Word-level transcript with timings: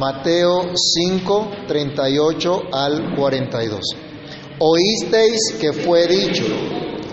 Mateo 0.00 0.72
5, 0.74 1.50
38 1.68 2.62
al 2.72 3.14
42. 3.14 3.80
Oísteis 4.58 5.58
que 5.60 5.74
fue 5.74 6.06
dicho, 6.06 6.42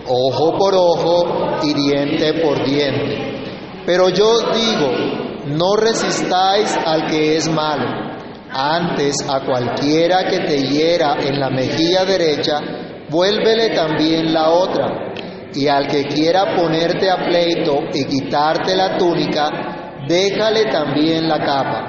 ojo 0.08 0.58
por 0.58 0.74
ojo 0.74 1.58
y 1.64 1.74
diente 1.74 2.36
por 2.36 2.64
diente. 2.64 3.84
Pero 3.86 4.08
yo 4.08 4.40
digo, 4.54 4.90
no 5.48 5.76
resistáis 5.76 6.78
al 6.86 7.08
que 7.10 7.36
es 7.36 7.50
malo. 7.50 7.90
Antes 8.54 9.18
a 9.28 9.42
cualquiera 9.46 10.24
que 10.30 10.40
te 10.40 10.62
hiera 10.70 11.18
en 11.20 11.42
la 11.42 11.50
mejilla 11.50 12.06
derecha, 12.06 12.62
vuélvele 13.10 13.76
también 13.76 14.34
la 14.34 14.50
otra. 14.52 15.14
Y 15.54 15.68
al 15.68 15.90
que 15.90 16.06
quiera 16.06 16.56
ponerte 16.56 17.12
a 17.12 17.18
pleito 17.18 17.80
y 17.94 18.06
quitarte 18.06 18.78
la 18.78 18.98
túnica, 18.98 20.06
déjale 20.08 20.72
también 20.72 21.28
la 21.28 21.40
capa. 21.40 21.87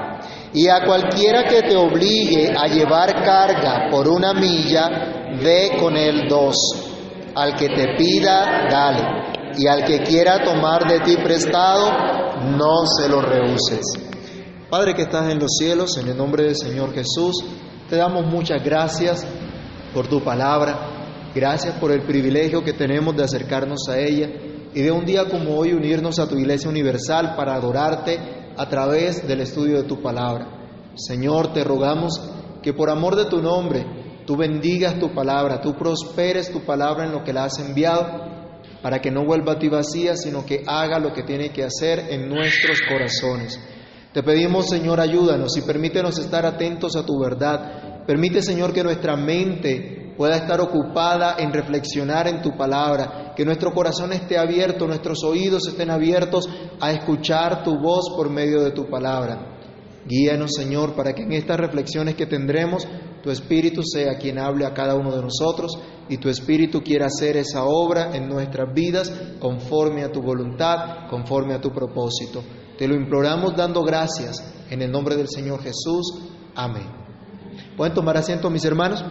Y 0.55 0.69
a 0.69 0.85
cualquiera 0.85 1.45
que 1.45 1.63
te 1.63 1.77
obligue 1.77 2.55
a 2.57 2.67
llevar 2.67 3.23
carga 3.23 3.89
por 3.91 4.09
una 4.09 4.33
milla, 4.33 5.37
ve 5.43 5.77
con 5.79 5.97
él 5.97 6.27
dos. 6.29 6.57
Al 7.35 7.55
que 7.55 7.69
te 7.69 7.97
pida, 7.97 8.67
dale. 8.71 9.55
Y 9.59 9.67
al 9.67 9.85
que 9.85 10.01
quiera 10.01 10.43
tomar 10.43 10.89
de 10.89 11.01
ti 11.01 11.17
prestado, 11.17 11.91
no 12.57 12.87
se 12.87 13.09
lo 13.09 13.21
rehuses. 13.21 13.85
Padre 14.71 14.95
que 14.95 15.03
estás 15.03 15.31
en 15.31 15.39
los 15.39 15.57
cielos, 15.59 15.97
en 15.99 16.09
el 16.09 16.17
nombre 16.17 16.45
del 16.45 16.57
Señor 16.57 16.93
Jesús, 16.95 17.45
te 17.89 17.97
damos 17.97 18.27
muchas 18.27 18.63
gracias 18.63 19.27
por 19.93 20.09
tu 20.09 20.23
palabra. 20.23 20.79
Gracias 21.35 21.75
por 21.77 21.93
el 21.93 22.03
privilegio 22.03 22.65
que 22.65 22.73
tenemos 22.73 23.15
de 23.17 23.25
acercarnos 23.25 23.89
a 23.89 23.99
ella 23.99 24.29
y 24.75 24.81
de 24.81 24.91
un 24.91 25.05
día 25.05 25.27
como 25.27 25.57
hoy 25.57 25.73
unirnos 25.73 26.19
a 26.19 26.29
tu 26.29 26.37
iglesia 26.37 26.69
universal 26.71 27.35
para 27.37 27.55
adorarte 27.55 28.38
a 28.59 28.69
través 28.69 29.27
del 29.27 29.41
estudio 29.41 29.77
de 29.77 29.89
tu 29.89 30.03
palabra. 30.03 30.47
Señor, 30.97 31.53
te 31.53 31.63
rogamos 31.63 32.21
que 32.63 32.75
por 32.75 32.91
amor 32.91 33.17
de 33.17 33.27
tu 33.27 33.41
nombre 33.41 33.87
tú 34.27 34.37
bendigas 34.37 34.99
tu 34.99 35.15
palabra, 35.15 35.61
tú 35.61 35.75
prosperes 35.75 36.51
tu 36.51 36.65
palabra 36.65 37.07
en 37.07 37.13
lo 37.13 37.23
que 37.23 37.33
la 37.33 37.45
has 37.45 37.59
enviado, 37.61 38.29
para 38.83 39.01
que 39.01 39.11
no 39.11 39.25
vuelva 39.25 39.53
a 39.53 39.59
ti 39.59 39.69
vacía, 39.69 40.17
sino 40.17 40.45
que 40.45 40.65
haga 40.67 40.99
lo 40.99 41.13
que 41.13 41.23
tiene 41.23 41.51
que 41.51 41.65
hacer 41.65 42.07
en 42.11 42.29
nuestros 42.29 42.81
corazones. 42.83 43.59
Te 44.13 44.23
pedimos, 44.23 44.69
Señor, 44.69 45.01
ayúdanos 45.01 45.57
y 45.57 45.63
permítenos 45.63 46.19
estar 46.19 46.45
atentos 46.45 46.97
a 46.97 47.05
tu 47.05 47.19
verdad. 47.21 48.05
Permite, 48.07 48.43
Señor, 48.43 48.73
que 48.73 48.83
nuestra 48.83 49.17
mente 49.17 49.98
pueda 50.19 50.37
estar 50.37 50.61
ocupada 50.61 51.37
en 51.39 51.53
reflexionar 51.53 52.27
en 52.27 52.43
tu 52.43 52.57
palabra, 52.57 53.33
que 53.37 53.45
nuestro 53.45 53.73
corazón 53.73 54.13
esté 54.13 54.37
abierto, 54.37 54.89
nuestros 54.89 55.23
oídos 55.23 55.69
estén 55.69 55.91
abiertos 55.91 56.49
a 56.81 56.91
escuchar 56.91 57.63
tu 57.63 57.79
voz 57.79 58.11
por 58.17 58.29
medio 58.29 58.61
de 58.61 58.73
tu 58.73 58.91
palabra. 58.91 59.55
Guíanos, 60.05 60.55
Señor, 60.57 60.95
para 60.95 61.13
que 61.13 61.23
en 61.23 61.33
estas 61.33 61.59
reflexiones 61.59 62.17
que 62.17 62.27
tendremos, 62.27 62.85
tu 63.23 63.31
Espíritu 63.31 63.83
sea 63.85 64.19
quien 64.19 64.41
hable 64.41 64.67
a 64.67 64.75
cada 64.75 64.97
uno 64.97 65.15
de 65.15 65.23
nosotros 65.23 65.79
y 66.09 66.17
tu 66.17 66.29
Espíritu 66.29 66.83
quiera 66.83 67.07
hacer 67.07 67.37
esa 67.37 67.65
obra 67.65 68.17
en 68.17 68.29
nuestras 68.29 68.75
vidas 68.75 69.13
conforme 69.39 70.03
a 70.03 70.11
tu 70.11 70.21
voluntad, 70.21 71.09
conforme 71.09 71.55
a 71.55 71.61
tu 71.61 71.71
propósito. 71.71 72.43
Te 72.77 72.89
lo 72.89 72.97
imploramos 72.97 73.55
dando 73.55 73.85
gracias 73.85 74.43
en 74.69 74.83
el 74.83 74.91
nombre 74.91 75.15
del 75.15 75.29
Señor 75.29 75.63
Jesús. 75.63 76.29
Amén. 76.57 76.87
¿Pueden 77.77 77.95
tomar 77.95 78.17
asiento, 78.17 78.51
mis 78.51 78.65
hermanos? 78.65 79.05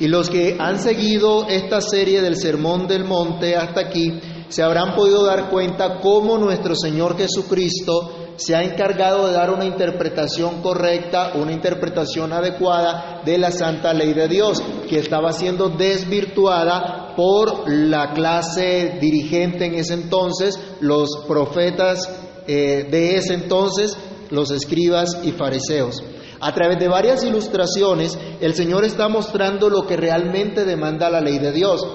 Y 0.00 0.06
los 0.06 0.30
que 0.30 0.56
han 0.58 0.80
seguido 0.80 1.48
esta 1.48 1.80
serie 1.80 2.20
del 2.20 2.36
Sermón 2.36 2.86
del 2.86 3.04
Monte 3.04 3.56
hasta 3.56 3.80
aquí, 3.80 4.20
se 4.48 4.62
habrán 4.62 4.94
podido 4.94 5.24
dar 5.24 5.50
cuenta 5.50 6.00
cómo 6.00 6.38
nuestro 6.38 6.74
Señor 6.76 7.16
Jesucristo 7.18 8.28
se 8.36 8.54
ha 8.54 8.62
encargado 8.62 9.26
de 9.26 9.32
dar 9.34 9.50
una 9.50 9.64
interpretación 9.64 10.62
correcta, 10.62 11.32
una 11.34 11.52
interpretación 11.52 12.32
adecuada 12.32 13.20
de 13.24 13.36
la 13.36 13.50
santa 13.50 13.92
ley 13.92 14.14
de 14.14 14.28
Dios, 14.28 14.62
que 14.88 15.00
estaba 15.00 15.32
siendo 15.32 15.68
desvirtuada 15.68 17.14
por 17.16 17.68
la 17.68 18.12
clase 18.12 18.98
dirigente 19.00 19.66
en 19.66 19.74
ese 19.74 19.94
entonces, 19.94 20.58
los 20.80 21.24
profetas 21.26 22.08
eh, 22.46 22.86
de 22.88 23.16
ese 23.16 23.34
entonces, 23.34 23.96
los 24.30 24.52
escribas 24.52 25.18
y 25.24 25.32
fariseos. 25.32 26.02
A 26.40 26.52
través 26.54 26.78
de 26.78 26.88
varias 26.88 27.24
ilustraciones, 27.24 28.18
el 28.40 28.54
Señor 28.54 28.84
está 28.84 29.08
mostrando 29.08 29.68
lo 29.68 29.86
que 29.86 29.96
realmente 29.96 30.64
demanda 30.64 31.10
la 31.10 31.20
ley 31.20 31.38
de 31.38 31.52
Dios 31.52 31.86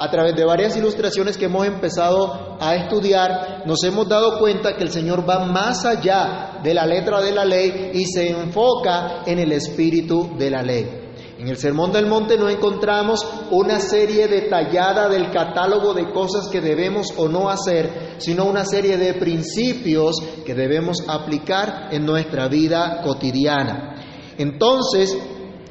a 0.00 0.10
través 0.10 0.34
de 0.34 0.46
varias 0.46 0.74
ilustraciones 0.78 1.36
que 1.36 1.44
hemos 1.44 1.66
empezado 1.66 2.56
a 2.58 2.74
estudiar, 2.74 3.64
nos 3.66 3.84
hemos 3.84 4.08
dado 4.08 4.38
cuenta 4.38 4.74
que 4.74 4.82
el 4.82 4.90
Señor 4.90 5.28
va 5.28 5.44
más 5.44 5.84
allá 5.84 6.58
de 6.62 6.72
la 6.72 6.86
letra 6.86 7.20
de 7.20 7.32
la 7.32 7.44
ley 7.44 7.90
y 7.92 8.06
se 8.06 8.30
enfoca 8.30 9.24
en 9.26 9.38
el 9.38 9.52
espíritu 9.52 10.30
de 10.38 10.50
la 10.50 10.62
ley. 10.62 10.99
En 11.40 11.48
el 11.48 11.56
Sermón 11.56 11.90
del 11.90 12.04
Monte 12.04 12.36
no 12.36 12.50
encontramos 12.50 13.26
una 13.50 13.80
serie 13.80 14.28
detallada 14.28 15.08
del 15.08 15.30
catálogo 15.30 15.94
de 15.94 16.12
cosas 16.12 16.48
que 16.48 16.60
debemos 16.60 17.06
o 17.16 17.28
no 17.30 17.48
hacer, 17.48 18.16
sino 18.18 18.44
una 18.44 18.66
serie 18.66 18.98
de 18.98 19.14
principios 19.14 20.16
que 20.44 20.54
debemos 20.54 20.98
aplicar 21.08 21.88
en 21.92 22.04
nuestra 22.04 22.46
vida 22.48 23.00
cotidiana. 23.02 23.94
Entonces, 24.36 25.16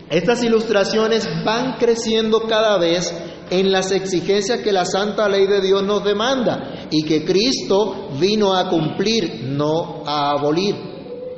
estas 0.10 0.44
ilustraciones 0.44 1.30
van 1.46 1.78
creciendo 1.78 2.48
cada 2.48 2.80
vez 2.80 3.14
en 3.52 3.72
las 3.72 3.92
exigencias 3.92 4.62
que 4.62 4.72
la 4.72 4.86
santa 4.86 5.30
ley 5.30 5.46
de 5.46 5.62
Dios 5.62 5.84
nos 5.84 6.04
demanda 6.04 6.88
y 6.90 7.04
que 7.04 7.24
Cristo 7.24 8.10
vino 8.20 8.56
a 8.56 8.70
cumplir, 8.72 9.44
no 9.44 10.02
a 10.04 10.32
abolir, 10.32 10.76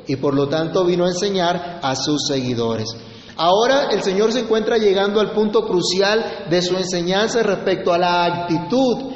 y 0.06 0.16
por 0.16 0.32
lo 0.32 0.48
tanto 0.48 0.86
vino 0.86 1.04
a 1.04 1.10
enseñar 1.10 1.80
a 1.82 1.94
sus 1.94 2.26
seguidores. 2.26 3.11
Ahora 3.36 3.88
el 3.90 4.02
Señor 4.02 4.32
se 4.32 4.40
encuentra 4.40 4.76
llegando 4.76 5.20
al 5.20 5.32
punto 5.32 5.66
crucial 5.66 6.46
de 6.50 6.60
su 6.60 6.76
enseñanza 6.76 7.42
respecto 7.42 7.92
a 7.92 7.98
la 7.98 8.24
actitud 8.24 9.12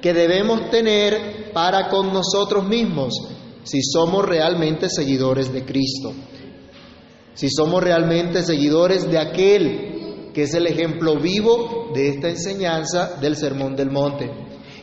que 0.00 0.14
debemos 0.14 0.70
tener 0.70 1.52
para 1.52 1.88
con 1.88 2.12
nosotros 2.12 2.66
mismos 2.66 3.14
si 3.64 3.82
somos 3.82 4.24
realmente 4.24 4.88
seguidores 4.88 5.52
de 5.52 5.64
Cristo, 5.64 6.12
si 7.34 7.50
somos 7.50 7.82
realmente 7.82 8.42
seguidores 8.42 9.10
de 9.10 9.18
aquel 9.18 10.30
que 10.32 10.44
es 10.44 10.54
el 10.54 10.66
ejemplo 10.66 11.18
vivo 11.20 11.90
de 11.94 12.08
esta 12.08 12.28
enseñanza 12.28 13.16
del 13.20 13.36
Sermón 13.36 13.76
del 13.76 13.90
Monte. 13.90 14.30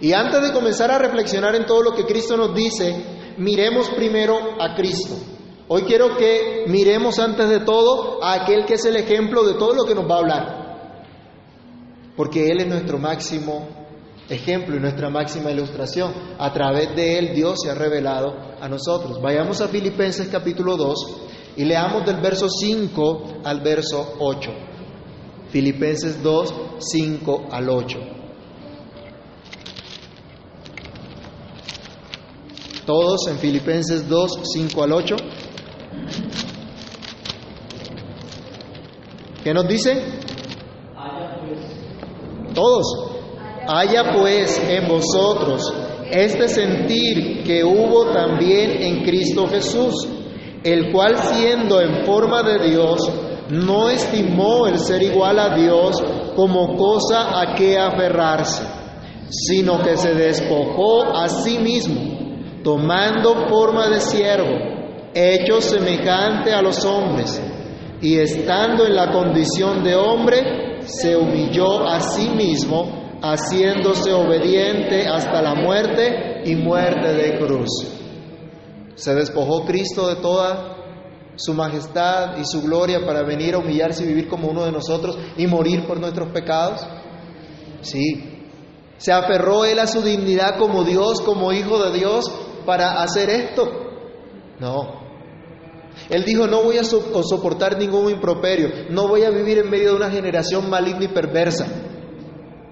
Y 0.02 0.12
antes 0.12 0.42
de 0.42 0.52
comenzar 0.52 0.92
a 0.92 1.00
reflexionar 1.00 1.56
en 1.56 1.66
todo 1.66 1.82
lo 1.82 1.92
que 1.94 2.06
Cristo 2.06 2.36
nos 2.36 2.54
dice, 2.54 2.94
miremos 3.38 3.90
primero 3.90 4.38
a 4.60 4.76
Cristo. 4.76 5.16
Hoy 5.68 5.82
quiero 5.84 6.16
que 6.16 6.66
miremos 6.68 7.18
antes 7.18 7.50
de 7.50 7.62
todo 7.62 8.24
a 8.24 8.34
aquel 8.34 8.66
que 8.66 8.76
es 8.76 8.86
el 8.86 8.98
ejemplo 8.98 9.44
de 9.44 9.56
todo 9.56 9.74
lo 9.74 9.86
que 9.86 9.96
nos 9.96 10.10
va 10.10 10.16
a 10.16 10.20
hablar. 10.20 10.66
Porque 12.16 12.52
Él 12.52 12.62
es 12.62 12.68
nuestro 12.68 13.00
máximo 13.00 13.68
ejemplo 14.30 14.76
y 14.76 14.80
nuestra 14.80 15.10
máxima 15.10 15.52
ilustración. 15.52 16.14
A 16.38 16.54
través 16.54 16.96
de 16.96 17.18
Él 17.18 17.34
Dios 17.34 17.62
se 17.64 17.72
ha 17.72 17.76
revelado 17.76 18.36
a 18.62 18.70
nosotros. 18.70 19.20
Vayamos 19.20 19.60
a 19.62 19.68
Filipenses 19.68 20.28
capítulo 20.28 20.78
2 20.78 20.96
y 21.58 21.66
leamos 21.66 22.06
del 22.06 22.18
verso 22.18 22.48
5 22.48 23.42
al 23.44 23.62
verso 23.62 24.18
8. 24.20 24.52
Filipenses 25.50 26.22
2, 26.22 26.54
5 26.78 27.46
al 27.52 27.70
8. 27.70 28.00
Todos 32.86 33.28
en 33.30 33.40
Filipenses 33.40 34.08
2, 34.08 34.40
5 34.44 34.84
al 34.84 34.92
8. 34.92 35.16
¿Qué 39.44 39.54
nos 39.54 39.68
dice? 39.68 40.02
Todos. 42.56 42.86
Haya 43.68 44.14
pues 44.14 44.60
en 44.70 44.88
vosotros 44.88 45.72
este 46.10 46.48
sentir 46.48 47.44
que 47.44 47.64
hubo 47.64 48.06
también 48.12 48.82
en 48.82 49.04
Cristo 49.04 49.48
Jesús, 49.48 50.08
el 50.64 50.92
cual 50.92 51.18
siendo 51.18 51.80
en 51.82 52.06
forma 52.06 52.42
de 52.42 52.70
Dios, 52.70 53.00
no 53.50 53.90
estimó 53.90 54.66
el 54.66 54.80
ser 54.80 55.04
igual 55.04 55.38
a 55.38 55.56
Dios 55.56 56.02
como 56.36 56.76
cosa 56.76 57.40
a 57.40 57.54
que 57.54 57.78
aferrarse, 57.78 58.64
sino 59.30 59.82
que 59.84 59.98
se 59.98 60.14
despojó 60.14 61.04
a 61.16 61.30
sí 61.30 61.60
mismo, 61.60 62.02
tomando 62.64 63.48
forma 63.48 63.90
de 63.90 64.00
siervo, 64.00 64.75
hecho 65.16 65.62
semejante 65.62 66.54
a 66.54 66.62
los 66.62 66.84
hombres, 66.84 67.42
y 68.02 68.18
estando 68.18 68.86
en 68.86 68.96
la 68.96 69.12
condición 69.12 69.84
de 69.84 69.96
hombre, 69.96 70.82
se 70.82 71.16
humilló 71.16 71.88
a 71.88 72.02
sí 72.02 72.30
mismo, 72.30 73.18
haciéndose 73.22 74.12
obediente 74.12 75.08
hasta 75.08 75.42
la 75.42 75.56
muerte 75.56 76.44
y 76.46 76.56
muerte 76.56 77.14
de 77.14 77.40
cruz. 77.40 77.70
Se 78.96 79.16
despojó 79.16 79.66
Cristo 79.66 80.08
de 80.08 80.18
toda 80.18 80.76
su 81.36 81.54
majestad 81.54 82.38
y 82.38 82.46
su 82.46 82.62
gloria 82.62 83.06
para 83.06 83.24
venir 83.24 83.56
a 83.56 83.60
humillarse 83.60 84.04
y 84.04 84.08
vivir 84.08 84.28
como 84.28 84.50
uno 84.50 84.66
de 84.66 84.72
nosotros 84.72 85.18
y 85.38 85.48
morir 85.48 85.86
por 85.86 86.00
nuestros 86.00 86.30
pecados? 86.30 86.86
Sí. 87.82 88.44
¿Se 88.98 89.12
aferró 89.12 89.66
él 89.66 89.80
a 89.80 89.88
su 89.88 90.02
dignidad 90.02 90.58
como 90.58 90.84
Dios, 90.84 91.22
como 91.22 91.52
hijo 91.52 91.84
de 91.84 91.98
Dios, 91.98 92.32
para 92.66 93.02
hacer 93.02 93.30
esto? 93.30 93.70
No. 94.60 95.05
Él 96.10 96.24
dijo, 96.24 96.48
no 96.48 96.64
voy 96.64 96.78
a 96.78 96.84
soportar 96.84 97.78
ningún 97.78 98.12
improperio, 98.12 98.70
no 98.90 99.08
voy 99.08 99.24
a 99.24 99.32
vivir 99.32 99.60
en 99.60 99.70
medio 99.70 99.92
de 99.92 99.96
una 99.96 100.12
generación 100.12 100.70
maligna 100.70 101.06
y 101.06 101.08
perversa. 101.08 101.66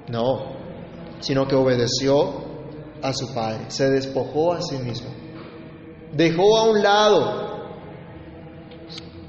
No, 0.09 0.53
sino 1.19 1.47
que 1.47 1.55
obedeció 1.55 2.43
a 3.01 3.13
su 3.13 3.33
Padre, 3.33 3.65
se 3.69 3.89
despojó 3.89 4.53
a 4.53 4.61
sí 4.61 4.77
mismo, 4.77 5.09
dejó 6.13 6.57
a 6.57 6.69
un 6.69 6.83
lado 6.83 7.53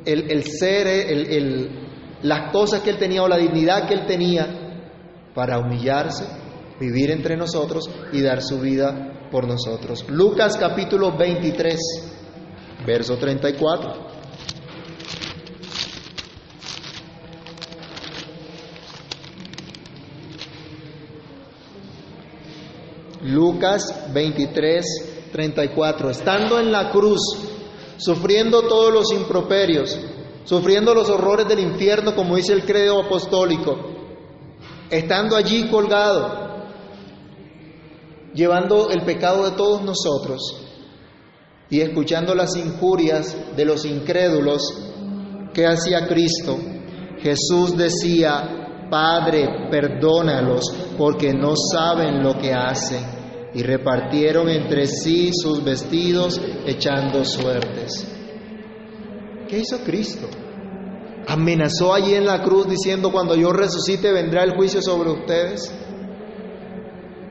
el, 0.04 0.44
ser, 0.44 0.86
el, 0.86 1.88
las 2.22 2.52
cosas 2.52 2.82
que 2.82 2.90
él 2.90 2.98
tenía 2.98 3.22
o 3.22 3.28
la 3.28 3.38
dignidad 3.38 3.88
que 3.88 3.94
él 3.94 4.06
tenía 4.06 4.46
para 5.34 5.58
humillarse, 5.58 6.26
vivir 6.78 7.10
entre 7.10 7.36
nosotros 7.36 7.88
y 8.12 8.20
dar 8.20 8.42
su 8.42 8.60
vida 8.60 9.28
por 9.30 9.48
nosotros. 9.48 10.04
Lucas 10.08 10.58
capítulo 10.58 11.16
23 11.16 12.13
verso 12.86 13.16
34. 13.16 14.14
Lucas 23.22 24.12
23, 24.12 25.30
34. 25.32 26.10
Estando 26.10 26.60
en 26.60 26.70
la 26.70 26.90
cruz, 26.90 27.20
sufriendo 27.96 28.62
todos 28.62 28.92
los 28.92 29.12
improperios, 29.12 29.98
sufriendo 30.44 30.94
los 30.94 31.08
horrores 31.08 31.48
del 31.48 31.60
infierno, 31.60 32.14
como 32.14 32.36
dice 32.36 32.52
el 32.52 32.64
credo 32.64 33.00
apostólico, 33.00 33.78
estando 34.90 35.36
allí 35.36 35.68
colgado, 35.68 36.66
llevando 38.34 38.90
el 38.90 39.02
pecado 39.04 39.44
de 39.44 39.56
todos 39.56 39.82
nosotros, 39.82 40.63
y 41.74 41.80
escuchando 41.80 42.36
las 42.36 42.54
injurias 42.54 43.36
de 43.56 43.64
los 43.64 43.84
incrédulos 43.84 44.62
que 45.52 45.66
hacía 45.66 46.06
Cristo, 46.06 46.56
Jesús 47.18 47.76
decía, 47.76 48.86
Padre, 48.88 49.68
perdónalos 49.72 50.72
porque 50.96 51.34
no 51.34 51.54
saben 51.56 52.22
lo 52.22 52.38
que 52.38 52.52
hacen. 52.52 53.02
Y 53.54 53.64
repartieron 53.64 54.48
entre 54.50 54.86
sí 54.86 55.32
sus 55.32 55.64
vestidos 55.64 56.40
echando 56.64 57.24
suertes. 57.24 58.06
¿Qué 59.48 59.58
hizo 59.58 59.78
Cristo? 59.78 60.28
Amenazó 61.26 61.92
allí 61.92 62.14
en 62.14 62.26
la 62.26 62.40
cruz 62.40 62.68
diciendo, 62.68 63.10
cuando 63.10 63.34
yo 63.34 63.52
resucite 63.52 64.12
vendrá 64.12 64.44
el 64.44 64.54
juicio 64.54 64.80
sobre 64.80 65.10
ustedes. 65.10 65.74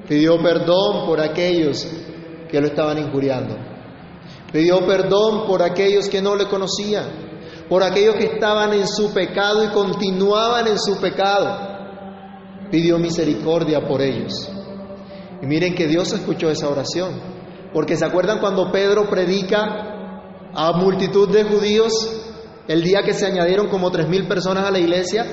Pidió 0.06 0.38
perdón 0.44 1.06
por 1.06 1.22
aquellos 1.22 1.88
que 2.50 2.60
lo 2.60 2.68
estaban 2.68 2.98
injuriando. 2.98 3.72
Pidió 4.53 4.85
perdón 4.85 5.47
por 5.47 5.63
aquellos 5.63 6.07
que 6.07 6.21
no 6.21 6.35
le 6.35 6.47
conocían, 6.47 7.09
por 7.67 7.81
aquellos 7.81 8.15
que 8.15 8.25
estaban 8.25 8.71
en 8.73 8.88
su 8.88 9.11
pecado 9.11 9.63
y 9.63 9.69
continuaban 9.69 10.67
en 10.67 10.77
su 10.77 11.01
pecado. 11.01 11.57
Pidió 12.69 13.00
misericordia 13.00 13.81
por 13.88 14.00
ellos. 14.00 14.47
Y 15.41 15.47
miren 15.47 15.73
que 15.73 15.88
Dios 15.88 16.13
escuchó 16.13 16.51
esa 16.51 16.69
oración, 16.69 17.19
porque 17.73 17.97
se 17.97 18.05
acuerdan 18.05 18.39
cuando 18.39 18.71
Pedro 18.71 19.09
predica 19.09 20.51
a 20.53 20.71
multitud 20.73 21.29
de 21.29 21.45
judíos 21.45 21.91
el 22.67 22.83
día 22.83 23.01
que 23.03 23.15
se 23.15 23.25
añadieron 23.25 23.69
como 23.69 23.89
tres 23.89 24.07
mil 24.07 24.27
personas 24.27 24.65
a 24.65 24.71
la 24.71 24.77
iglesia. 24.77 25.25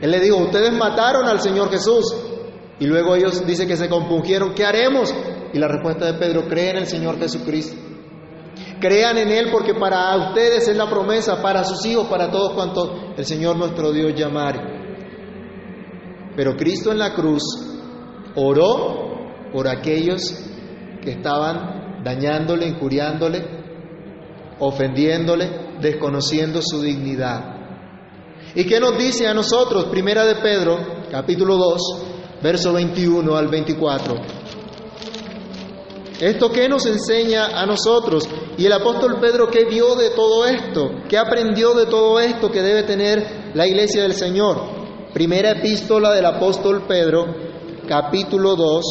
Él 0.00 0.10
le 0.10 0.18
dijo, 0.18 0.38
ustedes 0.38 0.72
mataron 0.72 1.28
al 1.28 1.40
Señor 1.40 1.70
Jesús. 1.70 2.04
Y 2.80 2.86
luego 2.86 3.14
ellos 3.14 3.46
dice 3.46 3.68
que 3.68 3.76
se 3.76 3.88
compungieron, 3.88 4.54
¿qué 4.54 4.64
haremos? 4.64 5.14
Y 5.52 5.58
la 5.58 5.68
respuesta 5.68 6.06
de 6.06 6.14
Pedro, 6.18 6.48
cree 6.48 6.70
en 6.70 6.78
el 6.78 6.86
Señor 6.86 7.16
Jesucristo. 7.18 7.88
Crean 8.80 9.18
en 9.18 9.30
Él 9.30 9.48
porque 9.50 9.74
para 9.74 10.16
ustedes 10.28 10.68
es 10.68 10.76
la 10.76 10.88
promesa, 10.88 11.42
para 11.42 11.64
sus 11.64 11.84
hijos, 11.86 12.06
para 12.08 12.30
todos 12.30 12.52
cuantos 12.52 12.90
el 13.16 13.24
Señor 13.24 13.56
nuestro 13.56 13.92
Dios 13.92 14.14
llamare. 14.14 14.60
Pero 16.36 16.56
Cristo 16.56 16.92
en 16.92 16.98
la 16.98 17.14
cruz 17.14 17.42
oró 18.36 19.50
por 19.52 19.66
aquellos 19.66 20.20
que 21.02 21.10
estaban 21.10 22.02
dañándole, 22.04 22.68
injuriándole, 22.68 23.44
ofendiéndole, 24.60 25.78
desconociendo 25.80 26.60
su 26.62 26.80
dignidad. 26.82 27.56
¿Y 28.54 28.64
qué 28.64 28.80
nos 28.80 28.96
dice 28.96 29.26
a 29.26 29.34
nosotros? 29.34 29.86
Primera 29.86 30.24
de 30.24 30.36
Pedro, 30.36 30.78
capítulo 31.10 31.56
2, 31.56 32.06
verso 32.42 32.72
21 32.72 33.36
al 33.36 33.48
24. 33.48 34.14
¿Esto 36.20 36.50
qué 36.50 36.68
nos 36.68 36.84
enseña 36.84 37.60
a 37.60 37.64
nosotros? 37.64 38.28
Y 38.56 38.66
el 38.66 38.72
apóstol 38.72 39.20
Pedro, 39.20 39.48
¿qué 39.48 39.66
vio 39.66 39.94
de 39.94 40.10
todo 40.10 40.46
esto? 40.46 40.90
¿Qué 41.08 41.16
aprendió 41.16 41.74
de 41.74 41.86
todo 41.86 42.18
esto 42.18 42.50
que 42.50 42.60
debe 42.60 42.82
tener 42.82 43.52
la 43.54 43.68
iglesia 43.68 44.02
del 44.02 44.14
Señor? 44.14 44.60
Primera 45.12 45.52
epístola 45.52 46.12
del 46.12 46.26
apóstol 46.26 46.86
Pedro, 46.88 47.24
capítulo 47.86 48.56
2, 48.56 48.84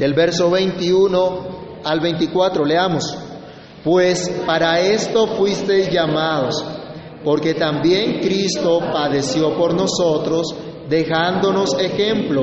del 0.00 0.12
verso 0.12 0.50
21 0.50 1.80
al 1.84 2.00
24. 2.00 2.64
Leamos. 2.64 3.16
Pues 3.84 4.28
para 4.44 4.80
esto 4.80 5.28
fuisteis 5.36 5.88
llamados, 5.88 6.64
porque 7.24 7.54
también 7.54 8.18
Cristo 8.18 8.80
padeció 8.92 9.56
por 9.56 9.72
nosotros, 9.74 10.52
dejándonos 10.88 11.78
ejemplo, 11.78 12.42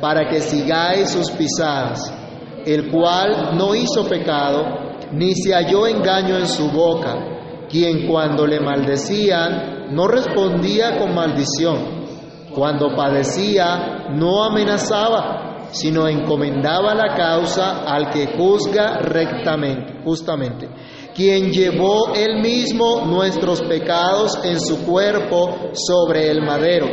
para 0.00 0.28
que 0.28 0.40
sigáis 0.40 1.10
sus 1.10 1.30
pisadas 1.30 2.25
el 2.66 2.90
cual 2.90 3.56
no 3.56 3.74
hizo 3.74 4.04
pecado, 4.08 4.64
ni 5.12 5.34
se 5.34 5.54
halló 5.54 5.86
engaño 5.86 6.36
en 6.36 6.48
su 6.48 6.68
boca, 6.70 7.66
quien 7.68 8.08
cuando 8.08 8.44
le 8.44 8.58
maldecían 8.58 9.94
no 9.94 10.08
respondía 10.08 10.98
con 10.98 11.14
maldición, 11.14 12.06
cuando 12.52 12.94
padecía 12.96 14.08
no 14.10 14.44
amenazaba, 14.44 15.68
sino 15.70 16.08
encomendaba 16.08 16.94
la 16.94 17.14
causa 17.14 17.84
al 17.84 18.10
que 18.10 18.36
juzga 18.36 18.98
rectamente, 18.98 20.00
justamente, 20.04 20.68
quien 21.14 21.52
llevó 21.52 22.14
él 22.14 22.40
mismo 22.40 23.02
nuestros 23.06 23.62
pecados 23.62 24.38
en 24.44 24.60
su 24.60 24.84
cuerpo 24.84 25.70
sobre 25.72 26.30
el 26.30 26.42
madero, 26.42 26.88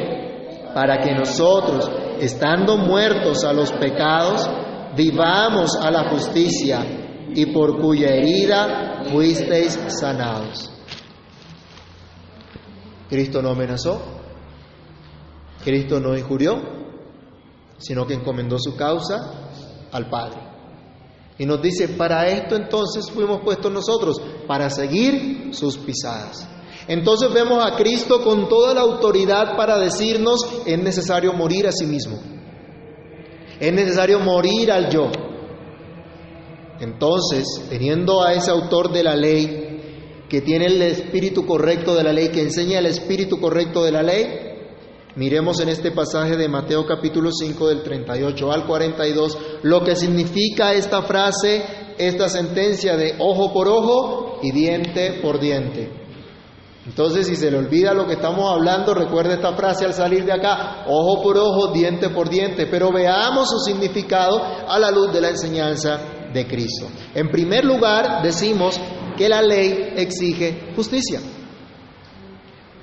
para 0.75 0.99
que 0.99 1.13
nosotros, 1.13 1.89
estando 2.19 2.77
muertos 2.77 3.43
a 3.43 3.53
los 3.53 3.71
pecados, 3.71 4.49
vivamos 4.95 5.75
a 5.75 5.91
la 5.91 6.09
justicia 6.09 6.85
y 7.35 7.45
por 7.47 7.79
cuya 7.79 8.09
herida 8.09 9.03
fuisteis 9.11 9.79
sanados. 9.87 10.71
Cristo 13.09 13.41
no 13.41 13.49
amenazó, 13.49 14.01
Cristo 15.63 15.99
no 15.99 16.17
injurió, 16.17 16.61
sino 17.77 18.05
que 18.07 18.13
encomendó 18.13 18.57
su 18.59 18.75
causa 18.75 19.49
al 19.91 20.09
Padre. 20.09 20.39
Y 21.37 21.45
nos 21.45 21.61
dice, 21.61 21.89
para 21.89 22.27
esto 22.27 22.55
entonces 22.55 23.09
fuimos 23.09 23.41
puestos 23.41 23.71
nosotros, 23.71 24.21
para 24.47 24.69
seguir 24.69 25.49
sus 25.53 25.77
pisadas. 25.77 26.47
Entonces 26.87 27.31
vemos 27.33 27.63
a 27.65 27.75
Cristo 27.75 28.23
con 28.23 28.49
toda 28.49 28.73
la 28.73 28.81
autoridad 28.81 29.55
para 29.55 29.77
decirnos, 29.79 30.39
es 30.65 30.79
necesario 30.79 31.33
morir 31.33 31.67
a 31.67 31.71
sí 31.71 31.85
mismo. 31.85 32.32
Es 33.59 33.73
necesario 33.73 34.19
morir 34.19 34.71
al 34.71 34.89
yo. 34.89 35.11
Entonces, 36.79 37.45
teniendo 37.69 38.23
a 38.23 38.33
ese 38.33 38.51
autor 38.51 38.91
de 38.91 39.03
la 39.03 39.15
ley, 39.15 39.73
que 40.27 40.41
tiene 40.41 40.65
el 40.65 40.81
espíritu 40.81 41.45
correcto 41.45 41.95
de 41.95 42.03
la 42.03 42.11
ley, 42.11 42.29
que 42.29 42.41
enseña 42.41 42.79
el 42.79 42.87
espíritu 42.87 43.39
correcto 43.39 43.83
de 43.83 43.91
la 43.91 44.01
ley, 44.01 44.25
miremos 45.15 45.59
en 45.59 45.69
este 45.69 45.91
pasaje 45.91 46.35
de 46.35 46.49
Mateo 46.49 46.85
capítulo 46.87 47.31
5 47.31 47.67
del 47.67 47.83
38 47.83 48.51
al 48.51 48.65
42 48.65 49.37
lo 49.61 49.83
que 49.83 49.95
significa 49.95 50.73
esta 50.73 51.03
frase, 51.03 51.63
esta 51.99 52.29
sentencia 52.29 52.97
de 52.97 53.13
ojo 53.19 53.53
por 53.53 53.67
ojo 53.67 54.39
y 54.41 54.51
diente 54.51 55.19
por 55.21 55.39
diente. 55.39 56.02
Entonces, 56.85 57.27
si 57.27 57.35
se 57.37 57.49
le 57.49 57.57
olvida 57.57 57.93
lo 57.93 58.05
que 58.05 58.13
estamos 58.13 58.51
hablando, 58.51 58.93
recuerde 58.93 59.35
esta 59.35 59.53
frase 59.53 59.85
al 59.85 59.93
salir 59.93 60.25
de 60.25 60.33
acá, 60.33 60.83
ojo 60.87 61.23
por 61.23 61.37
ojo, 61.37 61.71
diente 61.71 62.09
por 62.09 62.29
diente, 62.29 62.67
pero 62.67 62.91
veamos 62.91 63.49
su 63.49 63.59
significado 63.59 64.41
a 64.67 64.77
la 64.79 64.91
luz 64.91 65.13
de 65.13 65.21
la 65.21 65.29
enseñanza 65.29 65.99
de 66.33 66.45
Cristo. 66.45 66.87
En 67.15 67.29
primer 67.29 67.63
lugar, 67.63 68.21
decimos 68.21 68.79
que 69.15 69.29
la 69.29 69.41
ley 69.41 69.93
exige 69.95 70.73
justicia. 70.75 71.21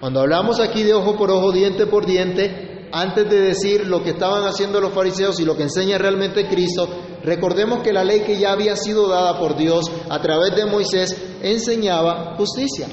Cuando 0.01 0.21
hablamos 0.21 0.61
aquí 0.61 0.83
de 0.83 0.95
ojo 0.95 1.17
por 1.17 1.31
ojo, 1.31 1.53
diente 1.53 1.87
por 1.87 2.07
diente, 2.07 2.89
antes 2.93 3.29
de 3.29 3.41
decir 3.41 3.87
lo 3.87 4.03
que 4.03 4.11
estaban 4.11 4.45
haciendo 4.45 4.81
los 4.81 4.93
fariseos 4.93 5.39
y 5.41 5.45
lo 5.45 5.57
que 5.57 5.65
enseña 5.65 5.99
realmente 5.99 6.49
Cristo, 6.49 6.89
recordemos 7.23 7.83
que 7.83 7.93
la 7.93 8.03
ley 8.03 8.21
que 8.21 8.39
ya 8.39 8.53
había 8.53 8.77
sido 8.77 9.09
dada 9.09 9.39
por 9.39 9.59
Dios 9.59 9.91
a 10.09 10.21
través 10.23 10.57
de 10.57 10.65
Moisés 10.65 11.15
enseñaba 11.43 12.35
justicia. 12.37 12.89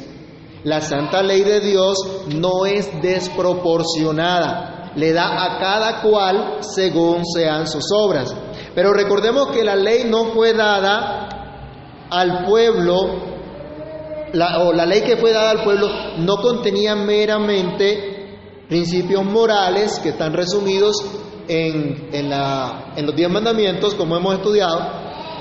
La 0.63 0.81
santa 0.81 1.21
ley 1.21 1.41
de 1.41 1.59
Dios 1.59 1.97
no 2.35 2.65
es 2.65 3.01
desproporcionada, 3.01 4.91
le 4.95 5.13
da 5.13 5.43
a 5.43 5.59
cada 5.59 6.01
cual 6.01 6.57
según 6.61 7.25
sean 7.25 7.67
sus 7.67 7.85
obras. 7.93 8.35
Pero 8.73 8.93
recordemos 8.93 9.49
que 9.49 9.63
la 9.63 9.75
ley 9.75 10.03
no 10.05 10.25
fue 10.25 10.53
dada 10.53 11.29
al 12.09 12.45
pueblo 12.45 13.27
la, 14.33 14.59
o 14.59 14.73
la 14.73 14.85
ley 14.85 15.01
que 15.01 15.17
fue 15.17 15.31
dada 15.31 15.51
al 15.51 15.63
pueblo 15.63 15.89
no 16.17 16.37
contenía 16.37 16.95
meramente 16.95 18.17
principios 18.67 19.23
morales 19.23 19.99
que 19.99 20.09
están 20.09 20.33
resumidos 20.33 20.97
en, 21.47 22.09
en, 22.11 23.05
los 23.05 23.15
diez 23.15 23.29
mandamientos, 23.29 23.95
como 23.95 24.17
hemos 24.17 24.35
estudiado, 24.35 24.79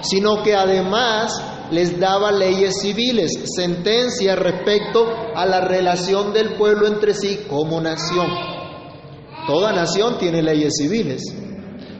sino 0.02 0.42
que 0.42 0.54
además 0.54 1.42
les 1.70 1.98
daba 1.98 2.32
leyes 2.32 2.80
civiles, 2.80 3.32
sentencias 3.54 4.38
respecto 4.38 5.06
a 5.34 5.46
la 5.46 5.60
relación 5.60 6.32
del 6.32 6.54
pueblo 6.54 6.86
entre 6.86 7.14
sí 7.14 7.46
como 7.48 7.80
nación. 7.80 8.28
Toda 9.46 9.72
nación 9.72 10.18
tiene 10.18 10.42
leyes 10.42 10.74
civiles. 10.76 11.22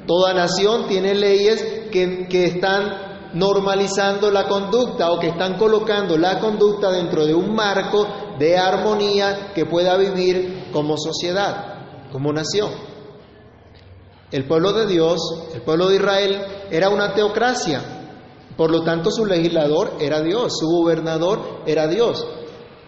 Toda 0.07 0.35
nación 0.35 0.87
tiene 0.87 1.15
leyes 1.15 1.89
que, 1.91 2.27
que 2.29 2.45
están 2.47 3.07
normalizando 3.35 4.31
la 4.31 4.47
conducta 4.47 5.11
o 5.11 5.19
que 5.19 5.29
están 5.29 5.59
colocando 5.59 6.17
la 6.17 6.39
conducta 6.39 6.91
dentro 6.91 7.27
de 7.27 7.35
un 7.35 7.55
marco 7.55 8.07
de 8.39 8.57
armonía 8.57 9.53
que 9.55 9.67
pueda 9.67 9.97
vivir 9.97 10.69
como 10.73 10.97
sociedad, 10.97 12.09
como 12.13 12.33
nación. 12.33 12.71
El 14.31 14.47
pueblo 14.47 14.73
de 14.73 14.87
Dios, 14.87 15.21
el 15.55 15.63
pueblo 15.63 15.89
de 15.89 15.97
Israel, 15.97 16.43
era 16.71 16.89
una 16.89 17.15
teocracia, 17.15 17.96
por 18.57 18.71
lo 18.71 18.83
tanto 18.83 19.11
su 19.11 19.27
legislador 19.27 19.95
era 20.01 20.23
Dios, 20.23 20.55
su 20.59 20.67
gobernador 20.67 21.63
era 21.67 21.87
Dios. 21.87 22.27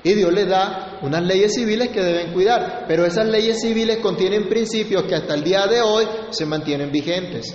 Y 0.02 0.14
Dios 0.14 0.32
le 0.32 0.46
da 0.46 1.00
unas 1.02 1.22
leyes 1.22 1.54
civiles 1.54 1.88
que 1.88 2.02
deben 2.02 2.32
cuidar, 2.32 2.84
pero 2.86 3.04
esas 3.04 3.26
leyes 3.26 3.60
civiles 3.60 3.98
contienen 3.98 4.48
principios 4.48 5.02
que 5.04 5.16
hasta 5.16 5.34
el 5.34 5.42
día 5.42 5.66
de 5.66 5.82
hoy 5.82 6.04
se 6.30 6.46
mantienen 6.46 6.90
vigentes 6.90 7.54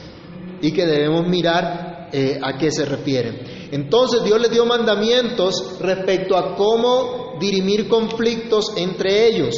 y 0.62 0.72
que 0.72 0.86
debemos 0.86 1.28
mirar 1.28 2.10
eh, 2.12 2.40
a 2.42 2.58
qué 2.58 2.70
se 2.70 2.86
refieren. 2.86 3.70
Entonces 3.72 4.24
Dios 4.24 4.40
les 4.40 4.52
dio 4.52 4.66
mandamientos 4.66 5.80
respecto 5.80 6.38
a 6.38 6.56
cómo 6.56 7.38
dirimir 7.40 7.88
conflictos 7.88 8.74
entre 8.78 9.28
ellos, 9.28 9.56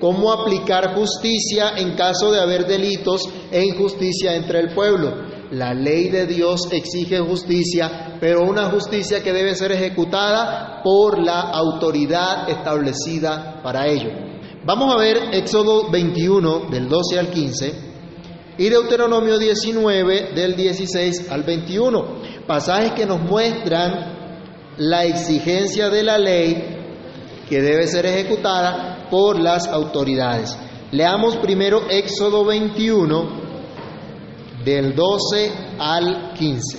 cómo 0.00 0.32
aplicar 0.32 0.96
justicia 0.96 1.74
en 1.76 1.94
caso 1.94 2.32
de 2.32 2.40
haber 2.40 2.66
delitos 2.66 3.22
e 3.52 3.64
injusticia 3.64 4.34
entre 4.34 4.58
el 4.58 4.74
pueblo. 4.74 5.31
La 5.52 5.74
ley 5.74 6.08
de 6.08 6.26
Dios 6.26 6.66
exige 6.70 7.18
justicia, 7.18 8.16
pero 8.18 8.42
una 8.42 8.70
justicia 8.70 9.22
que 9.22 9.34
debe 9.34 9.54
ser 9.54 9.70
ejecutada 9.72 10.80
por 10.82 11.22
la 11.22 11.42
autoridad 11.42 12.48
establecida 12.48 13.60
para 13.62 13.86
ello. 13.86 14.08
Vamos 14.64 14.94
a 14.94 14.98
ver 14.98 15.18
Éxodo 15.32 15.90
21 15.90 16.70
del 16.70 16.88
12 16.88 17.18
al 17.18 17.28
15 17.28 17.74
y 18.56 18.68
Deuteronomio 18.70 19.38
19 19.38 20.30
del 20.34 20.56
16 20.56 21.30
al 21.30 21.42
21, 21.42 22.46
pasajes 22.46 22.92
que 22.92 23.04
nos 23.04 23.20
muestran 23.20 24.72
la 24.78 25.04
exigencia 25.04 25.90
de 25.90 26.02
la 26.02 26.16
ley 26.16 27.44
que 27.46 27.60
debe 27.60 27.86
ser 27.88 28.06
ejecutada 28.06 29.06
por 29.10 29.38
las 29.38 29.68
autoridades. 29.68 30.56
Leamos 30.92 31.36
primero 31.36 31.82
Éxodo 31.90 32.42
21 32.46 33.41
del 34.64 34.94
12 34.94 35.52
al 35.78 36.34
15. 36.34 36.78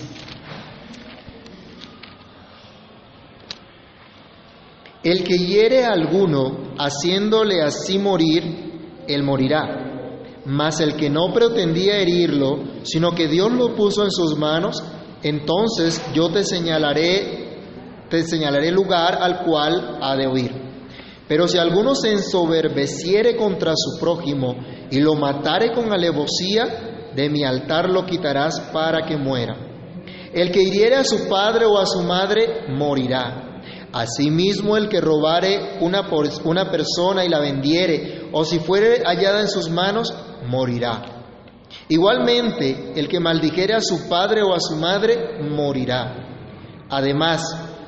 El 5.04 5.24
que 5.24 5.38
hiere 5.38 5.84
a 5.84 5.92
alguno 5.92 6.76
haciéndole 6.78 7.62
así 7.62 8.00
morir, 8.00 9.04
él 9.06 9.24
morirá. 9.24 9.80
Mas 10.46 10.80
el 10.80 10.96
que 10.96 11.10
no 11.10 11.34
pretendía 11.34 11.98
herirlo, 11.98 12.60
sino 12.84 13.12
que 13.12 13.28
Dios 13.28 13.52
lo 13.52 13.76
puso 13.76 14.04
en 14.04 14.12
sus 14.12 14.38
manos, 14.38 14.82
entonces 15.22 16.02
yo 16.14 16.30
te 16.32 16.46
señalaré, 16.46 17.60
te 18.10 18.24
señalaré 18.24 18.72
lugar 18.72 19.18
al 19.22 19.44
cual 19.44 20.00
ha 20.02 20.16
de 20.16 20.28
huir. 20.28 20.52
Pero 21.28 21.48
si 21.48 21.58
alguno 21.58 21.96
se 21.96 22.12
ensoberbeciere 22.12 23.36
contra 23.36 23.74
su 23.76 24.00
prójimo 24.00 24.56
y 24.90 25.00
lo 25.00 25.16
matare 25.16 25.74
con 25.74 25.92
alevosía, 25.92 26.93
de 27.16 27.30
mi 27.30 27.44
altar 27.44 27.90
lo 27.90 28.06
quitarás 28.06 28.60
para 28.72 29.06
que 29.06 29.18
muera. 29.18 29.56
El 30.34 30.52
que 30.52 30.64
hiriere 30.64 30.96
a 30.96 31.04
su 31.04 31.30
padre 31.30 31.66
o 31.66 31.78
a 31.78 31.86
su 31.86 32.02
madre 32.02 32.68
morirá. 32.70 33.62
Asimismo, 33.92 34.76
el 34.76 34.90
que 34.90 35.00
robare 35.00 35.78
una, 35.82 36.10
una 36.44 36.72
persona 36.72 37.24
y 37.24 37.30
la 37.30 37.40
vendiere, 37.40 38.30
o 38.32 38.44
si 38.44 38.58
fuere 38.58 39.04
hallada 39.06 39.42
en 39.42 39.48
sus 39.48 39.70
manos, 39.70 40.12
morirá. 40.48 41.04
Igualmente, 41.90 42.94
el 42.96 43.08
que 43.08 43.20
maldijere 43.20 43.76
a 43.76 43.82
su 43.82 44.10
padre 44.10 44.42
o 44.42 44.54
a 44.56 44.60
su 44.60 44.76
madre, 44.78 45.44
morirá. 45.44 46.86
Además, 46.90 47.42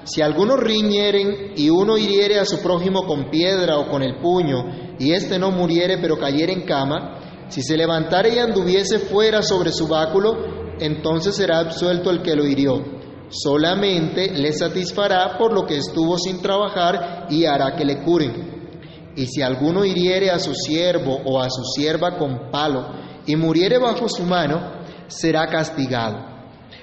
si 0.03 0.22
algunos 0.22 0.60
riñeren 0.60 1.53
y 1.55 1.72
uno 1.72 1.98
hiriere 1.98 2.39
a 2.39 2.46
su 2.46 2.62
prójimo 2.62 3.08
con 3.08 3.32
piedra 3.32 3.79
o 3.79 3.89
con 3.89 4.03
el 4.03 4.17
puño, 4.17 4.96
y 5.00 5.12
éste 5.13 5.39
no 5.39 5.50
muriere 5.50 5.98
pero 5.98 6.20
cayere 6.20 6.53
en 6.53 6.62
cama, 6.62 7.25
si 7.49 7.61
se 7.61 7.77
levantare 7.77 8.33
y 8.33 8.39
anduviese 8.39 8.99
fuera 8.99 9.41
sobre 9.41 9.71
su 9.71 9.87
báculo, 9.87 10.75
entonces 10.79 11.35
será 11.35 11.59
absuelto 11.59 12.09
el 12.09 12.21
que 12.21 12.35
lo 12.35 12.45
hirió. 12.45 12.83
Solamente 13.29 14.31
le 14.31 14.51
satisfará 14.53 15.37
por 15.37 15.53
lo 15.53 15.65
que 15.65 15.77
estuvo 15.77 16.17
sin 16.17 16.41
trabajar 16.41 17.27
y 17.29 17.45
hará 17.45 17.75
que 17.75 17.85
le 17.85 18.01
curen. 18.03 19.13
Y 19.15 19.27
si 19.27 19.41
alguno 19.41 19.85
hiriere 19.85 20.29
a 20.29 20.39
su 20.39 20.53
siervo 20.53 21.19
o 21.25 21.39
a 21.39 21.49
su 21.49 21.63
sierva 21.63 22.17
con 22.17 22.51
palo 22.51 22.87
y 23.25 23.35
muriere 23.35 23.77
bajo 23.77 24.09
su 24.09 24.23
mano, 24.23 24.83
será 25.07 25.47
castigado. 25.47 26.35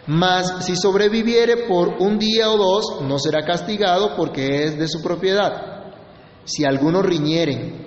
Mas 0.06 0.64
si 0.64 0.74
sobreviviere 0.74 1.68
por 1.68 1.96
un 2.00 2.18
día 2.18 2.50
o 2.50 2.56
dos, 2.56 3.02
no 3.02 3.18
será 3.18 3.44
castigado 3.44 4.16
porque 4.16 4.64
es 4.64 4.78
de 4.78 4.88
su 4.88 5.00
propiedad. 5.02 5.92
Si 6.44 6.64
alguno 6.64 7.02
riñere 7.02 7.81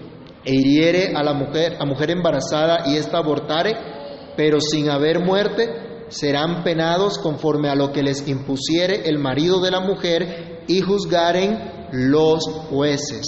e 0.45 0.53
hiriere 0.53 1.13
a 1.15 1.23
la 1.23 1.33
mujer, 1.33 1.77
a 1.79 1.85
mujer 1.85 2.11
embarazada 2.11 2.83
y 2.87 2.97
ésta 2.97 3.17
abortare, 3.17 3.75
pero 4.37 4.61
sin 4.61 4.89
haber 4.89 5.19
muerte, 5.19 6.05
serán 6.09 6.63
penados 6.63 7.17
conforme 7.17 7.69
a 7.69 7.75
lo 7.75 7.91
que 7.91 8.03
les 8.03 8.27
impusiere 8.27 9.09
el 9.09 9.17
marido 9.17 9.59
de 9.59 9.71
la 9.71 9.79
mujer 9.79 10.63
y 10.67 10.81
juzgaren 10.81 11.87
los 11.91 12.43
jueces. 12.69 13.25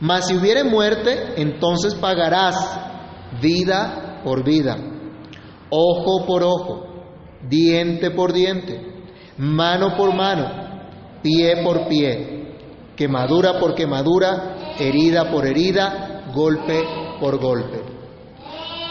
Mas 0.00 0.28
si 0.28 0.36
hubiere 0.36 0.64
muerte, 0.64 1.34
entonces 1.36 1.94
pagarás 1.94 2.56
vida 3.40 4.20
por 4.24 4.44
vida, 4.44 4.76
ojo 5.70 6.24
por 6.26 6.42
ojo, 6.42 6.86
diente 7.48 8.10
por 8.10 8.32
diente, 8.32 8.80
mano 9.36 9.96
por 9.96 10.14
mano, 10.14 10.50
pie 11.22 11.62
por 11.64 11.88
pie, 11.88 12.56
quemadura 12.96 13.58
por 13.58 13.74
quemadura, 13.74 14.74
herida 14.78 15.30
por 15.30 15.46
herida, 15.46 16.13
golpe 16.34 16.82
por 17.20 17.38
golpe. 17.38 17.94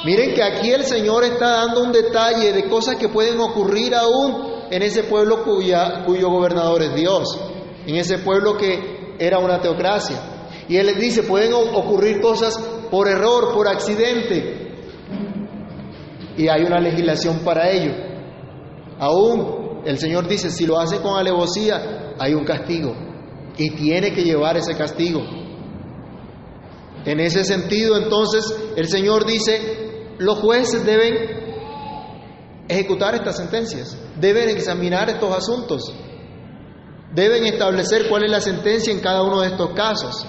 Miren 0.05 0.33
que 0.33 0.43
aquí 0.43 0.71
el 0.71 0.83
Señor 0.83 1.23
está 1.23 1.65
dando 1.65 1.83
un 1.83 1.91
detalle 1.91 2.51
de 2.51 2.67
cosas 2.67 2.95
que 2.95 3.07
pueden 3.09 3.39
ocurrir 3.39 3.95
aún 3.95 4.53
en 4.69 4.81
ese 4.81 5.03
pueblo 5.03 5.43
cuyo 5.43 6.29
gobernador 6.29 6.81
es 6.81 6.95
Dios, 6.95 7.39
en 7.85 7.95
ese 7.95 8.17
pueblo 8.19 8.57
que 8.57 9.15
era 9.19 9.39
una 9.39 9.61
teocracia. 9.61 10.17
Y 10.67 10.77
Él 10.77 10.87
les 10.87 10.99
dice, 10.99 11.23
pueden 11.23 11.53
ocurrir 11.53 12.21
cosas 12.21 12.57
por 12.89 13.07
error, 13.07 13.53
por 13.53 13.67
accidente. 13.67 14.71
Y 16.37 16.47
hay 16.47 16.63
una 16.63 16.79
legislación 16.79 17.39
para 17.39 17.69
ello. 17.69 17.93
Aún 18.99 19.81
el 19.85 19.97
Señor 19.99 20.27
dice, 20.27 20.49
si 20.49 20.65
lo 20.65 20.79
hace 20.79 20.99
con 21.01 21.17
alevosía, 21.17 22.13
hay 22.17 22.33
un 22.33 22.43
castigo. 22.43 22.93
Y 23.57 23.71
tiene 23.71 24.13
que 24.13 24.23
llevar 24.23 24.57
ese 24.57 24.75
castigo. 24.75 25.21
En 27.05 27.19
ese 27.19 27.43
sentido, 27.43 27.97
entonces, 27.97 28.43
el 28.77 28.87
Señor 28.87 29.25
dice, 29.25 30.15
los 30.19 30.39
jueces 30.39 30.85
deben 30.85 31.43
ejecutar 32.67 33.15
estas 33.15 33.37
sentencias, 33.37 33.97
deben 34.19 34.49
examinar 34.49 35.09
estos 35.09 35.35
asuntos, 35.35 35.93
deben 37.13 37.45
establecer 37.45 38.07
cuál 38.09 38.23
es 38.23 38.31
la 38.31 38.39
sentencia 38.39 38.93
en 38.93 38.99
cada 38.99 39.23
uno 39.23 39.41
de 39.41 39.47
estos 39.47 39.71
casos. 39.71 40.25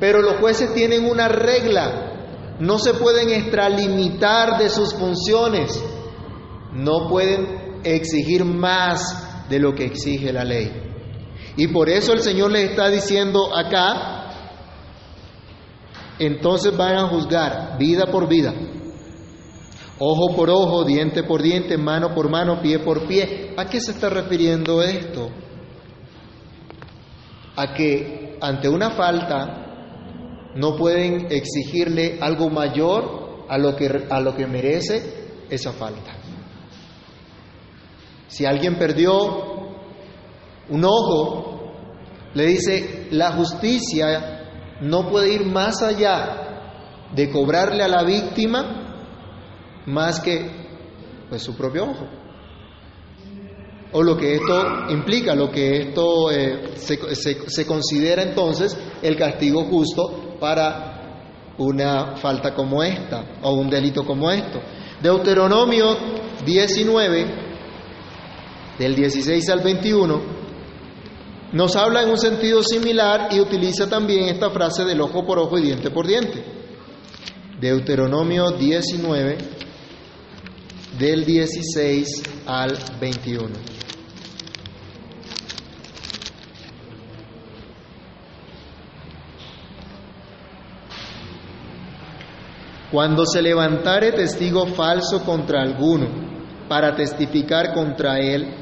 Pero 0.00 0.22
los 0.22 0.36
jueces 0.36 0.72
tienen 0.74 1.04
una 1.04 1.28
regla, 1.28 2.56
no 2.58 2.78
se 2.78 2.94
pueden 2.94 3.30
extralimitar 3.30 4.58
de 4.58 4.70
sus 4.70 4.94
funciones, 4.94 5.82
no 6.72 7.08
pueden 7.08 7.80
exigir 7.84 8.44
más 8.44 9.48
de 9.48 9.58
lo 9.58 9.74
que 9.74 9.84
exige 9.84 10.32
la 10.32 10.44
ley. 10.44 10.72
Y 11.56 11.68
por 11.68 11.88
eso 11.88 12.12
el 12.12 12.20
Señor 12.20 12.50
les 12.50 12.70
está 12.70 12.88
diciendo 12.88 13.54
acá, 13.54 14.23
entonces 16.18 16.76
van 16.76 16.96
a 16.96 17.08
juzgar 17.08 17.76
vida 17.78 18.06
por 18.06 18.28
vida, 18.28 18.54
ojo 19.98 20.34
por 20.36 20.50
ojo, 20.50 20.84
diente 20.84 21.22
por 21.22 21.42
diente, 21.42 21.76
mano 21.76 22.14
por 22.14 22.30
mano, 22.30 22.60
pie 22.60 22.78
por 22.78 23.06
pie. 23.06 23.54
¿A 23.56 23.66
qué 23.66 23.80
se 23.80 23.92
está 23.92 24.08
refiriendo 24.08 24.82
esto? 24.82 25.30
A 27.56 27.72
que 27.74 28.38
ante 28.40 28.68
una 28.68 28.90
falta 28.90 30.52
no 30.56 30.76
pueden 30.76 31.26
exigirle 31.30 32.18
algo 32.20 32.50
mayor 32.50 33.46
a 33.48 33.58
lo 33.58 33.74
que, 33.76 34.06
a 34.10 34.20
lo 34.20 34.36
que 34.36 34.46
merece 34.46 35.46
esa 35.50 35.72
falta. 35.72 36.12
Si 38.28 38.44
alguien 38.44 38.76
perdió 38.76 39.14
un 40.68 40.84
ojo, 40.84 41.54
Le 42.34 42.46
dice, 42.46 43.06
la 43.12 43.32
justicia 43.32 44.33
no 44.80 45.08
puede 45.08 45.32
ir 45.34 45.46
más 45.46 45.82
allá 45.82 47.10
de 47.14 47.30
cobrarle 47.30 47.82
a 47.82 47.88
la 47.88 48.02
víctima 48.02 48.84
más 49.86 50.20
que 50.20 50.50
pues, 51.28 51.42
su 51.42 51.56
propio 51.56 51.84
ojo. 51.84 52.08
O 53.92 54.02
lo 54.02 54.16
que 54.16 54.34
esto 54.34 54.90
implica, 54.90 55.36
lo 55.36 55.50
que 55.50 55.82
esto 55.82 56.30
eh, 56.32 56.72
se, 56.76 56.98
se 57.48 57.66
considera 57.66 58.22
entonces 58.22 58.76
el 59.02 59.16
castigo 59.16 59.64
justo 59.64 60.36
para 60.40 60.94
una 61.58 62.16
falta 62.16 62.54
como 62.54 62.82
esta 62.82 63.38
o 63.42 63.52
un 63.52 63.70
delito 63.70 64.04
como 64.04 64.30
esto. 64.30 64.60
Deuteronomio 65.00 65.96
19, 66.44 67.26
del 68.78 68.94
16 68.96 69.48
al 69.50 69.60
21, 69.60 70.43
nos 71.54 71.76
habla 71.76 72.02
en 72.02 72.10
un 72.10 72.18
sentido 72.18 72.64
similar 72.64 73.28
y 73.30 73.38
utiliza 73.38 73.88
también 73.88 74.28
esta 74.28 74.50
frase 74.50 74.84
del 74.84 75.00
ojo 75.00 75.24
por 75.24 75.38
ojo 75.38 75.56
y 75.56 75.62
diente 75.62 75.88
por 75.90 76.04
diente. 76.04 76.44
Deuteronomio 77.60 78.50
19, 78.50 79.38
del 80.98 81.24
16 81.24 82.22
al 82.46 82.76
21. 83.00 83.50
Cuando 92.90 93.24
se 93.26 93.42
levantare 93.42 94.10
testigo 94.10 94.66
falso 94.66 95.24
contra 95.24 95.62
alguno 95.62 96.08
para 96.68 96.96
testificar 96.96 97.72
contra 97.72 98.18
él, 98.18 98.54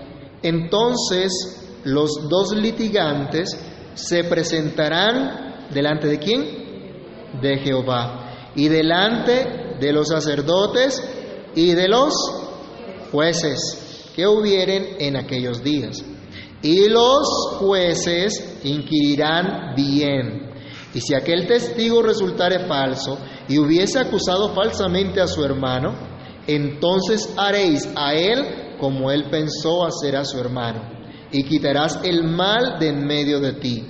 entonces 0.43 1.62
los 1.85 2.29
dos 2.29 2.57
litigantes 2.57 3.59
se 3.95 4.25
presentarán 4.25 5.69
delante 5.71 6.09
de 6.09 6.19
quién? 6.19 7.41
De 7.41 7.59
Jehová 7.59 8.51
y 8.55 8.69
delante 8.69 9.77
de 9.81 9.93
los 9.93 10.09
sacerdotes 10.09 11.03
y 11.55 11.73
de 11.73 11.89
los 11.89 12.15
jueces 13.11 14.11
que 14.15 14.27
hubieren 14.27 14.97
en 14.99 15.17
aquellos 15.17 15.63
días. 15.63 16.05
Y 16.63 16.89
los 16.89 17.57
jueces 17.59 18.61
inquirirán 18.63 19.75
bien. 19.75 20.53
Y 20.95 21.01
si 21.01 21.15
aquel 21.15 21.47
testigo 21.47 22.03
resultare 22.03 22.67
falso, 22.67 23.19
y 23.49 23.59
hubiese 23.59 23.99
acusado 23.99 24.55
falsamente 24.55 25.21
a 25.21 25.27
su 25.27 25.45
hermano, 25.45 25.95
entonces 26.47 27.33
haréis 27.37 27.89
a 27.97 28.15
él 28.15 28.77
como 28.79 29.11
él 29.11 29.25
pensó 29.31 29.85
hacer 29.85 30.17
a 30.17 30.25
su 30.25 30.39
hermano, 30.39 30.81
y 31.33 31.45
quitarás 31.45 32.01
el 32.05 32.25
mal 32.25 32.79
de 32.79 32.89
en 32.89 33.07
medio 33.07 33.41
de 33.41 33.55
ti. 33.55 33.85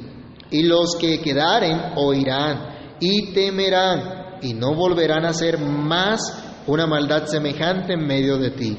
Y 0.50 0.62
los 0.62 0.96
que 0.98 1.20
quedaren 1.20 1.92
oirán 1.96 2.96
y 3.00 3.32
temerán, 3.32 4.38
y 4.42 4.54
no 4.54 4.74
volverán 4.74 5.24
a 5.24 5.30
hacer 5.30 5.58
más 5.58 6.20
una 6.66 6.86
maldad 6.86 7.26
semejante 7.26 7.94
en 7.94 8.06
medio 8.06 8.38
de 8.38 8.50
ti. 8.50 8.78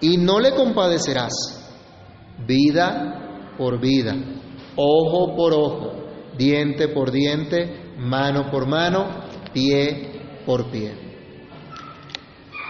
Y 0.00 0.18
no 0.18 0.40
le 0.40 0.50
compadecerás, 0.54 1.32
vida 2.46 3.54
por 3.56 3.80
vida, 3.80 4.14
ojo 4.76 5.34
por 5.36 5.52
ojo, 5.54 5.92
diente 6.36 6.88
por 6.88 7.10
diente, 7.10 7.94
mano 7.98 8.50
por 8.50 8.66
mano, 8.66 9.06
pie 9.54 10.42
por 10.44 10.70
pie. 10.70 10.92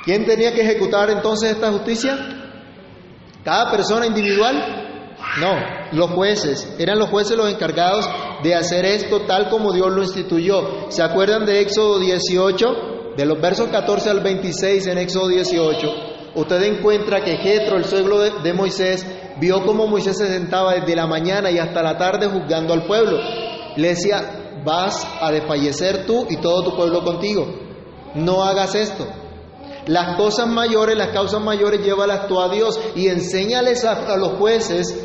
¿Quién 0.05 0.25
tenía 0.25 0.53
que 0.53 0.63
ejecutar 0.63 1.11
entonces 1.11 1.53
esta 1.53 1.73
justicia? 1.73 2.42
¿Cada 3.45 3.71
persona 3.71 4.07
individual? 4.07 4.83
No, 5.41 5.55
los 5.93 6.11
jueces. 6.11 6.75
Eran 6.79 6.99
los 6.99 7.09
jueces 7.09 7.37
los 7.37 7.51
encargados 7.51 8.09
de 8.43 8.55
hacer 8.55 8.85
esto 8.85 9.23
tal 9.23 9.49
como 9.49 9.73
Dios 9.73 9.91
lo 9.91 10.03
instituyó. 10.03 10.91
¿Se 10.91 11.03
acuerdan 11.03 11.47
de 11.47 11.61
Éxodo 11.61 11.99
18? 11.99 13.15
De 13.17 13.27
los 13.27 13.41
versos 13.41 13.69
14 13.69 14.11
al 14.11 14.21
26 14.21 14.87
en 14.87 14.99
Éxodo 14.99 15.29
18. 15.29 15.89
Usted 16.35 16.63
encuentra 16.63 17.23
que 17.23 17.37
Jetro, 17.37 17.77
el 17.77 17.85
suegro 17.85 18.21
de, 18.21 18.53
Moisés, 18.53 19.07
vio 19.39 19.65
cómo 19.65 19.87
Moisés 19.87 20.17
se 20.17 20.29
sentaba 20.29 20.75
desde 20.75 20.97
la 20.97 21.07
mañana 21.07 21.51
y 21.51 21.59
hasta 21.59 21.83
la 21.83 21.99
tarde 21.99 22.29
juzgando 22.29 22.73
al 22.73 22.85
pueblo. 22.85 23.19
Le 23.77 23.89
decía, 23.89 24.61
vas 24.65 25.07
a 25.21 25.31
desfallecer 25.31 26.07
tú 26.07 26.27
y 26.31 26.37
todo 26.39 26.63
tu 26.63 26.77
pueblo 26.77 27.03
contigo. 27.05 27.47
No 28.15 28.45
hagas 28.45 28.75
esto. 28.75 29.07
Las 29.87 30.17
cosas 30.17 30.47
mayores, 30.49 30.97
las 30.97 31.09
causas 31.09 31.43
mayores, 31.43 31.85
llévalas 31.85 32.29
tú 32.29 32.41
a 32.41 32.49
Dios 32.49 32.79
y 32.95 33.09
enséñales 33.09 33.85
a, 33.85 34.17
los 34.17 34.35
jueces 34.35 34.97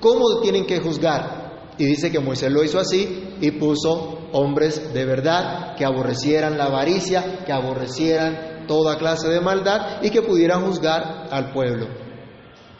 cómo 0.00 0.40
tienen 0.40 0.66
que 0.66 0.80
juzgar. 0.80 1.74
Y 1.78 1.84
dice 1.84 2.10
que 2.10 2.20
Moisés 2.20 2.50
lo 2.50 2.64
hizo 2.64 2.78
así 2.78 3.36
y 3.40 3.50
puso 3.52 4.18
hombres 4.32 4.92
de 4.92 5.04
verdad 5.04 5.74
que 5.76 5.84
aborrecieran 5.84 6.58
la 6.58 6.66
avaricia, 6.66 7.44
que 7.44 7.52
aborrecieran 7.52 8.66
toda 8.66 8.98
clase 8.98 9.28
de 9.28 9.40
maldad 9.40 10.02
y 10.02 10.10
que 10.10 10.22
pudieran 10.22 10.64
juzgar 10.64 11.28
al 11.30 11.52
pueblo. 11.52 11.86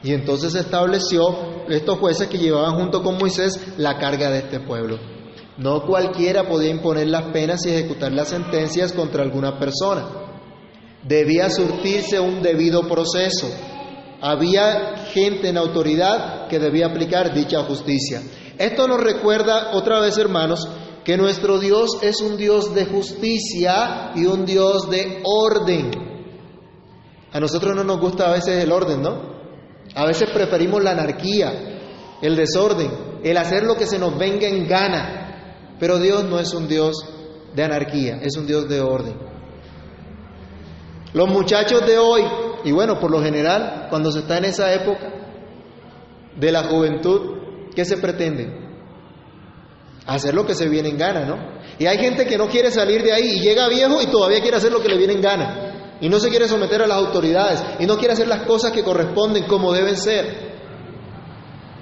Y 0.02 0.12
entonces 0.12 0.54
estableció 0.54 1.64
estos 1.68 1.98
jueces 1.98 2.28
que 2.28 2.38
llevaban 2.38 2.76
junto 2.78 3.02
con 3.02 3.18
Moisés 3.18 3.74
la 3.78 3.98
carga 3.98 4.30
de 4.30 4.38
este 4.38 4.60
pueblo. 4.60 4.98
No 5.58 5.86
cualquiera 5.86 6.46
podía 6.46 6.70
imponer 6.70 7.08
las 7.08 7.32
penas 7.32 7.64
y 7.64 7.70
ejecutar 7.70 8.12
las 8.12 8.28
sentencias 8.28 8.92
contra 8.92 9.22
alguna 9.22 9.58
persona. 9.58 10.25
Debía 11.06 11.50
surtirse 11.50 12.18
un 12.18 12.42
debido 12.42 12.88
proceso. 12.88 13.48
Había 14.20 14.96
gente 15.12 15.48
en 15.48 15.56
autoridad 15.56 16.48
que 16.48 16.58
debía 16.58 16.86
aplicar 16.86 17.32
dicha 17.34 17.62
justicia. 17.64 18.22
Esto 18.58 18.88
nos 18.88 19.00
recuerda 19.00 19.70
otra 19.74 20.00
vez, 20.00 20.18
hermanos, 20.18 20.66
que 21.04 21.16
nuestro 21.16 21.60
Dios 21.60 21.98
es 22.02 22.20
un 22.20 22.36
Dios 22.36 22.74
de 22.74 22.86
justicia 22.86 24.10
y 24.16 24.24
un 24.24 24.44
Dios 24.44 24.90
de 24.90 25.22
orden. 25.22 25.90
A 27.32 27.38
nosotros 27.38 27.76
no 27.76 27.84
nos 27.84 28.00
gusta 28.00 28.28
a 28.28 28.32
veces 28.32 28.64
el 28.64 28.72
orden, 28.72 29.02
¿no? 29.02 29.36
A 29.94 30.06
veces 30.06 30.28
preferimos 30.30 30.82
la 30.82 30.92
anarquía, 30.92 31.52
el 32.20 32.34
desorden, 32.34 33.20
el 33.22 33.36
hacer 33.36 33.62
lo 33.62 33.76
que 33.76 33.86
se 33.86 33.98
nos 33.98 34.18
venga 34.18 34.48
en 34.48 34.66
gana. 34.66 35.74
Pero 35.78 35.98
Dios 35.98 36.24
no 36.24 36.40
es 36.40 36.52
un 36.54 36.66
Dios 36.66 36.96
de 37.54 37.62
anarquía, 37.62 38.18
es 38.22 38.36
un 38.36 38.46
Dios 38.46 38.68
de 38.68 38.80
orden. 38.80 39.35
Los 41.16 41.30
muchachos 41.30 41.80
de 41.86 41.96
hoy, 41.96 42.24
y 42.62 42.72
bueno, 42.72 43.00
por 43.00 43.10
lo 43.10 43.22
general, 43.22 43.86
cuando 43.88 44.12
se 44.12 44.18
está 44.18 44.36
en 44.36 44.44
esa 44.44 44.74
época 44.74 45.10
de 46.38 46.52
la 46.52 46.64
juventud, 46.64 47.70
¿qué 47.74 47.86
se 47.86 47.96
pretende? 47.96 48.54
Hacer 50.04 50.34
lo 50.34 50.44
que 50.44 50.54
se 50.54 50.68
viene 50.68 50.90
en 50.90 50.98
gana, 50.98 51.24
¿no? 51.24 51.38
Y 51.78 51.86
hay 51.86 51.96
gente 51.96 52.26
que 52.26 52.36
no 52.36 52.48
quiere 52.48 52.70
salir 52.70 53.02
de 53.02 53.14
ahí 53.14 53.38
y 53.38 53.40
llega 53.40 53.66
viejo 53.70 54.02
y 54.02 54.08
todavía 54.08 54.42
quiere 54.42 54.58
hacer 54.58 54.70
lo 54.70 54.82
que 54.82 54.90
le 54.90 54.98
viene 54.98 55.14
en 55.14 55.22
gana. 55.22 55.96
Y 56.02 56.10
no 56.10 56.20
se 56.20 56.28
quiere 56.28 56.48
someter 56.48 56.82
a 56.82 56.86
las 56.86 56.98
autoridades 56.98 57.64
y 57.78 57.86
no 57.86 57.96
quiere 57.96 58.12
hacer 58.12 58.28
las 58.28 58.42
cosas 58.42 58.72
que 58.72 58.84
corresponden 58.84 59.44
como 59.46 59.72
deben 59.72 59.96
ser. 59.96 60.54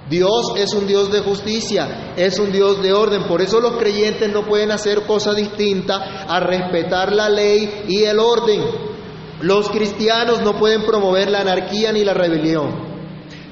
Dios 0.09 0.53
es 0.55 0.73
un 0.73 0.87
Dios 0.87 1.11
de 1.11 1.19
justicia, 1.19 2.13
es 2.15 2.39
un 2.39 2.53
Dios 2.53 2.81
de 2.81 2.93
orden. 2.93 3.23
Por 3.27 3.41
eso 3.41 3.59
los 3.59 3.75
creyentes 3.75 4.31
no 4.31 4.45
pueden 4.45 4.71
hacer 4.71 5.01
cosa 5.01 5.33
distinta 5.33 6.23
a 6.25 6.39
respetar 6.39 7.11
la 7.11 7.27
ley 7.27 7.83
y 7.89 8.03
el 8.03 8.17
orden. 8.17 8.94
Los 9.41 9.69
cristianos 9.69 10.41
no 10.41 10.57
pueden 10.57 10.83
promover 10.83 11.29
la 11.29 11.41
anarquía 11.41 11.91
ni 11.91 12.03
la 12.03 12.13
rebelión. 12.13 12.95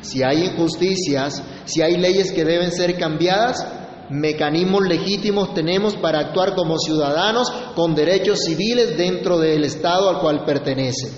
Si 0.02 0.24
hay 0.24 0.46
injusticias, 0.46 1.44
si 1.66 1.82
hay 1.82 1.98
leyes 1.98 2.32
que 2.32 2.46
deben 2.46 2.72
ser 2.72 2.98
cambiadas, 2.98 3.66
mecanismos 4.10 4.84
legítimos 4.84 5.54
tenemos 5.54 5.96
para 5.96 6.20
actuar 6.20 6.56
como 6.56 6.78
ciudadanos 6.78 7.52
con 7.76 7.96
derechos 7.96 8.40
civiles 8.46 8.98
dentro 8.98 9.40
del 9.40 9.64
Estado 9.64 10.10
al 10.10 10.20
cual 10.20 10.46
pertenecen. 10.46 11.12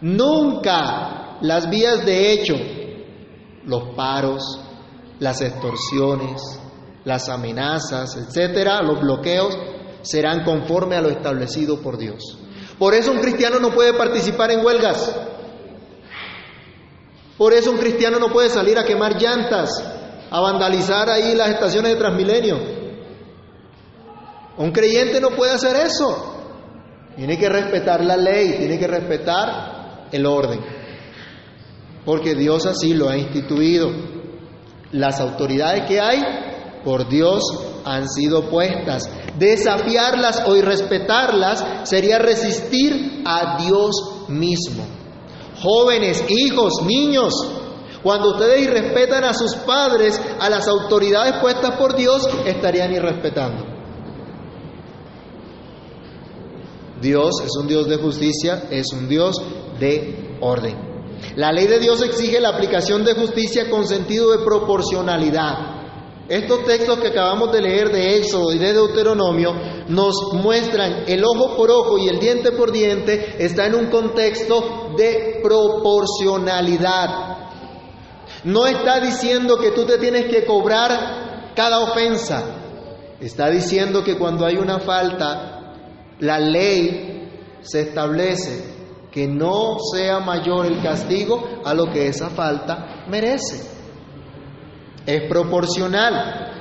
Nunca 0.00 1.38
las 1.40 1.68
vías 1.68 2.04
de 2.04 2.32
hecho, 2.32 2.54
los 3.64 3.94
paros, 3.96 4.60
las 5.18 5.40
extorsiones, 5.40 6.60
las 7.04 7.28
amenazas, 7.28 8.16
etcétera, 8.16 8.82
los 8.82 9.00
bloqueos, 9.00 9.56
serán 10.02 10.44
conforme 10.44 10.96
a 10.96 11.00
lo 11.00 11.08
establecido 11.08 11.80
por 11.80 11.98
Dios. 11.98 12.38
Por 12.78 12.94
eso 12.94 13.12
un 13.12 13.20
cristiano 13.20 13.58
no 13.58 13.70
puede 13.70 13.94
participar 13.94 14.50
en 14.50 14.64
huelgas. 14.64 15.14
Por 17.38 17.52
eso 17.52 17.70
un 17.70 17.78
cristiano 17.78 18.18
no 18.18 18.32
puede 18.32 18.48
salir 18.48 18.78
a 18.78 18.84
quemar 18.84 19.20
llantas, 19.20 19.70
a 20.30 20.40
vandalizar 20.40 21.08
ahí 21.10 21.34
las 21.34 21.50
estaciones 21.50 21.92
de 21.92 21.98
Transmilenio. 21.98 22.58
Un 24.58 24.72
creyente 24.72 25.20
no 25.20 25.30
puede 25.30 25.52
hacer 25.52 25.76
eso. 25.76 26.34
Tiene 27.14 27.38
que 27.38 27.48
respetar 27.48 28.04
la 28.04 28.16
ley, 28.16 28.56
tiene 28.58 28.78
que 28.78 28.86
respetar 28.86 30.08
el 30.12 30.26
orden. 30.26 30.60
Porque 32.04 32.34
Dios 32.34 32.66
así 32.66 32.94
lo 32.94 33.08
ha 33.08 33.16
instituido. 33.16 33.90
Las 34.92 35.20
autoridades 35.20 35.84
que 35.86 36.00
hay 36.00 36.22
por 36.84 37.08
Dios 37.08 37.42
han 37.84 38.08
sido 38.08 38.48
puestas. 38.48 39.10
Desafiarlas 39.38 40.42
o 40.46 40.56
irrespetarlas 40.56 41.64
sería 41.84 42.18
resistir 42.18 43.22
a 43.24 43.62
Dios 43.62 44.28
mismo. 44.28 44.84
Jóvenes, 45.60 46.24
hijos, 46.28 46.82
niños, 46.84 47.34
Cuando 48.02 48.30
ustedes 48.30 48.62
irrespetan 48.62 49.24
a 49.24 49.34
sus 49.34 49.56
padres, 49.56 50.20
a 50.38 50.48
las 50.48 50.68
autoridades 50.68 51.40
puestas 51.40 51.72
por 51.72 51.96
Dios, 51.96 52.28
estarían 52.44 52.92
irrespetando. 52.92 53.64
Dios 57.00 57.40
es 57.44 57.50
un 57.60 57.66
Dios 57.66 57.88
de 57.88 57.96
justicia, 57.96 58.68
es 58.70 58.92
un 58.92 59.08
Dios 59.08 59.36
de 59.80 60.36
orden. 60.40 60.76
La 61.34 61.50
ley 61.50 61.66
de 61.66 61.80
Dios 61.80 62.00
exige 62.00 62.40
la 62.40 62.50
aplicación 62.50 63.04
de 63.04 63.14
justicia 63.14 63.68
con 63.68 63.88
sentido 63.88 64.30
de 64.30 64.44
proporcionalidad. 64.44 65.75
Estos 66.28 66.64
textos 66.64 66.98
que 66.98 67.08
acabamos 67.08 67.52
de 67.52 67.62
leer 67.62 67.92
de 67.92 68.16
Éxodo 68.16 68.52
y 68.52 68.58
de 68.58 68.72
Deuteronomio 68.72 69.54
nos 69.88 70.32
muestran 70.32 71.04
el 71.06 71.24
ojo 71.24 71.56
por 71.56 71.70
ojo 71.70 71.98
y 71.98 72.08
el 72.08 72.18
diente 72.18 72.50
por 72.50 72.72
diente 72.72 73.36
está 73.38 73.66
en 73.66 73.76
un 73.76 73.86
contexto 73.86 74.92
de 74.96 75.38
proporcionalidad. 75.40 77.36
No 78.42 78.66
está 78.66 78.98
diciendo 78.98 79.56
que 79.58 79.70
tú 79.70 79.86
te 79.86 79.98
tienes 79.98 80.26
que 80.26 80.44
cobrar 80.44 81.52
cada 81.54 81.78
ofensa. 81.78 82.42
Está 83.20 83.48
diciendo 83.48 84.02
que 84.02 84.18
cuando 84.18 84.44
hay 84.44 84.56
una 84.56 84.80
falta, 84.80 85.74
la 86.18 86.40
ley 86.40 87.56
se 87.60 87.82
establece 87.82 88.74
que 89.12 89.28
no 89.28 89.78
sea 89.78 90.18
mayor 90.18 90.66
el 90.66 90.82
castigo 90.82 91.60
a 91.64 91.72
lo 91.72 91.92
que 91.92 92.08
esa 92.08 92.30
falta 92.30 93.04
merece 93.08 93.75
es 95.06 95.28
proporcional. 95.28 96.52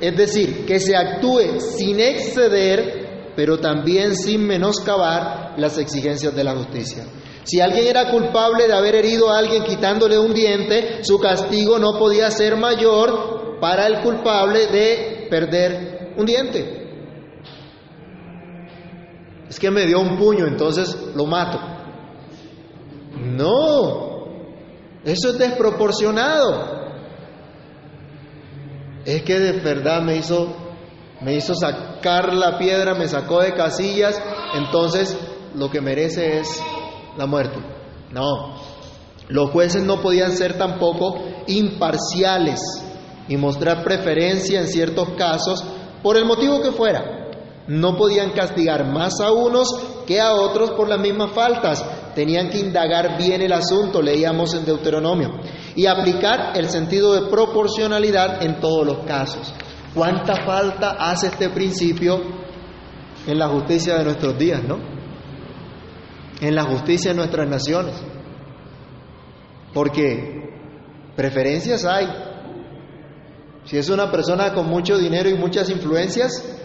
Es 0.00 0.16
decir, 0.16 0.64
que 0.64 0.80
se 0.80 0.96
actúe 0.96 1.60
sin 1.60 2.00
exceder, 2.00 3.32
pero 3.36 3.58
también 3.58 4.16
sin 4.16 4.46
menoscabar 4.46 5.54
las 5.58 5.76
exigencias 5.76 6.34
de 6.34 6.44
la 6.44 6.54
justicia. 6.54 7.04
Si 7.44 7.60
alguien 7.60 7.86
era 7.86 8.10
culpable 8.10 8.66
de 8.66 8.72
haber 8.72 8.94
herido 8.94 9.30
a 9.30 9.38
alguien 9.38 9.64
quitándole 9.64 10.18
un 10.18 10.32
diente, 10.32 11.02
su 11.02 11.18
castigo 11.18 11.78
no 11.78 11.98
podía 11.98 12.30
ser 12.30 12.56
mayor 12.56 13.58
para 13.60 13.86
el 13.86 14.00
culpable 14.00 14.66
de 14.68 15.26
perder 15.28 16.14
un 16.16 16.26
diente. 16.26 16.76
Es 19.48 19.58
que 19.58 19.70
me 19.70 19.84
dio 19.84 20.00
un 20.00 20.16
puño, 20.16 20.46
entonces 20.46 20.96
lo 21.14 21.26
mato. 21.26 21.58
No, 23.18 24.26
eso 25.04 25.30
es 25.30 25.38
desproporcionado 25.38 26.80
es 29.04 29.22
que 29.22 29.38
de 29.38 29.52
verdad 29.52 30.02
me 30.02 30.16
hizo, 30.16 30.54
me 31.20 31.34
hizo 31.34 31.54
sacar 31.54 32.32
la 32.34 32.58
piedra, 32.58 32.94
me 32.94 33.08
sacó 33.08 33.40
de 33.40 33.54
casillas, 33.54 34.20
entonces 34.54 35.16
lo 35.54 35.70
que 35.70 35.80
merece 35.80 36.38
es 36.38 36.62
la 37.16 37.26
muerte. 37.26 37.58
No, 38.12 38.54
los 39.28 39.50
jueces 39.50 39.82
no 39.82 40.00
podían 40.00 40.32
ser 40.32 40.58
tampoco 40.58 41.22
imparciales 41.46 42.60
y 43.28 43.36
mostrar 43.36 43.84
preferencia 43.84 44.60
en 44.60 44.66
ciertos 44.66 45.10
casos 45.10 45.64
por 46.02 46.16
el 46.16 46.24
motivo 46.24 46.60
que 46.60 46.72
fuera. 46.72 47.30
No 47.68 47.96
podían 47.96 48.30
castigar 48.30 48.84
más 48.92 49.20
a 49.20 49.30
unos 49.30 49.68
que 50.06 50.20
a 50.20 50.34
otros 50.34 50.72
por 50.72 50.88
las 50.88 50.98
mismas 50.98 51.30
faltas. 51.30 51.84
Tenían 52.14 52.50
que 52.50 52.58
indagar 52.58 53.16
bien 53.16 53.40
el 53.42 53.52
asunto, 53.52 54.02
leíamos 54.02 54.54
en 54.54 54.64
Deuteronomio 54.64 55.40
y 55.76 55.86
aplicar 55.86 56.52
el 56.56 56.68
sentido 56.68 57.12
de 57.12 57.30
proporcionalidad 57.30 58.42
en 58.42 58.60
todos 58.60 58.86
los 58.86 58.98
casos. 59.06 59.54
¿Cuánta 59.94 60.44
falta 60.44 60.90
hace 60.98 61.28
este 61.28 61.50
principio 61.50 62.20
en 63.26 63.38
la 63.38 63.48
justicia 63.48 63.96
de 63.96 64.04
nuestros 64.04 64.38
días, 64.38 64.62
no? 64.62 64.78
En 66.40 66.54
la 66.54 66.64
justicia 66.64 67.10
de 67.10 67.16
nuestras 67.16 67.48
naciones. 67.48 67.94
Porque 69.74 70.50
preferencias 71.16 71.84
hay. 71.84 72.08
Si 73.64 73.76
es 73.76 73.88
una 73.88 74.10
persona 74.10 74.52
con 74.54 74.66
mucho 74.66 74.96
dinero 74.96 75.28
y 75.28 75.34
muchas 75.34 75.68
influencias, 75.70 76.58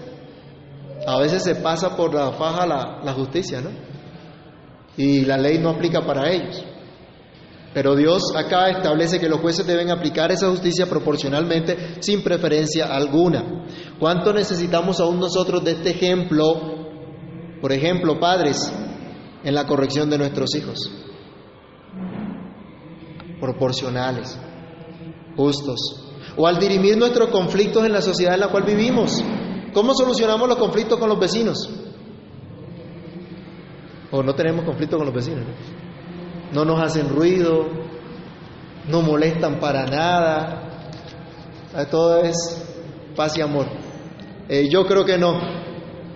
a 1.06 1.20
veces 1.20 1.44
se 1.44 1.56
pasa 1.56 1.96
por 1.96 2.14
la 2.14 2.32
faja 2.32 2.66
la, 2.66 3.02
la 3.04 3.14
justicia, 3.14 3.62
¿no? 3.62 3.85
Y 4.98 5.26
la 5.26 5.38
ley 5.38 5.60
no 5.60 5.70
aplica 5.70 6.06
para 6.06 6.32
ellos. 6.32 6.64
Pero 7.76 7.94
Dios 7.94 8.34
acá 8.34 8.70
establece 8.70 9.20
que 9.20 9.28
los 9.28 9.42
jueces 9.42 9.68
deben 9.68 9.92
aplicar 9.92 10.32
esa 10.32 10.50
justicia 10.50 10.86
proporcionalmente 10.86 12.02
sin 12.02 12.24
preferencia 12.24 12.86
alguna. 12.86 13.66
¿Cuánto 14.00 14.32
necesitamos 14.32 15.02
aún 15.02 15.20
nosotros 15.20 15.62
de 15.62 15.72
este 15.72 15.90
ejemplo? 15.90 16.86
Por 17.60 17.74
ejemplo, 17.74 18.18
padres, 18.18 18.72
en 19.44 19.54
la 19.54 19.68
corrección 19.68 20.10
de 20.10 20.18
nuestros 20.18 20.56
hijos. 20.56 20.90
Proporcionales, 23.42 24.40
justos. 25.36 25.78
O 26.38 26.48
al 26.48 26.58
dirimir 26.60 26.98
nuestros 26.98 27.28
conflictos 27.28 27.86
en 27.86 27.92
la 27.92 28.02
sociedad 28.02 28.36
en 28.36 28.40
la 28.40 28.48
cual 28.48 28.64
vivimos. 28.64 29.22
¿Cómo 29.74 29.94
solucionamos 29.94 30.48
los 30.48 30.58
conflictos 30.58 30.98
con 30.98 31.10
los 31.10 31.20
vecinos? 31.20 31.70
O 34.12 34.24
no 34.24 34.34
tenemos 34.34 34.66
conflicto 34.66 34.98
con 34.98 35.06
los 35.06 35.16
vecinos 35.16 35.46
no 36.56 36.66
nos 36.66 36.82
hacen 36.82 37.10
ruido, 37.10 37.68
no 38.88 39.02
molestan 39.02 39.60
para 39.60 39.86
nada, 39.86 40.62
todo 41.92 42.22
es 42.24 42.36
paz 43.16 43.38
y 43.38 43.42
amor. 43.42 43.68
Eh, 44.48 44.68
yo 44.72 44.86
creo 44.86 45.04
que 45.04 45.18
no, 45.18 45.38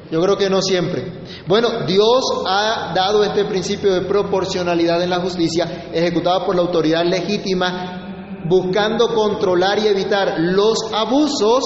yo 0.10 0.22
creo 0.22 0.38
que 0.38 0.50
no 0.50 0.62
siempre. 0.62 1.24
Bueno, 1.48 1.86
Dios 1.86 2.24
ha 2.48 2.94
dado 2.96 3.24
este 3.24 3.46
principio 3.46 3.94
de 3.94 4.02
proporcionalidad 4.02 5.02
en 5.04 5.10
la 5.10 5.20
justicia, 5.20 5.90
ejecutada 5.92 6.46
por 6.46 6.56
la 6.56 6.62
autoridad 6.62 7.04
legítima, 7.06 8.46
buscando 8.48 9.14
controlar 9.14 9.80
y 9.80 9.88
evitar 9.88 10.36
los 10.40 10.78
abusos 10.94 11.64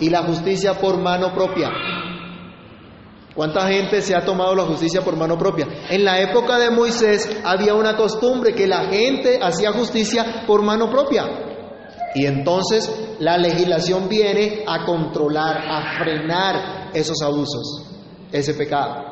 y 0.00 0.08
la 0.08 0.22
justicia 0.22 0.78
por 0.80 0.98
mano 0.98 1.34
propia. 1.34 1.70
¿Cuánta 3.36 3.68
gente 3.68 4.00
se 4.00 4.16
ha 4.16 4.24
tomado 4.24 4.54
la 4.54 4.64
justicia 4.64 5.02
por 5.02 5.14
mano 5.14 5.36
propia? 5.36 5.68
En 5.90 6.06
la 6.06 6.18
época 6.22 6.58
de 6.58 6.70
Moisés 6.70 7.28
había 7.44 7.74
una 7.74 7.94
costumbre 7.94 8.54
que 8.54 8.66
la 8.66 8.86
gente 8.86 9.38
hacía 9.42 9.72
justicia 9.72 10.44
por 10.46 10.62
mano 10.62 10.90
propia. 10.90 11.24
Y 12.14 12.24
entonces 12.24 12.90
la 13.18 13.36
legislación 13.36 14.08
viene 14.08 14.64
a 14.66 14.86
controlar, 14.86 15.58
a 15.68 15.98
frenar 15.98 16.90
esos 16.94 17.20
abusos, 17.20 17.84
ese 18.32 18.54
pecado. 18.54 19.04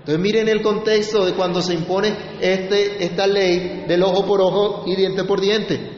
Entonces 0.00 0.18
miren 0.18 0.48
el 0.48 0.60
contexto 0.60 1.24
de 1.24 1.34
cuando 1.34 1.62
se 1.62 1.74
impone 1.74 2.38
este, 2.40 3.04
esta 3.04 3.28
ley 3.28 3.84
del 3.86 4.02
ojo 4.02 4.26
por 4.26 4.40
ojo 4.40 4.82
y 4.84 4.96
diente 4.96 5.22
por 5.22 5.40
diente. 5.40 5.92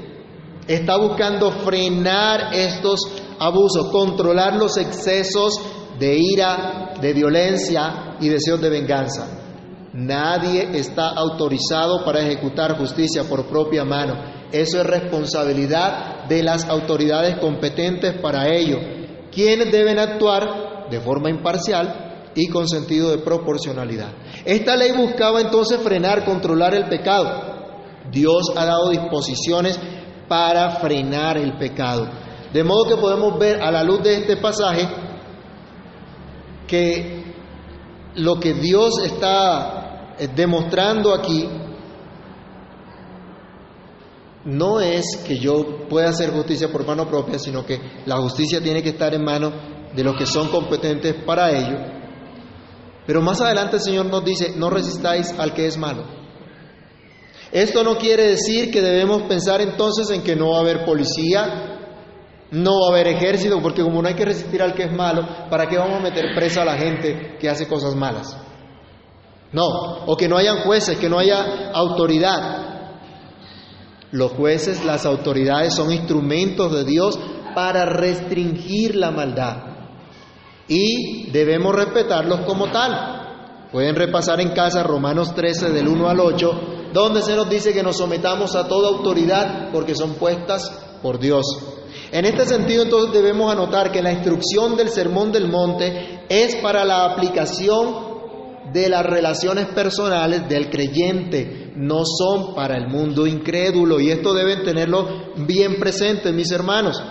Está 0.66 0.98
buscando 0.98 1.52
frenar 1.52 2.54
estos 2.54 3.00
abusos, 3.38 3.90
controlar 3.90 4.56
los 4.56 4.76
excesos 4.76 5.58
de 5.98 6.16
ira, 6.18 6.94
de 7.00 7.12
violencia 7.12 8.16
y 8.20 8.28
deseos 8.28 8.60
de 8.60 8.70
venganza. 8.70 9.26
Nadie 9.92 10.78
está 10.78 11.08
autorizado 11.08 12.04
para 12.04 12.20
ejecutar 12.20 12.78
justicia 12.78 13.24
por 13.24 13.46
propia 13.46 13.84
mano. 13.84 14.14
Eso 14.52 14.80
es 14.80 14.86
responsabilidad 14.86 16.26
de 16.28 16.42
las 16.42 16.68
autoridades 16.68 17.38
competentes 17.38 18.20
para 18.20 18.48
ello, 18.48 18.78
quienes 19.32 19.72
deben 19.72 19.98
actuar 19.98 20.88
de 20.90 21.00
forma 21.00 21.30
imparcial 21.30 22.30
y 22.34 22.48
con 22.48 22.68
sentido 22.68 23.10
de 23.10 23.18
proporcionalidad. 23.18 24.12
Esta 24.44 24.76
ley 24.76 24.92
buscaba 24.92 25.40
entonces 25.40 25.80
frenar, 25.80 26.24
controlar 26.24 26.74
el 26.74 26.88
pecado. 26.88 27.56
Dios 28.10 28.52
ha 28.56 28.64
dado 28.64 28.90
disposiciones 28.90 29.78
para 30.28 30.76
frenar 30.76 31.38
el 31.38 31.58
pecado. 31.58 32.08
De 32.52 32.62
modo 32.62 32.84
que 32.88 32.96
podemos 32.96 33.38
ver 33.38 33.60
a 33.62 33.70
la 33.70 33.82
luz 33.82 34.02
de 34.02 34.16
este 34.16 34.36
pasaje 34.36 34.88
que 36.68 37.24
lo 38.14 38.38
que 38.38 38.54
Dios 38.54 39.00
está 39.04 40.14
eh, 40.18 40.28
demostrando 40.34 41.12
aquí 41.12 41.48
no 44.44 44.80
es 44.80 45.04
que 45.26 45.38
yo 45.38 45.88
pueda 45.88 46.10
hacer 46.10 46.30
justicia 46.30 46.70
por 46.70 46.86
mano 46.86 47.08
propia, 47.08 47.38
sino 47.38 47.66
que 47.66 47.80
la 48.06 48.16
justicia 48.16 48.62
tiene 48.62 48.82
que 48.82 48.90
estar 48.90 49.12
en 49.12 49.24
manos 49.24 49.52
de 49.94 50.04
los 50.04 50.16
que 50.16 50.26
son 50.26 50.48
competentes 50.48 51.14
para 51.24 51.50
ello. 51.50 51.76
Pero 53.06 53.20
más 53.20 53.40
adelante 53.40 53.76
el 53.76 53.82
Señor 53.82 54.06
nos 54.06 54.24
dice, 54.24 54.52
no 54.56 54.70
resistáis 54.70 55.34
al 55.38 55.52
que 55.52 55.66
es 55.66 55.76
malo. 55.76 56.04
Esto 57.50 57.82
no 57.82 57.96
quiere 57.96 58.28
decir 58.28 58.70
que 58.70 58.82
debemos 58.82 59.22
pensar 59.22 59.60
entonces 59.60 60.10
en 60.10 60.22
que 60.22 60.36
no 60.36 60.50
va 60.50 60.58
a 60.58 60.60
haber 60.60 60.84
policía, 60.84 61.67
no 62.50 62.80
va 62.80 62.86
a 62.88 62.90
haber 62.90 63.08
ejército, 63.08 63.60
porque 63.60 63.82
como 63.82 64.00
no 64.00 64.08
hay 64.08 64.14
que 64.14 64.24
resistir 64.24 64.62
al 64.62 64.74
que 64.74 64.84
es 64.84 64.92
malo, 64.92 65.26
¿para 65.50 65.66
qué 65.66 65.76
vamos 65.76 66.00
a 66.00 66.02
meter 66.02 66.34
presa 66.34 66.62
a 66.62 66.64
la 66.64 66.76
gente 66.76 67.36
que 67.38 67.48
hace 67.48 67.68
cosas 67.68 67.94
malas? 67.94 68.36
No, 69.52 69.66
o 70.06 70.16
que 70.16 70.28
no 70.28 70.36
hayan 70.36 70.60
jueces, 70.60 70.98
que 70.98 71.08
no 71.08 71.18
haya 71.18 71.70
autoridad. 71.72 72.66
Los 74.10 74.32
jueces, 74.32 74.84
las 74.84 75.04
autoridades 75.04 75.74
son 75.74 75.92
instrumentos 75.92 76.72
de 76.72 76.84
Dios 76.84 77.18
para 77.54 77.84
restringir 77.84 78.96
la 78.96 79.10
maldad. 79.10 79.56
Y 80.68 81.30
debemos 81.30 81.74
respetarlos 81.74 82.40
como 82.40 82.68
tal. 82.68 83.68
Pueden 83.72 83.94
repasar 83.94 84.40
en 84.40 84.50
casa 84.50 84.82
Romanos 84.82 85.34
13 85.34 85.70
del 85.70 85.88
1 85.88 86.08
al 86.08 86.20
8 86.20 86.60
donde 86.92 87.22
se 87.22 87.36
nos 87.36 87.48
dice 87.48 87.72
que 87.72 87.82
nos 87.82 87.98
sometamos 87.98 88.54
a 88.54 88.66
toda 88.66 88.88
autoridad 88.88 89.70
porque 89.72 89.94
son 89.94 90.14
puestas 90.14 90.70
por 91.02 91.18
Dios. 91.18 91.44
En 92.10 92.24
este 92.24 92.46
sentido, 92.46 92.84
entonces 92.84 93.12
debemos 93.12 93.52
anotar 93.52 93.92
que 93.92 94.02
la 94.02 94.12
instrucción 94.12 94.76
del 94.76 94.88
Sermón 94.88 95.30
del 95.30 95.48
Monte 95.48 96.20
es 96.28 96.56
para 96.56 96.84
la 96.84 97.04
aplicación 97.04 98.08
de 98.72 98.88
las 98.88 99.04
relaciones 99.04 99.66
personales 99.68 100.48
del 100.48 100.70
creyente, 100.70 101.72
no 101.76 102.02
son 102.04 102.54
para 102.54 102.76
el 102.76 102.88
mundo 102.88 103.26
incrédulo. 103.26 104.00
Y 104.00 104.10
esto 104.10 104.34
deben 104.34 104.62
tenerlo 104.62 105.32
bien 105.36 105.78
presente, 105.78 106.32
mis 106.32 106.50
hermanos. 106.50 107.02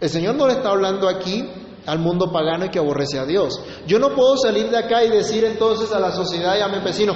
El 0.00 0.08
Señor 0.08 0.34
no 0.34 0.46
le 0.46 0.54
está 0.54 0.70
hablando 0.70 1.08
aquí 1.08 1.44
al 1.86 1.98
mundo 1.98 2.30
pagano 2.32 2.66
y 2.66 2.70
que 2.70 2.78
aborrece 2.78 3.18
a 3.18 3.26
Dios. 3.26 3.60
Yo 3.86 3.98
no 3.98 4.14
puedo 4.14 4.36
salir 4.36 4.70
de 4.70 4.78
acá 4.78 5.04
y 5.04 5.10
decir 5.10 5.44
entonces 5.44 5.92
a 5.92 6.00
la 6.00 6.12
sociedad 6.12 6.56
y 6.58 6.62
a 6.62 6.68
mi 6.68 6.78
vecino, 6.84 7.14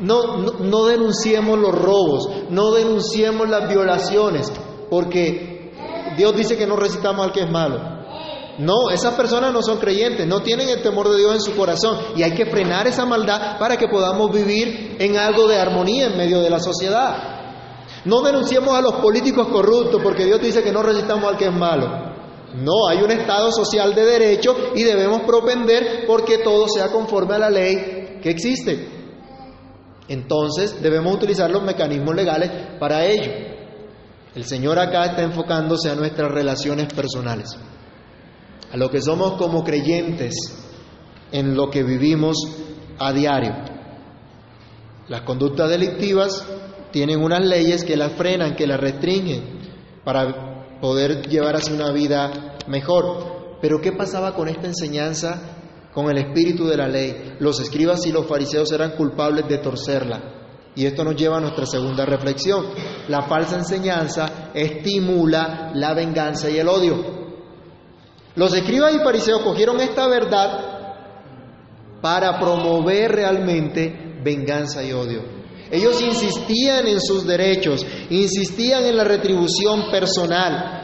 no, 0.00 0.38
no, 0.38 0.86
denunciemos 0.86 1.58
los 1.58 1.74
robos, 1.74 2.28
no 2.50 2.72
denunciemos 2.72 3.48
las 3.48 3.68
violaciones, 3.68 4.52
porque 4.90 5.72
Dios 6.16 6.34
dice 6.36 6.56
que 6.56 6.66
no 6.66 6.76
recitamos 6.76 7.24
al 7.24 7.32
que 7.32 7.42
es 7.42 7.50
malo. 7.50 7.80
No, 8.58 8.90
esas 8.90 9.14
personas 9.14 9.52
no 9.52 9.62
son 9.62 9.78
creyentes, 9.78 10.26
no 10.26 10.42
tienen 10.42 10.68
el 10.68 10.82
temor 10.82 11.08
de 11.08 11.18
Dios 11.18 11.34
en 11.34 11.40
su 11.40 11.56
corazón 11.56 11.98
y 12.16 12.22
hay 12.22 12.32
que 12.32 12.46
frenar 12.46 12.86
esa 12.86 13.06
maldad 13.06 13.58
para 13.58 13.76
que 13.76 13.88
podamos 13.88 14.30
vivir 14.30 14.96
en 14.98 15.16
algo 15.16 15.48
de 15.48 15.56
armonía 15.56 16.06
en 16.06 16.18
medio 16.18 16.40
de 16.40 16.50
la 16.50 16.60
sociedad. 16.60 17.32
No 18.04 18.20
denunciemos 18.20 18.74
a 18.76 18.82
los 18.82 18.94
políticos 18.94 19.48
corruptos 19.48 20.02
porque 20.02 20.24
Dios 20.26 20.40
dice 20.40 20.62
que 20.62 20.72
no 20.72 20.82
resistamos 20.82 21.30
al 21.30 21.38
que 21.38 21.46
es 21.46 21.52
malo. 21.52 22.12
No, 22.54 22.86
hay 22.88 22.98
un 22.98 23.10
Estado 23.10 23.50
social 23.50 23.94
de 23.94 24.04
derecho 24.04 24.54
y 24.74 24.82
debemos 24.82 25.22
propender 25.22 26.04
porque 26.06 26.38
todo 26.38 26.68
sea 26.68 26.88
conforme 26.88 27.36
a 27.36 27.38
la 27.38 27.50
ley 27.50 28.18
que 28.22 28.30
existe. 28.30 29.01
Entonces 30.12 30.82
debemos 30.82 31.14
utilizar 31.14 31.50
los 31.50 31.62
mecanismos 31.62 32.14
legales 32.14 32.50
para 32.78 33.06
ello. 33.06 33.32
El 34.34 34.44
Señor 34.44 34.78
acá 34.78 35.06
está 35.06 35.22
enfocándose 35.22 35.88
a 35.88 35.94
nuestras 35.94 36.30
relaciones 36.30 36.92
personales, 36.92 37.56
a 38.70 38.76
lo 38.76 38.90
que 38.90 39.00
somos 39.00 39.38
como 39.38 39.64
creyentes 39.64 40.34
en 41.32 41.56
lo 41.56 41.70
que 41.70 41.82
vivimos 41.82 42.36
a 42.98 43.10
diario. 43.14 43.54
Las 45.08 45.22
conductas 45.22 45.70
delictivas 45.70 46.44
tienen 46.90 47.22
unas 47.22 47.40
leyes 47.46 47.82
que 47.82 47.96
las 47.96 48.12
frenan, 48.12 48.54
que 48.54 48.66
las 48.66 48.80
restringen 48.80 49.60
para 50.04 50.78
poder 50.82 51.26
llevar 51.26 51.56
así 51.56 51.72
una 51.72 51.90
vida 51.90 52.58
mejor. 52.68 53.56
Pero 53.62 53.80
¿qué 53.80 53.92
pasaba 53.92 54.34
con 54.34 54.50
esta 54.50 54.66
enseñanza, 54.66 55.61
con 55.92 56.10
el 56.10 56.18
espíritu 56.18 56.66
de 56.66 56.76
la 56.76 56.88
ley? 56.88 57.34
Los 57.38 57.60
escribas 57.60 58.06
y 58.06 58.12
los 58.12 58.26
fariseos 58.26 58.70
eran 58.72 58.92
culpables 58.92 59.48
de 59.48 59.58
torcerla. 59.58 60.20
Y 60.74 60.86
esto 60.86 61.04
nos 61.04 61.16
lleva 61.16 61.36
a 61.36 61.40
nuestra 61.40 61.66
segunda 61.66 62.06
reflexión. 62.06 62.66
La 63.08 63.22
falsa 63.22 63.56
enseñanza 63.56 64.50
estimula 64.54 65.72
la 65.74 65.92
venganza 65.92 66.48
y 66.48 66.58
el 66.58 66.68
odio. 66.68 67.22
Los 68.34 68.54
escribas 68.54 68.94
y 68.94 68.98
fariseos 68.98 69.42
cogieron 69.42 69.80
esta 69.80 70.06
verdad 70.06 70.72
para 72.00 72.38
promover 72.38 73.12
realmente 73.12 74.18
venganza 74.22 74.82
y 74.82 74.92
odio. 74.92 75.22
Ellos 75.70 76.02
insistían 76.02 76.86
en 76.86 77.00
sus 77.00 77.26
derechos, 77.26 77.86
insistían 78.10 78.84
en 78.84 78.96
la 78.96 79.04
retribución 79.04 79.90
personal, 79.90 80.81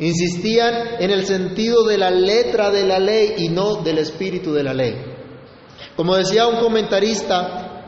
insistían 0.00 0.96
en 0.98 1.10
el 1.10 1.26
sentido 1.26 1.84
de 1.84 1.98
la 1.98 2.10
letra 2.10 2.70
de 2.70 2.84
la 2.84 2.98
ley 2.98 3.34
y 3.36 3.48
no 3.50 3.76
del 3.76 3.98
espíritu 3.98 4.52
de 4.52 4.62
la 4.62 4.74
ley. 4.74 4.94
Como 5.94 6.16
decía 6.16 6.46
un 6.46 6.58
comentarista, 6.58 7.84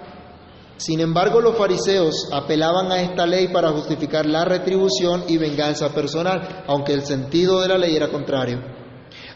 sin 0.76 1.00
embargo 1.00 1.40
los 1.40 1.56
fariseos 1.56 2.28
apelaban 2.30 2.92
a 2.92 3.00
esta 3.00 3.26
ley 3.26 3.48
para 3.48 3.70
justificar 3.70 4.26
la 4.26 4.44
retribución 4.44 5.24
y 5.26 5.38
venganza 5.38 5.88
personal, 5.94 6.64
aunque 6.66 6.92
el 6.92 7.06
sentido 7.06 7.60
de 7.60 7.68
la 7.68 7.78
ley 7.78 7.96
era 7.96 8.10
contrario. 8.10 8.60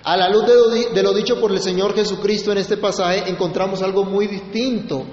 A 0.04 0.16
la 0.16 0.28
luz 0.28 0.44
de 0.94 1.02
lo, 1.02 1.14
dicho 1.14 1.40
por 1.40 1.52
el 1.52 1.60
Señor 1.60 1.94
Jesucristo 1.94 2.52
en 2.52 2.58
este 2.58 2.76
pasaje 2.76 3.28
encontramos 3.28 3.82
algo 3.82 4.04
muy 4.04 4.26
distinto 4.26 5.04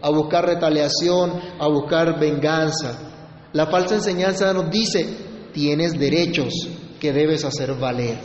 a 0.00 0.10
buscar 0.10 0.46
retaliación, 0.46 1.38
a 1.58 1.68
buscar 1.68 2.18
venganza. 2.18 3.10
La 3.52 3.66
falsa 3.66 3.96
enseñanza 3.96 4.52
nos 4.54 4.70
dice, 4.70 5.06
tienes 5.52 5.92
derechos 5.98 6.68
que 7.00 7.12
debes 7.12 7.44
hacer 7.44 7.74
valer. 7.74 8.18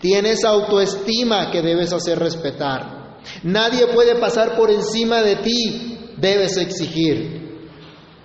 Tienes 0.00 0.44
autoestima 0.44 1.50
que 1.50 1.62
debes 1.62 1.92
hacer 1.92 2.18
respetar. 2.18 3.20
Nadie 3.42 3.86
puede 3.86 4.16
pasar 4.16 4.56
por 4.56 4.70
encima 4.70 5.22
de 5.22 5.36
ti, 5.36 6.14
debes 6.18 6.58
exigir. 6.58 7.42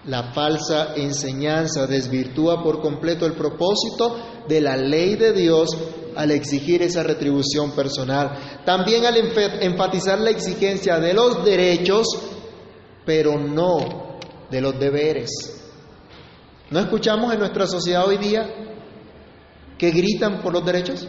La 0.05 0.33
falsa 0.33 0.95
enseñanza 0.95 1.87
desvirtúa 1.87 2.63
por 2.63 2.81
completo 2.81 3.25
el 3.25 3.33
propósito 3.33 4.17
de 4.47 4.59
la 4.59 4.75
ley 4.75 5.15
de 5.15 5.31
Dios 5.31 5.69
al 6.15 6.31
exigir 6.31 6.81
esa 6.81 7.03
retribución 7.03 7.71
personal. 7.71 8.61
También 8.65 9.05
al 9.05 9.15
enfatizar 9.61 10.19
la 10.19 10.31
exigencia 10.31 10.99
de 10.99 11.13
los 11.13 11.45
derechos 11.45 12.07
pero 13.05 13.39
no 13.39 14.19
de 14.51 14.61
los 14.61 14.79
deberes. 14.79 15.31
¿No 16.69 16.79
escuchamos 16.79 17.33
en 17.33 17.39
nuestra 17.39 17.65
sociedad 17.65 18.07
hoy 18.07 18.17
día 18.17 18.68
que 19.79 19.91
gritan 19.91 20.41
por 20.41 20.53
los 20.53 20.63
derechos? 20.63 21.07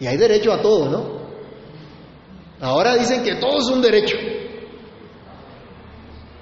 Y 0.00 0.06
hay 0.06 0.16
derecho 0.16 0.52
a 0.52 0.60
todo, 0.60 0.90
¿no? 0.90 1.20
Ahora 2.60 2.96
dicen 2.96 3.22
que 3.22 3.36
todo 3.36 3.58
es 3.58 3.68
un 3.68 3.80
derecho. 3.80 4.16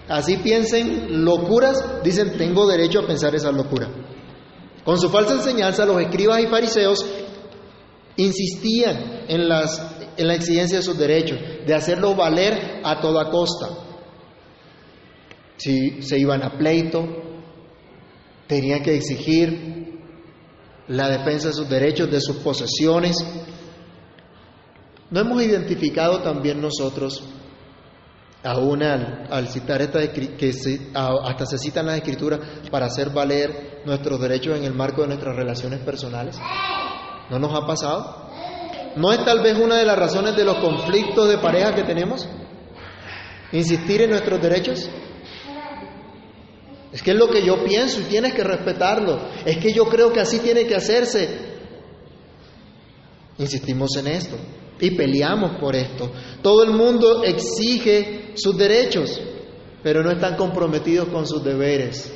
Así 0.09 0.39
piensen 0.39 1.25
locuras, 1.25 2.03
dicen 2.03 2.37
tengo 2.39 2.67
derecho 2.67 3.01
a 3.01 3.07
pensar 3.07 3.35
esa 3.35 3.53
locura. 3.53 3.89
Con 4.85 4.99
su 4.99 5.11
falsa 5.11 5.35
enseñanza, 5.35 5.85
los 5.85 6.01
escribas 6.01 6.41
y 6.41 6.47
fariseos 6.47 7.05
insistían 8.17 9.25
en, 9.29 9.49
las, 9.49 9.81
en 10.17 10.27
la 10.27 10.35
exigencia 10.35 10.79
de 10.79 10.85
sus 10.85 10.99
derechos, 10.99 11.39
de 11.67 11.75
hacerlo 11.75 12.15
valer 12.15 12.81
a 12.83 13.01
toda 13.01 13.31
costa. 13.31 13.69
Si 15.59 16.03
se 16.03 16.19
iban 16.19 16.43
a 16.43 16.57
pleito, 16.57 17.07
tenían 18.47 18.83
que 18.83 18.95
exigir 18.95 19.88
la 20.89 21.09
defensa 21.09 21.49
de 21.49 21.55
sus 21.55 21.69
derechos, 21.69 22.11
de 22.11 22.21
sus 22.21 22.37
posesiones. 22.37 23.17
¿No 25.11 25.21
hemos 25.21 25.43
identificado 25.43 26.21
también 26.21 26.61
nosotros, 26.61 27.23
aún 28.43 28.83
al, 28.83 29.49
citar 29.49 29.83
esta, 29.83 30.01
que 30.13 30.53
hasta 30.95 31.47
se 31.47 31.59
citan 31.59 31.87
las 31.87 31.97
escrituras 31.97 32.41
para 32.71 32.87
hacer 32.87 33.11
valer 33.11 33.83
nuestros 33.85 34.21
derechos 34.21 34.59
en 34.59 34.65
el 34.65 34.75
marco 34.75 35.03
de 35.03 35.09
nuestras 35.09 35.37
relaciones 35.37 35.81
personales? 35.81 36.39
¿No 37.31 37.39
nos 37.39 37.55
ha 37.55 37.67
pasado? 37.67 38.29
¿No 38.97 39.13
es 39.13 39.25
tal 39.25 39.41
vez 39.41 39.59
una 39.59 39.77
de 39.77 39.85
las 39.85 39.99
razones 39.99 40.37
de 40.37 40.45
los 40.45 40.57
conflictos 40.57 41.29
de 41.29 41.39
pareja 41.39 41.75
que 41.75 41.85
tenemos? 41.85 42.29
¿Insistir 43.53 44.03
en 44.03 44.11
nuestros 44.11 44.41
derechos? 44.41 44.89
Es 46.93 47.03
que 47.03 47.11
es 47.11 47.17
lo 47.17 47.29
que 47.29 47.45
yo 47.45 47.63
pienso 47.65 48.01
y 48.01 48.05
tienes 48.05 48.33
que 48.33 48.43
respetarlo. 48.43 49.21
Es 49.45 49.59
que 49.59 49.73
yo 49.73 49.85
creo 49.87 50.13
que 50.13 50.21
así 50.21 50.39
tiene 50.39 50.67
que 50.67 50.75
hacerse. 50.75 51.29
Insistimos 53.39 53.95
en 53.97 54.07
esto 54.09 54.37
y 54.81 54.93
peleamos 54.93 55.59
por 55.61 55.77
esto. 55.77 56.11
Todo 56.43 56.65
el 56.65 56.71
mundo 56.71 57.23
exige 57.25 58.33
sus 58.35 58.57
derechos, 58.57 59.21
pero 59.83 60.03
no 60.03 60.11
están 60.11 60.37
comprometidos 60.37 61.09
con 61.09 61.27
sus 61.27 61.45
deberes. 61.45 62.13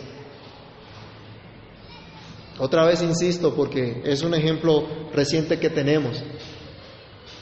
Otra 2.59 2.85
vez 2.85 3.03
insisto 3.03 3.55
porque 3.55 4.03
es 4.05 4.23
un 4.23 4.35
ejemplo 4.35 4.87
reciente 5.13 5.59
que 5.59 5.71
tenemos. 5.71 6.23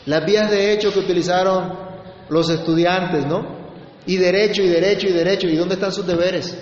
Las 0.07 0.25
vías 0.25 0.51
de 0.51 0.73
hecho 0.73 0.93
que 0.93 1.01
utilizaron 1.01 1.79
los 2.29 2.49
estudiantes, 2.49 3.27
¿no? 3.27 3.61
Y 4.07 4.17
derecho 4.17 4.63
y 4.63 4.69
derecho 4.69 5.09
y 5.09 5.13
derecho. 5.13 5.47
¿Y 5.47 5.57
dónde 5.57 5.75
están 5.75 5.93
sus 5.93 6.07
deberes? 6.07 6.57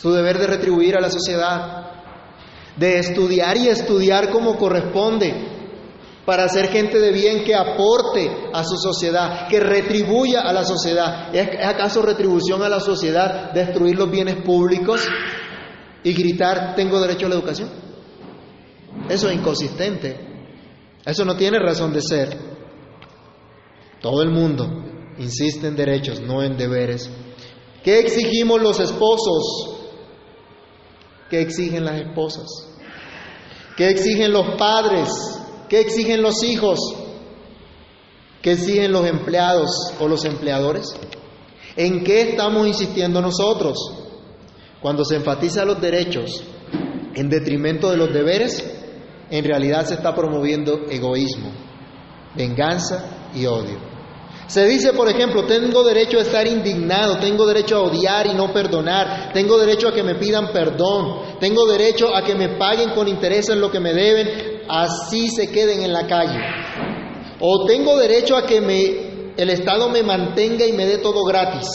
Su 0.00 0.10
deber 0.12 0.38
de 0.38 0.46
retribuir 0.46 0.96
a 0.96 1.00
la 1.00 1.10
sociedad, 1.10 1.90
de 2.76 2.98
estudiar 2.98 3.56
y 3.58 3.68
estudiar 3.68 4.30
como 4.30 4.56
corresponde, 4.56 5.34
para 6.24 6.48
ser 6.48 6.68
gente 6.68 6.98
de 6.98 7.12
bien 7.12 7.44
que 7.44 7.54
aporte 7.54 8.30
a 8.52 8.62
su 8.64 8.76
sociedad, 8.76 9.48
que 9.48 9.60
retribuya 9.60 10.42
a 10.42 10.52
la 10.52 10.64
sociedad. 10.64 11.34
¿Es 11.34 11.48
acaso 11.64 12.02
retribución 12.02 12.62
a 12.62 12.68
la 12.68 12.80
sociedad 12.80 13.52
destruir 13.52 13.96
los 13.96 14.10
bienes 14.10 14.36
públicos 14.42 15.06
y 16.04 16.12
gritar 16.14 16.74
tengo 16.76 17.00
derecho 17.00 17.26
a 17.26 17.30
la 17.30 17.34
educación? 17.34 17.68
Eso 19.08 19.28
es 19.28 19.34
inconsistente. 19.34 20.16
Eso 21.04 21.24
no 21.24 21.36
tiene 21.36 21.58
razón 21.58 21.92
de 21.92 22.00
ser. 22.00 22.38
Todo 24.00 24.22
el 24.22 24.30
mundo 24.30 24.66
insiste 25.18 25.66
en 25.66 25.76
derechos, 25.76 26.20
no 26.20 26.42
en 26.42 26.56
deberes. 26.56 27.10
¿Qué 27.82 27.98
exigimos 27.98 28.62
los 28.62 28.78
esposos? 28.78 29.79
¿Qué 31.30 31.40
exigen 31.40 31.84
las 31.84 32.00
esposas? 32.00 32.66
¿Qué 33.76 33.88
exigen 33.88 34.32
los 34.32 34.56
padres? 34.58 35.08
¿Qué 35.68 35.80
exigen 35.80 36.22
los 36.22 36.42
hijos? 36.42 36.78
¿Qué 38.42 38.56
siguen 38.56 38.92
los 38.92 39.06
empleados 39.06 39.70
o 40.00 40.08
los 40.08 40.24
empleadores? 40.24 40.86
¿En 41.76 42.02
qué 42.02 42.22
estamos 42.22 42.66
insistiendo 42.66 43.20
nosotros? 43.20 43.78
Cuando 44.82 45.04
se 45.04 45.16
enfatiza 45.16 45.64
los 45.64 45.80
derechos 45.80 46.42
en 47.14 47.28
detrimento 47.28 47.90
de 47.90 47.96
los 47.96 48.12
deberes, 48.12 48.64
en 49.30 49.44
realidad 49.44 49.86
se 49.86 49.94
está 49.94 50.14
promoviendo 50.14 50.86
egoísmo, 50.90 51.52
venganza 52.34 53.30
y 53.34 53.46
odio. 53.46 53.89
Se 54.50 54.66
dice, 54.66 54.92
por 54.94 55.08
ejemplo, 55.08 55.44
tengo 55.44 55.84
derecho 55.84 56.18
a 56.18 56.22
estar 56.22 56.44
indignado, 56.44 57.18
tengo 57.18 57.46
derecho 57.46 57.76
a 57.76 57.82
odiar 57.82 58.26
y 58.26 58.34
no 58.34 58.52
perdonar, 58.52 59.30
tengo 59.32 59.56
derecho 59.56 59.86
a 59.86 59.94
que 59.94 60.02
me 60.02 60.16
pidan 60.16 60.50
perdón, 60.50 61.38
tengo 61.38 61.66
derecho 61.66 62.12
a 62.12 62.24
que 62.24 62.34
me 62.34 62.48
paguen 62.58 62.90
con 62.90 63.06
interés 63.06 63.48
en 63.48 63.60
lo 63.60 63.70
que 63.70 63.78
me 63.78 63.92
deben, 63.92 64.62
así 64.68 65.28
se 65.28 65.52
queden 65.52 65.82
en 65.84 65.92
la 65.92 66.04
calle. 66.08 66.40
O 67.38 67.64
tengo 67.64 67.96
derecho 67.96 68.36
a 68.36 68.44
que 68.44 68.60
me, 68.60 69.34
el 69.36 69.50
Estado 69.50 69.88
me 69.88 70.02
mantenga 70.02 70.66
y 70.66 70.72
me 70.72 70.84
dé 70.84 70.98
todo 70.98 71.22
gratis. 71.22 71.68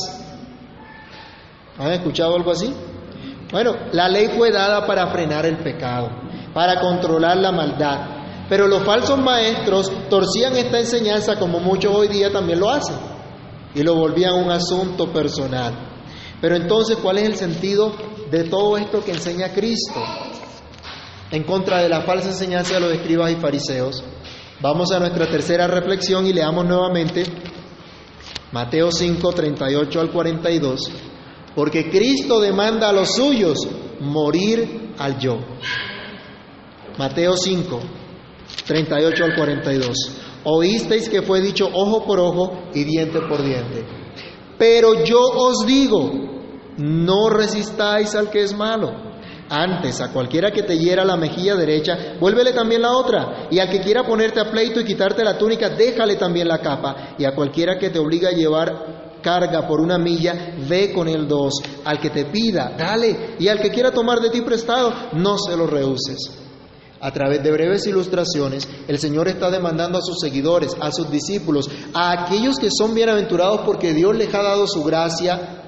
¿Han 1.78 1.94
escuchado 1.94 2.36
algo 2.36 2.52
así? 2.52 2.74
Bueno, 3.54 3.74
la 3.94 4.10
ley 4.10 4.32
fue 4.36 4.52
dada 4.52 4.86
para 4.86 5.08
frenar 5.08 5.46
el 5.46 5.60
pecado, 5.60 6.10
para 6.54 6.82
controlar 6.82 7.38
la 7.38 7.54
maldad, 7.54 8.15
pero 8.48 8.68
los 8.68 8.84
falsos 8.84 9.18
maestros 9.20 9.92
torcían 10.10 10.56
esta 10.56 10.80
enseñanza 10.80 11.38
como 11.38 11.60
muchos 11.60 11.96
hoy 11.96 12.08
día 12.08 12.32
también 12.32 12.60
lo 12.60 12.70
hacen 12.70 12.96
y 13.74 13.84
lo 13.84 13.96
volvían 13.96 14.36
un 14.36 14.52
asunto 14.52 15.12
personal. 15.12 15.74
Pero 16.42 16.56
entonces, 16.56 16.98
¿cuál 17.02 17.18
es 17.18 17.26
el 17.26 17.36
sentido 17.36 17.94
de 18.30 18.44
todo 18.44 18.78
esto 18.78 19.04
que 19.04 19.12
enseña 19.12 19.54
Cristo 19.54 20.00
en 21.32 21.44
contra 21.44 21.82
de 21.82 21.90
la 21.90 22.02
falsa 22.02 22.30
enseñanza 22.30 22.76
de 22.76 22.82
los 22.82 22.94
escribas 22.94 23.32
y 23.32 23.36
fariseos? 23.36 24.04
Vamos 24.62 24.92
a 24.92 25.00
nuestra 25.00 25.28
tercera 25.28 25.68
reflexión 25.68 26.26
y 26.28 26.34
leamos 26.34 26.66
nuevamente 26.66 27.24
Mateo 28.52 28.92
5, 28.92 29.34
38 29.34 30.00
al 30.00 30.12
42, 30.12 30.92
porque 31.56 31.90
Cristo 31.90 32.40
demanda 32.40 32.90
a 32.90 32.94
los 32.94 33.16
suyos 33.16 33.58
morir 34.00 34.94
al 34.98 35.20
yo. 35.20 35.40
Mateo 36.98 37.36
5, 37.36 37.82
38 38.66 39.24
al 39.24 39.36
42. 39.36 39.98
Oísteis 40.44 41.10
que 41.10 41.22
fue 41.22 41.42
dicho 41.42 41.68
ojo 41.74 42.06
por 42.06 42.20
ojo 42.20 42.70
y 42.74 42.84
diente 42.84 43.20
por 43.22 43.44
diente. 43.44 43.86
Pero 44.58 45.04
yo 45.04 45.20
os 45.20 45.66
digo, 45.66 46.12
no 46.78 47.30
resistáis 47.30 48.16
al 48.16 48.30
que 48.30 48.44
es 48.44 48.56
malo. 48.56 49.06
Antes, 49.50 50.02
a 50.02 50.12
cualquiera 50.12 50.52
que 50.52 50.64
te 50.64 50.78
hiera 50.78 51.06
la 51.06 51.18
mejilla 51.18 51.56
derecha, 51.56 52.16
vuélvele 52.20 52.52
también 52.52 52.82
la 52.82 52.94
otra. 52.94 53.48
Y 53.52 53.60
al 53.60 53.70
que 53.70 53.82
quiera 53.82 54.04
ponerte 54.04 54.40
a 54.40 54.50
pleito 54.50 54.80
y 54.80 54.86
quitarte 54.86 55.24
la 55.24 55.38
túnica, 55.38 55.70
déjale 55.70 56.16
también 56.16 56.48
la 56.48 56.60
capa. 56.60 57.16
Y 57.18 57.26
a 57.26 57.36
cualquiera 57.36 57.78
que 57.78 57.90
te 57.90 58.00
obliga 58.00 58.30
a 58.30 58.34
llevar 58.34 59.20
carga 59.22 59.68
por 59.68 59.82
una 59.82 59.98
milla, 59.98 60.56
ve 60.68 60.92
con 60.94 61.08
el 61.08 61.28
dos. 61.28 61.54
Al 61.84 62.00
que 62.00 62.10
te 62.10 62.26
pida, 62.26 62.76
dale. 62.78 63.36
Y 63.40 63.48
al 63.48 63.60
que 63.60 63.70
quiera 63.70 63.92
tomar 63.92 64.20
de 64.20 64.30
ti 64.30 64.42
prestado, 64.42 64.94
no 65.14 65.38
se 65.38 65.56
lo 65.56 65.68
rehuses. 65.68 66.45
A 67.02 67.12
través 67.12 67.44
de 67.44 67.52
breves 67.52 67.86
ilustraciones, 67.88 68.68
el 68.88 68.98
Señor 69.00 69.28
está 69.28 69.52
demandando 69.52 69.98
a 69.98 70.02
sus 70.02 70.20
seguidores, 70.20 70.76
a 70.80 70.92
sus 70.92 71.12
discípulos, 71.12 71.70
a 71.94 72.24
aquellos 72.24 72.58
que 72.58 72.70
son 72.72 72.94
bienaventurados 72.94 73.62
porque 73.66 73.94
Dios 73.94 74.16
les 74.16 74.34
ha 74.34 74.42
dado 74.42 74.66
su 74.66 74.84
gracia, 74.84 75.62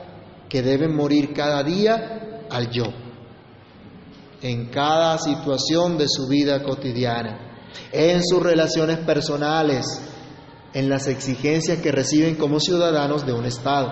que 0.50 0.62
deben 0.62 0.96
morir 0.96 1.34
cada 1.34 1.62
día 1.64 2.46
al 2.50 2.72
yo, 2.72 2.86
en 4.42 4.68
cada 4.68 5.18
situación 5.18 5.98
de 5.98 6.08
su 6.08 6.28
vida 6.28 6.64
cotidiana, 6.64 7.62
en 7.92 8.24
sus 8.24 8.42
relaciones 8.42 9.00
personales, 9.00 9.86
en 10.74 10.90
las 10.90 11.08
exigencias 11.08 11.80
que 11.80 11.92
reciben 11.92 12.36
como 12.36 12.60
ciudadanos 12.60 13.26
de 13.26 13.34
un 13.34 13.46
Estado. 13.46 13.92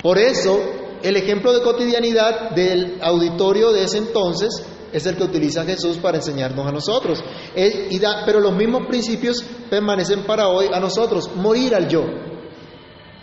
Por 0.00 0.18
eso, 0.18 0.60
el 1.02 1.16
ejemplo 1.16 1.52
de 1.52 1.62
cotidianidad 1.62 2.50
del 2.50 2.98
auditorio 3.02 3.72
de 3.72 3.84
ese 3.84 3.98
entonces 3.98 4.50
es 4.92 5.06
el 5.06 5.16
que 5.16 5.24
utiliza 5.24 5.64
Jesús 5.64 5.98
para 5.98 6.16
enseñarnos 6.16 6.66
a 6.66 6.72
nosotros. 6.72 7.22
y 7.54 8.00
pero 8.24 8.40
los 8.40 8.54
mismos 8.54 8.86
principios 8.86 9.44
permanecen 9.70 10.24
para 10.24 10.48
hoy 10.48 10.66
a 10.72 10.80
nosotros, 10.80 11.30
morir 11.36 11.74
al 11.74 11.88
yo. 11.88 12.04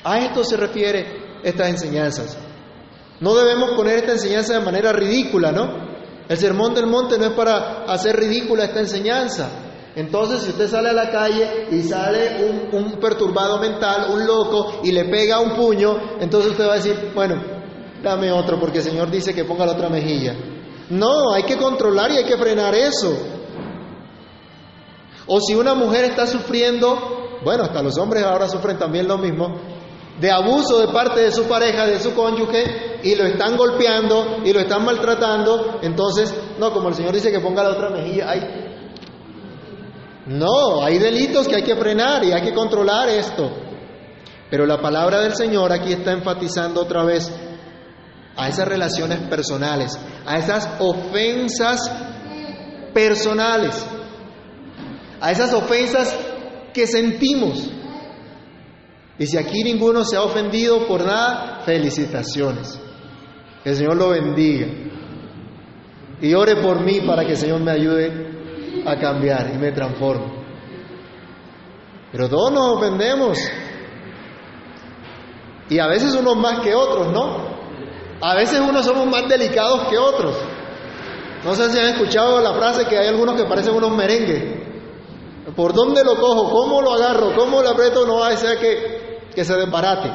A 0.04 0.20
esto 0.20 0.44
se 0.44 0.58
refiere 0.58 1.40
estas 1.44 1.70
enseñanzas. 1.70 2.38
No 3.20 3.36
debemos 3.36 3.72
poner 3.72 4.00
esta 4.00 4.12
enseñanza 4.12 4.54
de 4.54 4.66
manera 4.66 4.92
ridícula, 4.92 5.52
¿no? 5.52 5.96
El 6.28 6.38
sermón 6.38 6.74
del 6.74 6.88
monte 6.88 7.18
no 7.18 7.26
es 7.26 7.32
para 7.32 7.86
hacer 7.86 8.16
ridícula 8.16 8.66
esta 8.66 8.80
enseñanza. 8.80 9.50
Entonces, 9.96 10.42
si 10.42 10.50
usted 10.50 10.68
sale 10.68 10.90
a 10.90 10.94
la 10.94 11.10
calle 11.10 11.68
y 11.72 11.82
sale 11.82 12.44
un, 12.44 12.84
un 12.84 13.00
perturbado 13.00 13.60
mental, 13.60 14.08
un 14.12 14.26
loco, 14.26 14.82
y 14.84 14.92
le 14.92 15.06
pega 15.06 15.40
un 15.40 15.56
puño, 15.56 16.18
entonces 16.20 16.52
usted 16.52 16.68
va 16.68 16.74
a 16.74 16.78
decir, 16.78 17.12
bueno, 17.16 17.42
dame 18.04 18.32
otro, 18.32 18.60
porque 18.60 18.80
el 18.80 18.84
Señor 18.84 19.10
dice 19.10 19.34
que 19.34 19.46
ponga 19.46 19.66
la 19.66 19.72
otra 19.72 19.90
mejilla. 19.90 20.36
No, 20.90 21.34
hay 21.34 21.44
que 21.44 21.58
controlar 21.58 22.12
y 22.12 22.18
hay 22.18 22.26
que 22.26 22.38
frenar 22.38 22.76
eso. 22.76 23.12
O 25.28 25.40
si 25.40 25.56
una 25.56 25.74
mujer 25.74 26.06
está 26.06 26.28
sufriendo, 26.28 27.40
bueno, 27.44 27.64
hasta 27.64 27.82
los 27.82 27.98
hombres 27.98 28.24
ahora 28.24 28.48
sufren 28.48 28.78
también 28.78 29.08
lo 29.08 29.18
mismo, 29.18 29.60
de 30.20 30.32
abuso 30.32 30.80
de 30.80 30.88
parte 30.94 31.22
de 31.22 31.32
su 31.32 31.46
pareja, 31.46 31.88
de 31.88 32.00
su 32.00 32.14
cónyuge, 32.14 33.00
y 33.04 33.16
lo 33.16 33.26
están 33.26 33.58
golpeando 33.58 34.38
y 34.44 34.54
lo 34.54 34.60
están 34.60 34.84
maltratando, 34.86 35.80
entonces, 35.82 36.34
no, 36.58 36.72
como 36.72 36.90
el 36.90 36.96
Señor 36.96 37.14
dice 37.14 37.32
que 37.32 37.40
ponga 37.40 37.64
la 37.64 37.70
otra 37.70 37.90
mejilla. 37.90 38.34
No, 40.28 40.84
hay 40.84 40.98
delitos 40.98 41.48
que 41.48 41.56
hay 41.56 41.64
que 41.64 41.76
frenar 41.76 42.24
y 42.24 42.32
hay 42.32 42.42
que 42.42 42.54
controlar 42.54 43.10
esto. 43.10 43.52
Pero 44.50 44.66
la 44.66 44.80
palabra 44.80 45.20
del 45.22 45.36
Señor 45.36 45.72
aquí 45.72 45.94
está 45.94 46.12
enfatizando 46.12 46.82
otra 46.82 47.04
vez 47.04 47.32
a 48.38 48.50
esas 48.50 48.68
relaciones 48.68 49.20
personales, 49.30 49.98
a 50.26 50.38
esas 50.38 50.70
ofensas 50.80 51.80
personales, 52.94 53.86
a 55.22 55.32
esas 55.32 55.54
ofensas 55.54 56.16
que 56.74 56.88
sentimos. 56.88 57.72
Y 59.18 59.26
si 59.26 59.38
aquí 59.38 59.64
ninguno 59.64 60.04
se 60.04 60.18
ha 60.18 60.24
ofendido 60.24 60.86
por 60.88 61.06
nada, 61.06 61.62
felicitaciones. 61.66 62.80
Que 63.64 63.70
el 63.70 63.76
Señor 63.78 63.96
lo 63.96 64.10
bendiga. 64.10 64.68
Y 66.22 66.34
ore 66.34 66.58
por 66.58 66.82
mí 66.82 67.02
para 67.02 67.24
que 67.24 67.32
el 67.32 67.38
Señor 67.38 67.62
me 67.62 67.72
ayude 67.72 68.84
a 68.86 69.00
cambiar 69.00 69.52
y 69.54 69.58
me 69.58 69.72
transforme. 69.72 70.44
Pero 72.12 72.30
todos 72.30 72.52
nos 72.52 72.78
ofendemos. 72.78 73.40
Y 75.70 75.80
a 75.80 75.88
veces 75.88 76.14
unos 76.16 76.38
más 76.38 76.60
que 76.60 76.76
otros, 76.76 77.12
¿no? 77.12 77.55
A 78.22 78.36
veces 78.36 78.60
unos 78.60 78.86
somos 78.86 79.08
más 79.08 79.28
delicados 79.28 79.88
que 79.90 79.98
otros. 79.98 80.36
No 81.44 81.54
sé 81.54 81.70
si 81.70 81.80
han 81.80 81.90
escuchado 81.90 82.42
la 82.42 82.54
frase 82.54 82.86
que 82.86 82.98
hay 82.98 83.08
algunos 83.08 83.36
que 83.36 83.48
parecen 83.48 83.76
unos 83.76 83.96
merengues. 83.96 84.66
¿Por 85.56 85.74
dónde 85.74 86.04
lo 86.04 86.16
cojo? 86.16 86.50
¿Cómo 86.50 86.82
lo 86.82 86.94
agarro? 86.94 87.36
¿Cómo 87.36 87.62
lo 87.62 87.70
aprieto? 87.70 88.06
No 88.08 88.18
va 88.18 88.30
a 88.30 88.38
ser 88.38 88.58
que, 88.58 89.20
que 89.34 89.46
se 89.46 89.56
desbarate. 89.56 90.12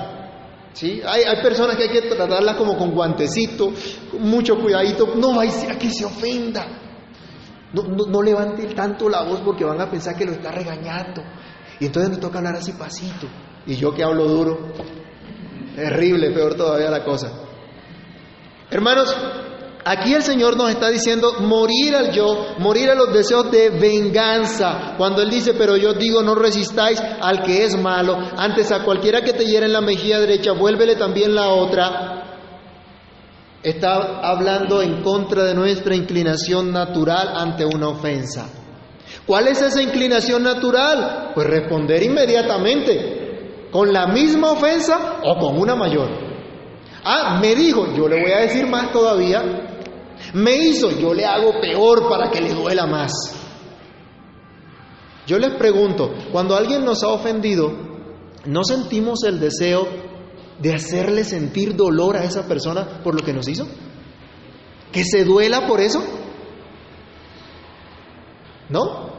¿Sí? 0.73 1.01
Hay, 1.07 1.23
hay, 1.23 1.43
personas 1.43 1.77
que 1.77 1.85
hay 1.85 1.89
que 1.89 2.03
tratarlas 2.03 2.57
como 2.57 2.77
con 2.77 2.91
guantecito, 2.93 3.73
con 4.11 4.23
mucho 4.23 4.59
cuidadito. 4.59 5.15
No 5.17 5.37
va 5.37 5.45
a 5.45 5.79
que 5.79 5.91
se 5.91 6.05
ofenda. 6.05 6.67
No, 7.73 7.83
no, 7.85 8.07
no 8.07 8.23
levante 8.23 8.67
tanto 8.75 9.09
la 9.09 9.23
voz 9.23 9.41
porque 9.45 9.65
van 9.65 9.81
a 9.81 9.89
pensar 9.89 10.17
que 10.17 10.25
lo 10.25 10.33
está 10.33 10.51
regañando. 10.51 11.23
Y 11.79 11.87
entonces 11.87 12.11
nos 12.11 12.21
toca 12.21 12.39
hablar 12.39 12.57
así 12.57 12.73
pasito. 12.73 13.29
Y 13.67 13.77
yo 13.77 13.95
que 13.95 14.03
hablo 14.03 14.27
duro. 14.27 14.73
Terrible, 15.77 16.33
peor 16.33 16.55
todavía 16.55 16.91
la 16.91 17.05
cosa. 17.05 17.31
Hermanos, 18.71 19.17
aquí 19.85 20.15
el 20.15 20.23
Señor 20.23 20.57
nos 20.57 20.71
está 20.71 20.91
diciendo 20.91 21.35
morir 21.41 21.97
al 21.97 22.13
yo, 22.13 22.55
morir 22.59 22.89
a 22.91 22.95
los 22.95 23.13
deseos 23.13 23.51
de 23.51 23.71
venganza. 23.71 24.95
Cuando 24.97 25.23
Él 25.23 25.31
dice, 25.31 25.55
pero 25.55 25.77
yo 25.77 25.95
digo, 25.95 26.23
no 26.23 26.37
resistáis 26.37 27.01
al 27.01 27.43
que 27.43 27.65
es 27.65 27.77
malo, 27.77 28.17
antes 28.37 28.71
a 28.71 28.85
cualquiera 28.85 29.23
que 29.23 29.33
te 29.33 29.45
hiera 29.45 29.67
en 29.67 29.73
la 29.73 29.81
mejilla 29.81 30.21
derecha, 30.21 30.53
vuélvele 30.53 30.95
también 30.95 31.35
la 31.35 31.49
otra. 31.49 32.17
Está 33.63 34.21
hablando 34.23 34.81
en 34.81 35.03
contra 35.03 35.45
de 35.45 35.55
nuestra 35.55 35.97
inclinación 35.97 36.73
natural 36.73 37.33
ante 37.37 37.65
una 37.65 37.89
ofensa. 37.89 38.49
¿Cuál 39.27 39.49
es 39.49 39.61
esa 39.61 39.83
inclinación 39.83 40.45
natural? 40.45 41.33
Pues 41.35 41.47
responder 41.47 42.03
inmediatamente, 42.05 43.69
con 43.73 43.93
la 43.93 44.07
misma 44.07 44.53
ofensa 44.53 45.19
o 45.25 45.37
con 45.39 45.59
una 45.59 45.75
mayor. 45.75 46.30
Ah, 47.05 47.39
me 47.41 47.55
dijo, 47.55 47.95
yo 47.95 48.09
le 48.09 48.21
voy 48.21 48.33
a 48.33 48.41
decir 48.41 48.67
más 48.67 48.93
todavía. 48.93 49.43
Me 50.35 50.57
hizo, 50.57 50.91
yo 50.91 51.15
le 51.15 51.25
hago 51.25 51.61
peor 51.61 52.09
para 52.09 52.31
que 52.31 52.41
le 52.41 52.53
duela 52.53 52.87
más. 52.87 53.13
Yo 55.27 55.39
les 55.39 55.55
pregunto, 55.55 56.13
cuando 56.33 56.57
alguien 56.57 56.85
nos 56.85 57.03
ha 57.03 57.09
ofendido, 57.09 57.73
¿no 58.45 58.65
sentimos 58.65 59.23
el 59.25 59.41
deseo 59.41 59.89
de 60.59 60.75
hacerle 60.75 61.25
sentir 61.25 61.77
dolor 61.77 62.17
a 62.17 62.25
esa 62.25 62.47
persona 62.47 63.01
por 63.03 63.15
lo 63.15 63.25
que 63.25 63.33
nos 63.33 63.49
hizo? 63.49 63.67
¿Que 64.93 65.05
se 65.05 65.25
duela 65.25 65.67
por 65.67 65.81
eso? 65.81 66.03
¿No? 68.69 69.11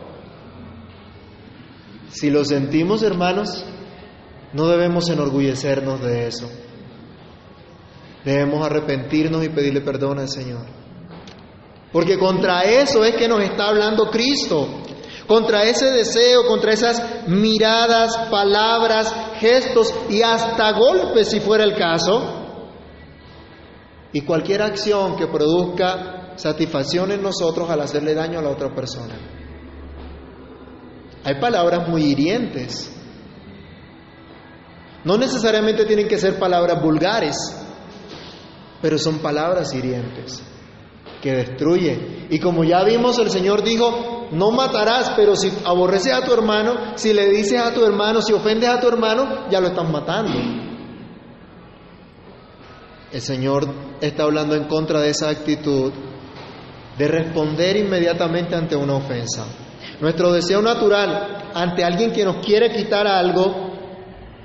Si 2.10 2.30
lo 2.30 2.44
sentimos, 2.44 3.04
hermanos, 3.04 3.66
no 4.54 4.68
debemos 4.68 5.10
enorgullecernos 5.10 6.02
de 6.02 6.28
eso. 6.28 6.50
Debemos 8.24 8.65
arrepentirnos 8.65 9.43
y 9.43 9.49
pedirle 9.49 9.82
perdón 9.82 10.19
al 10.19 10.30
Señor. 10.30 10.65
Porque 11.91 12.17
contra 12.17 12.63
eso 12.63 13.03
es 13.03 13.15
que 13.15 13.28
nos 13.28 13.41
está 13.41 13.67
hablando 13.67 14.09
Cristo. 14.09 14.67
Contra 15.28 15.63
ese 15.63 15.91
deseo, 15.91 16.45
contra 16.45 16.74
esas 16.74 17.28
miradas, 17.28 18.17
palabras, 18.30 19.13
gestos 19.39 19.93
y 20.09 20.22
hasta 20.22 20.72
golpes 20.74 21.30
si 21.30 21.39
fuera 21.39 21.63
el 21.63 21.76
caso. 21.76 22.39
Y 24.13 24.22
cualquier 24.22 24.61
acción 24.61 25.15
que 25.15 25.28
produzca 25.28 26.34
satisfacción 26.36 27.11
en 27.11 27.22
nosotros 27.22 27.69
al 27.69 27.82
hacerle 27.82 28.13
daño 28.13 28.39
a 28.39 28.41
la 28.41 28.49
otra 28.49 28.74
persona. 28.74 29.15
Hay 31.24 31.39
palabras 31.39 31.88
muy 31.88 32.03
hirientes. 32.03 32.91
No 35.03 35.17
necesariamente 35.17 35.86
tienen 35.86 36.07
que 36.07 36.17
ser 36.17 36.38
palabras 36.39 36.82
vulgares, 36.82 37.36
pero 38.82 38.98
son 38.98 39.20
palabras 39.20 39.74
hirientes 39.74 40.44
que 41.22 41.34
destruyen. 41.34 42.28
Y 42.30 42.40
como 42.40 42.64
ya 42.64 42.84
vimos, 42.84 43.20
el 43.20 43.30
Señor 43.30 43.64
dijo, 43.64 44.28
no 44.32 44.52
matarás, 44.52 45.12
pero 45.16 45.36
si 45.36 45.52
aborreces 45.66 46.14
a 46.14 46.26
tu 46.26 46.34
hermano, 46.34 46.94
si 46.96 47.14
le 47.14 47.30
dices 47.30 47.60
a 47.60 47.74
tu 47.74 47.86
hermano, 47.86 48.22
si 48.22 48.34
ofendes 48.34 48.70
a 48.70 48.80
tu 48.80 48.88
hermano, 48.88 49.50
ya 49.50 49.62
lo 49.62 49.68
estás 49.68 49.90
matando. 49.90 50.40
El 53.12 53.22
Señor 53.22 53.68
está 54.00 54.24
hablando 54.24 54.56
en 54.56 54.66
contra 54.66 55.02
de 55.02 55.10
esa 55.10 55.30
actitud 55.30 55.92
de 56.98 57.08
responder 57.08 57.78
inmediatamente 57.78 58.56
ante 58.56 58.76
una 58.76 58.96
ofensa. 58.96 59.46
Nuestro 60.00 60.32
deseo 60.32 60.62
natural 60.62 61.52
ante 61.54 61.84
alguien 61.84 62.12
que 62.12 62.24
nos 62.24 62.38
quiere 62.46 62.72
quitar 62.72 63.06
algo, 63.06 63.72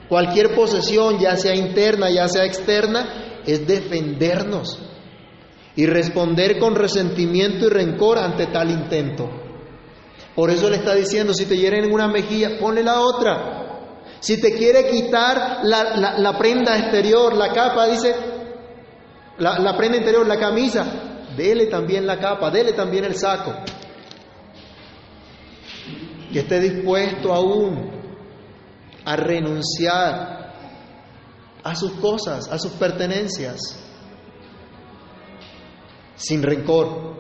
cualquier 0.09 0.55
posesión, 0.55 1.19
ya 1.19 1.37
sea 1.37 1.55
interna, 1.55 2.11
ya 2.11 2.29
sea 2.29 2.45
externa, 2.45 3.26
es 3.47 3.67
defendernos 3.67 4.79
y 5.77 5.87
responder 5.87 6.59
con 6.59 6.75
resentimiento 6.75 7.67
y 7.67 7.69
rencor 7.69 8.19
ante 8.19 8.47
tal 8.47 8.71
intento. 8.71 9.31
Por 10.35 10.51
eso 10.51 10.69
le 10.69 10.77
está 10.77 10.95
diciendo, 10.95 11.33
si 11.33 11.47
te 11.47 11.57
hieren 11.57 11.85
en 11.85 11.93
una 11.93 12.09
mejilla, 12.09 12.59
ponle 12.59 12.83
la 12.83 13.01
otra. 13.01 13.63
Si 14.21 14.41
te 14.41 14.55
quiere 14.55 14.89
quitar 14.89 15.61
la, 15.63 16.37
prenda 16.39 16.77
exterior, 16.79 17.35
la 17.35 17.53
capa, 17.53 17.87
dice, 17.87 18.15
la, 19.39 19.59
la 19.59 19.77
prenda 19.77 19.99
interior, 19.99 20.27
la 20.27 20.39
camisa, 20.39 20.85
dele 21.37 21.67
también 21.67 22.07
la 22.07 22.19
capa, 22.19 22.51
dele 22.51 22.73
también 22.73 23.05
el 23.05 23.15
saco. 23.15 23.55
Que 26.33 26.41
esté 26.41 26.61
dispuesto 26.61 27.33
aún 27.33 27.91
a 29.05 29.17
renunciar 29.17 30.46
a 31.67 31.75
sus 31.75 31.93
cosas, 31.93 32.49
a 32.49 32.59
sus 32.59 32.73
pertenencias, 32.73 33.59
sin 36.15 36.43
rencor. 36.43 37.17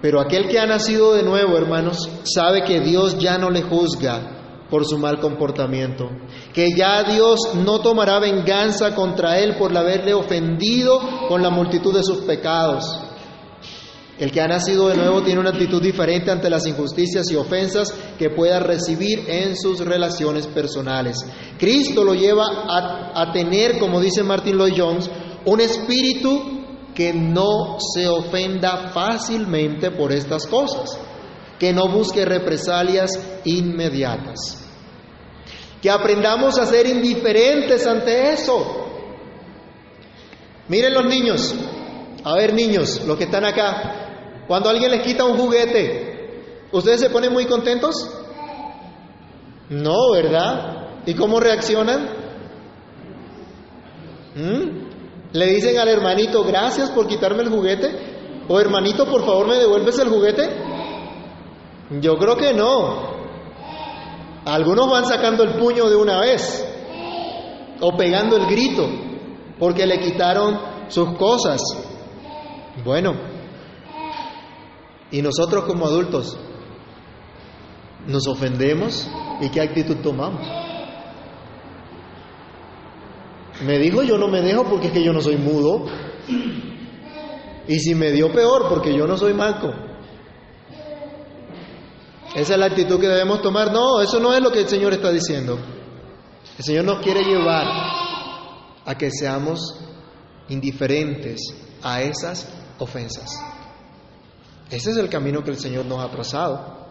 Pero 0.00 0.20
aquel 0.20 0.48
que 0.48 0.60
ha 0.60 0.66
nacido 0.66 1.14
de 1.14 1.24
nuevo, 1.24 1.56
hermanos, 1.56 2.08
sabe 2.22 2.62
que 2.62 2.80
Dios 2.80 3.18
ya 3.18 3.36
no 3.38 3.50
le 3.50 3.62
juzga 3.62 4.66
por 4.70 4.84
su 4.84 4.98
mal 4.98 5.18
comportamiento, 5.18 6.10
que 6.52 6.68
ya 6.76 7.02
Dios 7.02 7.54
no 7.56 7.80
tomará 7.80 8.20
venganza 8.20 8.94
contra 8.94 9.38
él 9.40 9.56
por 9.56 9.76
haberle 9.76 10.14
ofendido 10.14 11.00
con 11.28 11.42
la 11.42 11.50
multitud 11.50 11.92
de 11.92 12.04
sus 12.04 12.18
pecados. 12.18 12.84
El 14.18 14.30
que 14.30 14.40
ha 14.40 14.46
nacido 14.46 14.88
de 14.88 14.96
nuevo 14.96 15.22
tiene 15.22 15.40
una 15.40 15.50
actitud 15.50 15.82
diferente 15.82 16.30
ante 16.30 16.48
las 16.48 16.66
injusticias 16.66 17.28
y 17.32 17.36
ofensas 17.36 17.92
que 18.16 18.30
pueda 18.30 18.60
recibir 18.60 19.24
en 19.28 19.56
sus 19.56 19.80
relaciones 19.80 20.46
personales. 20.46 21.18
Cristo 21.58 22.04
lo 22.04 22.14
lleva 22.14 22.44
a, 23.12 23.32
tener, 23.32 23.78
como 23.80 24.00
dice 24.00 24.22
Martin 24.22 24.56
Lloyd 24.56 24.74
Jones, 24.76 25.10
un 25.46 25.60
espíritu 25.60 26.64
que 26.94 27.12
no 27.12 27.78
se 27.80 28.06
ofenda 28.06 28.90
fácilmente 28.92 29.90
por 29.90 30.12
estas 30.12 30.46
cosas, 30.46 30.96
que 31.58 31.72
no 31.72 31.88
busque 31.88 32.24
represalias 32.24 33.18
inmediatas, 33.44 34.64
que 35.82 35.90
aprendamos 35.90 36.56
a 36.60 36.66
ser 36.66 36.86
indiferentes 36.86 37.84
ante 37.84 38.32
eso. 38.32 38.80
Miren 40.68 40.94
los 40.94 41.06
niños, 41.06 41.52
a 42.22 42.34
ver 42.36 42.54
niños, 42.54 43.02
los 43.04 43.18
que 43.18 43.24
están 43.24 43.44
acá, 43.44 44.03
cuando 44.46 44.68
alguien 44.68 44.90
les 44.90 45.02
quita 45.02 45.24
un 45.24 45.38
juguete, 45.38 46.66
¿ustedes 46.72 47.00
se 47.00 47.10
ponen 47.10 47.32
muy 47.32 47.46
contentos? 47.46 47.94
No, 49.70 50.10
¿verdad? 50.12 51.02
¿Y 51.06 51.14
cómo 51.14 51.40
reaccionan? 51.40 52.08
¿Mm? 54.34 54.84
Le 55.32 55.46
dicen 55.46 55.78
al 55.78 55.88
hermanito, 55.88 56.44
gracias 56.44 56.90
por 56.90 57.06
quitarme 57.06 57.42
el 57.42 57.50
juguete. 57.50 58.44
O 58.48 58.60
hermanito, 58.60 59.06
por 59.06 59.24
favor, 59.24 59.48
¿me 59.48 59.56
devuelves 59.56 59.98
el 59.98 60.08
juguete? 60.08 60.48
Yo 62.00 62.16
creo 62.16 62.36
que 62.36 62.52
no. 62.52 63.14
Algunos 64.44 64.90
van 64.90 65.06
sacando 65.06 65.42
el 65.42 65.54
puño 65.54 65.88
de 65.88 65.96
una 65.96 66.20
vez. 66.20 66.66
O 67.80 67.96
pegando 67.96 68.36
el 68.36 68.46
grito. 68.46 68.86
Porque 69.58 69.86
le 69.86 69.98
quitaron 70.00 70.60
sus 70.88 71.16
cosas. 71.16 71.60
Bueno. 72.84 73.33
Y 75.14 75.22
nosotros 75.22 75.62
como 75.62 75.86
adultos, 75.86 76.36
¿nos 78.08 78.26
ofendemos? 78.26 79.08
¿Y 79.40 79.48
qué 79.48 79.60
actitud 79.60 79.98
tomamos? 79.98 80.44
Me 83.64 83.78
dijo 83.78 84.02
yo 84.02 84.18
no 84.18 84.26
me 84.26 84.40
dejo 84.40 84.64
porque 84.64 84.88
es 84.88 84.92
que 84.92 85.04
yo 85.04 85.12
no 85.12 85.20
soy 85.20 85.36
mudo. 85.36 85.86
Y 87.68 87.78
si 87.78 87.94
me 87.94 88.10
dio 88.10 88.32
peor 88.32 88.68
porque 88.68 88.92
yo 88.92 89.06
no 89.06 89.16
soy 89.16 89.34
manco. 89.34 89.72
Esa 92.34 92.54
es 92.54 92.58
la 92.58 92.66
actitud 92.66 92.98
que 92.98 93.06
debemos 93.06 93.40
tomar. 93.40 93.70
No, 93.70 94.00
eso 94.00 94.18
no 94.18 94.34
es 94.34 94.40
lo 94.40 94.50
que 94.50 94.62
el 94.62 94.68
Señor 94.68 94.94
está 94.94 95.12
diciendo. 95.12 95.60
El 96.58 96.64
Señor 96.64 96.86
nos 96.86 96.98
quiere 96.98 97.22
llevar 97.22 97.68
a 98.84 98.98
que 98.98 99.12
seamos 99.12 99.78
indiferentes 100.48 101.40
a 101.84 102.02
esas 102.02 102.52
ofensas. 102.80 103.30
Ese 104.74 104.90
es 104.90 104.96
el 104.96 105.08
camino 105.08 105.44
que 105.44 105.52
el 105.52 105.56
Señor 105.56 105.86
nos 105.86 106.04
ha 106.04 106.10
trazado. 106.10 106.88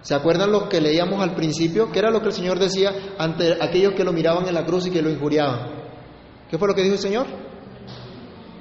¿Se 0.00 0.14
acuerdan 0.14 0.50
lo 0.50 0.66
que 0.70 0.80
leíamos 0.80 1.20
al 1.20 1.34
principio? 1.34 1.92
¿Qué 1.92 1.98
era 1.98 2.10
lo 2.10 2.20
que 2.20 2.28
el 2.28 2.32
Señor 2.32 2.58
decía 2.58 3.14
ante 3.18 3.52
aquellos 3.62 3.92
que 3.94 4.02
lo 4.02 4.14
miraban 4.14 4.48
en 4.48 4.54
la 4.54 4.64
cruz 4.64 4.86
y 4.86 4.90
que 4.90 5.02
lo 5.02 5.10
injuriaban? 5.10 5.60
¿Qué 6.50 6.56
fue 6.56 6.68
lo 6.68 6.74
que 6.74 6.80
dijo 6.80 6.94
el 6.94 7.00
Señor? 7.00 7.26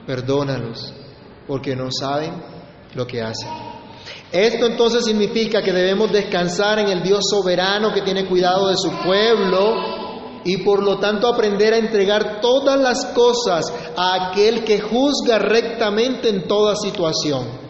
Perdónalos, 0.06 0.94
porque 1.48 1.78
no 1.78 1.88
saben 1.98 2.44
lo 2.94 3.08
que 3.08 3.22
hacen. 3.22 3.48
Esto 4.34 4.66
entonces 4.66 5.06
significa 5.06 5.62
que 5.62 5.72
debemos 5.72 6.12
descansar 6.12 6.80
en 6.80 6.90
el 6.90 7.04
Dios 7.04 7.22
soberano 7.30 7.94
que 7.94 8.02
tiene 8.02 8.28
cuidado 8.28 8.68
de 8.68 8.76
su 8.76 8.92
pueblo 9.06 9.76
y 10.44 10.58
por 10.58 10.84
lo 10.84 11.00
tanto 11.00 11.30
aprender 11.30 11.74
a 11.74 11.78
entregar 11.78 12.42
todas 12.42 12.78
las 12.78 13.06
cosas 13.06 13.74
a 13.96 14.32
aquel 14.32 14.66
que 14.66 14.82
juzga 14.82 15.40
rectamente 15.40 16.28
en 16.28 16.50
toda 16.50 16.76
situación, 16.76 17.61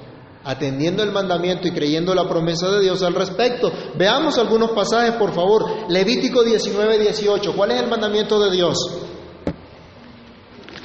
atendiendo 0.44 1.04
el 1.04 1.12
mandamiento 1.12 1.68
y 1.68 1.72
creyendo 1.72 2.14
la 2.16 2.28
promesa 2.28 2.70
de 2.70 2.82
Dios 2.82 3.04
al 3.04 3.14
respecto. 3.14 3.72
Veamos 3.96 4.38
algunos 4.38 4.72
pasajes, 4.72 5.14
por 5.14 5.34
favor. 5.34 5.90
Levítico 5.90 6.44
19, 6.44 7.00
18. 7.00 7.54
¿Cuál 7.54 7.72
es 7.72 7.82
el 7.82 7.88
mandamiento 7.88 8.40
de 8.44 8.52
Dios? 8.52 8.78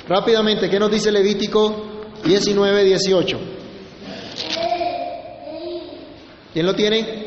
Rápidamente, 0.09 0.71
¿qué 0.71 0.79
nos 0.79 0.91
dice 0.91 1.11
Levítico 1.11 1.85
19, 2.25 2.85
18? 2.85 3.39
¿Quién 6.53 6.67
lo 6.67 6.75
tiene? 6.75 7.26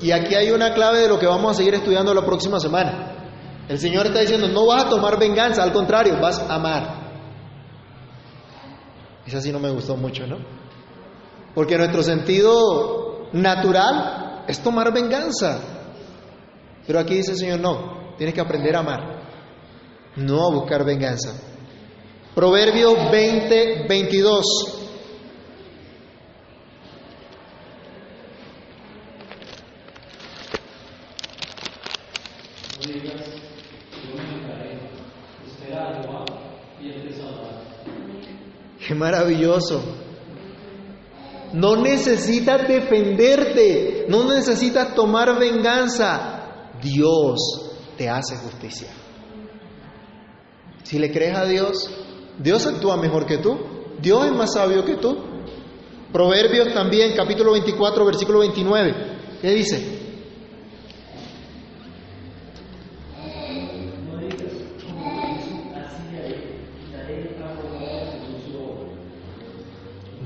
Y 0.00 0.12
aquí 0.12 0.34
hay 0.34 0.50
una 0.50 0.74
clave 0.74 1.00
de 1.00 1.08
lo 1.08 1.18
que 1.18 1.26
vamos 1.26 1.52
a 1.52 1.54
seguir 1.54 1.74
estudiando 1.74 2.14
la 2.14 2.24
próxima 2.24 2.60
semana. 2.60 3.14
El 3.68 3.78
Señor 3.78 4.06
está 4.06 4.20
diciendo, 4.20 4.48
no 4.48 4.66
vas 4.66 4.84
a 4.84 4.88
tomar 4.88 5.18
venganza, 5.18 5.62
al 5.62 5.72
contrario, 5.72 6.18
vas 6.20 6.38
a 6.38 6.54
amar. 6.54 6.98
Esa 9.26 9.40
sí 9.40 9.52
no 9.52 9.58
me 9.58 9.70
gustó 9.70 9.96
mucho, 9.96 10.26
¿no? 10.26 10.38
Porque 11.54 11.76
nuestro 11.76 12.02
sentido 12.02 13.28
natural 13.32 14.44
es 14.46 14.60
tomar 14.62 14.92
venganza. 14.92 15.60
Pero 16.86 16.98
aquí 16.98 17.14
dice 17.14 17.32
el 17.32 17.36
Señor, 17.36 17.60
no, 17.60 18.14
tienes 18.16 18.34
que 18.34 18.40
aprender 18.40 18.74
a 18.76 18.78
amar, 18.78 19.00
no 20.16 20.46
a 20.46 20.54
buscar 20.54 20.84
venganza. 20.84 21.34
Proverbio 22.34 23.10
20, 23.10 23.86
22. 23.88 24.77
Qué 38.88 38.94
maravilloso. 38.94 39.82
No 41.52 41.76
necesitas 41.76 42.66
defenderte, 42.66 44.06
no 44.08 44.24
necesitas 44.24 44.94
tomar 44.94 45.38
venganza. 45.38 46.72
Dios 46.82 47.38
te 47.98 48.08
hace 48.08 48.36
justicia. 48.36 48.88
Si 50.84 50.98
le 50.98 51.12
crees 51.12 51.36
a 51.36 51.44
Dios, 51.44 51.90
Dios 52.38 52.66
actúa 52.66 52.96
mejor 52.96 53.26
que 53.26 53.36
tú. 53.36 53.58
Dios 54.00 54.24
es 54.24 54.32
más 54.32 54.54
sabio 54.54 54.82
que 54.86 54.96
tú. 54.96 55.18
Proverbios 56.10 56.72
también, 56.72 57.12
capítulo 57.14 57.52
24, 57.52 58.06
versículo 58.06 58.38
29. 58.38 58.94
¿Qué 59.42 59.50
dice? 59.50 59.98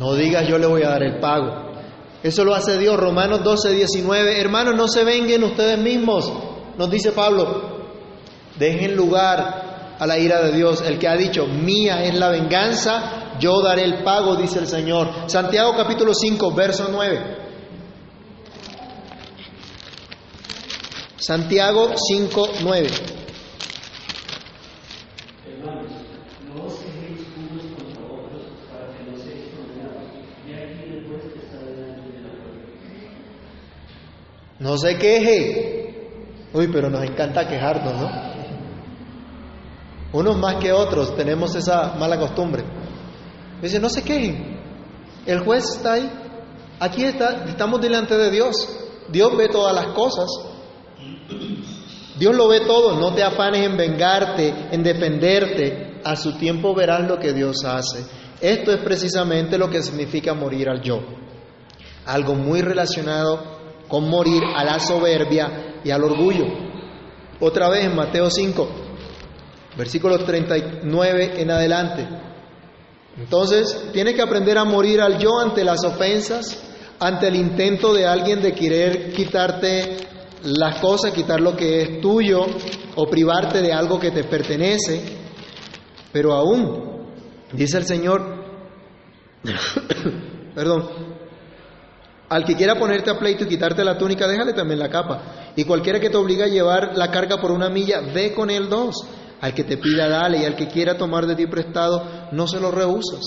No 0.03 0.15
digas 0.33 0.49
yo 0.49 0.59
le 0.59 0.67
voy 0.67 0.83
a 0.83 0.89
dar 0.89 1.03
el 1.03 1.21
pago. 1.21 1.73
Eso 2.23 2.45
lo 2.45 2.55
hace 2.55 2.79
Dios. 2.79 2.97
Romanos 2.97 3.43
12, 3.43 3.73
19. 3.73 4.41
Hermanos, 4.41 4.75
no 4.75 4.89
se 4.89 5.05
venguen 5.05 5.45
ustedes 5.45 5.79
mismos. 5.79 6.33
Nos 6.79 6.91
dice 6.91 7.13
Pablo. 7.13 7.73
Dejen 8.59 8.97
lugar 8.97 9.97
a 9.99 10.07
la 10.07 10.19
ira 10.19 10.41
de 10.43 10.53
Dios. 10.53 10.83
El 10.83 10.99
que 10.99 11.09
ha 11.09 11.17
dicho, 11.17 11.47
mía 11.47 12.05
es 12.05 12.15
la 12.15 12.29
venganza, 12.29 13.37
yo 13.39 13.61
daré 13.61 13.85
el 13.85 14.03
pago, 14.03 14.37
dice 14.37 14.61
el 14.61 14.67
Señor. 14.67 15.09
Santiago 15.27 15.75
capítulo 15.77 16.15
5, 16.15 16.55
verso 16.55 16.89
9. 16.91 17.37
Santiago 21.17 21.91
5, 21.97 22.49
9. 22.63 22.89
No 34.63 34.79
se 34.79 34.97
queje. 34.97 36.49
Uy, 36.53 36.69
pero 36.73 36.89
nos 36.89 37.03
encanta 37.03 37.49
quejarnos, 37.49 37.95
¿no? 37.95 38.33
Unos 40.13 40.39
más 40.39 40.57
que 40.57 40.73
otros 40.73 41.17
tenemos 41.17 41.57
esa 41.57 41.95
mala 41.99 42.17
costumbre. 42.17 42.63
Dice, 43.61 43.81
no 43.81 43.89
se 43.89 44.05
quejen. 44.05 44.61
El 45.27 45.41
juez 45.41 45.65
está 45.65 45.95
ahí. 45.95 46.09
Aquí 46.79 47.03
está, 47.03 47.45
estamos 47.47 47.81
delante 47.81 48.17
de 48.17 48.31
Dios. 48.31 48.55
Dios 49.09 49.37
ve 49.37 49.49
todas 49.49 49.75
las 49.75 49.87
cosas. 49.95 50.29
Dios 52.17 52.37
lo 52.37 52.47
ve 52.47 52.61
todo. 52.61 53.01
No 53.01 53.15
te 53.15 53.25
afanes 53.25 53.67
en 53.67 53.77
vengarte, 53.77 54.55
en 54.71 54.83
defenderte. 54.85 56.01
A 56.05 56.15
su 56.15 56.37
tiempo 56.37 56.73
verás 56.73 57.09
lo 57.09 57.19
que 57.19 57.33
Dios 57.33 57.65
hace. 57.65 58.05
Esto 58.41 58.73
es 58.73 58.79
precisamente 58.79 59.59
lo 59.59 59.69
que 59.71 59.83
significa 59.83 60.35
morir 60.35 60.69
al 60.69 60.83
yo. 60.83 61.01
Algo 62.07 62.35
muy 62.35 62.61
relacionado 62.61 63.62
con 63.93 64.09
morir 64.09 64.43
a 64.57 64.65
la 64.65 64.81
soberbia 64.81 65.81
y 65.85 65.91
al 65.91 66.03
orgullo. 66.03 66.47
Otra 67.41 67.69
vez 67.69 67.85
en 67.85 67.95
Mateo 67.95 68.31
5, 68.31 68.69
versículos 69.77 70.25
39 70.25 71.35
en 71.37 71.51
adelante. 71.51 72.09
Entonces, 73.19 73.91
tienes 73.93 74.15
que 74.15 74.23
aprender 74.23 74.57
a 74.57 74.65
morir 74.65 75.03
al 75.03 75.19
yo 75.19 75.39
ante 75.39 75.63
las 75.63 75.85
ofensas, 75.85 76.59
ante 77.01 77.29
el 77.29 77.37
intento 77.37 77.93
de 77.93 78.07
alguien 78.07 78.41
de 78.41 78.55
querer 78.55 79.13
quitarte 79.13 79.99
las 80.45 80.81
cosas, 80.81 81.13
quitar 81.13 81.43
lo 81.43 81.55
que 81.55 81.83
es 81.83 82.01
tuyo 82.01 82.47
o 82.97 83.07
privarte 83.11 83.61
de 83.61 83.75
algo 83.75 84.01
que 84.01 84.11
te 84.11 84.25
pertenece. 84.25 85.03
Pero 86.11 86.33
aún, 86.33 87.11
dice 87.53 87.77
el 87.77 87.85
Señor, 87.85 88.43
perdón, 90.55 91.12
al 92.33 92.45
que 92.45 92.57
quiera 92.57 92.79
ponerte 92.79 93.11
a 93.11 93.19
pleito 93.19 93.45
y 93.45 93.49
quitarte 93.49 93.85
la 93.85 93.99
túnica, 93.99 94.27
déjale 94.27 94.55
también 94.55 94.79
la 94.79 94.89
capa. 94.89 95.53
Y 95.55 95.65
cualquiera 95.65 96.01
que 96.01 96.09
te 96.09 96.17
obligue 96.17 96.45
a 96.45 96.49
llevar 96.49 96.97
la 96.97 97.11
carga 97.11 97.37
por 97.37 97.51
una 97.51 97.69
milla, 97.69 98.01
ve 98.01 98.33
con 98.33 98.49
él 98.49 98.71
dos. 98.71 98.97
Al 99.43 99.53
que 99.53 99.65
te 99.65 99.77
pida, 99.77 100.09
dale. 100.09 100.39
Y 100.39 100.45
al 100.47 100.57
que 100.57 100.69
quiera 100.69 100.97
tomar 100.97 101.27
de 101.27 101.35
ti 101.35 101.47
prestado, 101.47 102.03
no 102.33 102.47
se 102.47 102.59
lo 102.59 102.71
rehusas. 102.71 103.21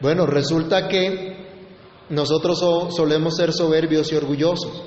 Bueno, 0.00 0.26
resulta 0.26 0.88
que 0.88 1.68
nosotros 2.08 2.58
solemos 2.94 3.36
ser 3.36 3.52
soberbios 3.52 4.10
y 4.10 4.16
orgullosos. 4.16 4.82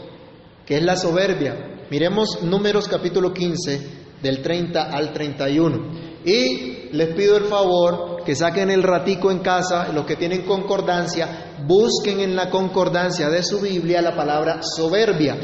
¿Qué 0.65 0.75
es 0.75 0.83
la 0.83 0.97
soberbia? 0.97 1.85
Miremos 1.89 2.43
Números 2.43 2.89
capítulo 2.89 3.33
15, 3.33 4.07
del 4.21 4.41
30 4.41 4.83
al 4.83 5.13
31. 5.13 6.07
Y 6.25 6.89
les 6.91 7.15
pido 7.15 7.37
el 7.37 7.45
favor 7.45 8.23
que 8.25 8.35
saquen 8.35 8.69
el 8.69 8.83
ratico 8.83 9.31
en 9.31 9.39
casa, 9.39 9.93
los 9.93 10.05
que 10.05 10.17
tienen 10.17 10.41
concordancia, 10.41 11.46
busquen 11.65 12.19
en 12.19 12.35
la 12.35 12.49
concordancia 12.49 13.29
de 13.29 13.43
su 13.43 13.59
Biblia 13.59 14.01
la 14.01 14.15
palabra 14.15 14.61
soberbia 14.61 15.37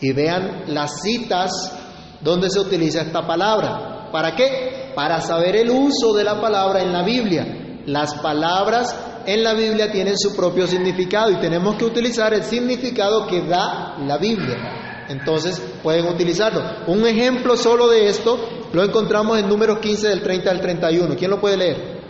y 0.00 0.12
vean 0.12 0.64
las 0.68 1.00
citas 1.02 1.50
donde 2.20 2.50
se 2.50 2.60
utiliza 2.60 3.02
esta 3.02 3.26
palabra. 3.26 4.10
¿Para 4.10 4.34
qué? 4.34 4.92
Para 4.94 5.20
saber 5.20 5.56
el 5.56 5.70
uso 5.70 6.12
de 6.14 6.24
la 6.24 6.40
palabra 6.40 6.82
en 6.82 6.92
la 6.92 7.02
Biblia. 7.02 7.80
Las 7.86 8.14
palabras 8.14 8.94
en 9.26 9.42
la 9.42 9.54
Biblia 9.54 9.90
tienen 9.90 10.18
su 10.18 10.34
propio 10.34 10.66
significado 10.66 11.30
y 11.30 11.40
tenemos 11.40 11.76
que 11.76 11.84
utilizar 11.84 12.34
el 12.34 12.42
significado 12.42 13.26
que 13.26 13.42
da 13.42 13.96
la 14.06 14.18
Biblia. 14.18 15.06
Entonces 15.08 15.60
pueden 15.82 16.06
utilizarlo. 16.06 16.62
Un 16.86 17.06
ejemplo 17.06 17.56
solo 17.56 17.88
de 17.88 18.08
esto 18.08 18.38
lo 18.72 18.82
encontramos 18.82 19.38
en 19.38 19.48
números 19.48 19.78
15 19.78 20.08
del 20.08 20.22
30 20.22 20.50
al 20.50 20.60
31. 20.60 21.16
¿Quién 21.16 21.30
lo 21.30 21.40
puede 21.40 21.56
leer? 21.56 22.01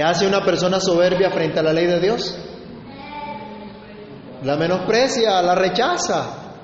¿Qué 0.00 0.04
hace 0.04 0.26
una 0.26 0.42
persona 0.42 0.80
soberbia 0.80 1.30
frente 1.30 1.60
a 1.60 1.62
la 1.62 1.74
ley 1.74 1.84
de 1.84 2.00
Dios? 2.00 2.34
La 4.44 4.56
menosprecia, 4.56 5.42
la 5.42 5.54
rechaza, 5.54 6.54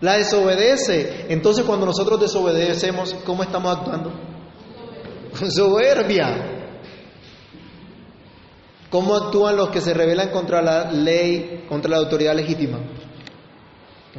la 0.00 0.16
desobedece. 0.16 1.26
Entonces 1.28 1.62
cuando 1.66 1.84
nosotros 1.84 2.18
desobedecemos, 2.18 3.14
¿cómo 3.26 3.42
estamos 3.42 3.76
actuando? 3.76 4.12
Soberbia. 5.50 6.70
¿Cómo 8.88 9.14
actúan 9.14 9.54
los 9.54 9.68
que 9.68 9.82
se 9.82 9.92
rebelan 9.92 10.30
contra 10.30 10.62
la 10.62 10.90
ley, 10.90 11.66
contra 11.68 11.90
la 11.90 11.98
autoridad 11.98 12.34
legítima? 12.34 12.78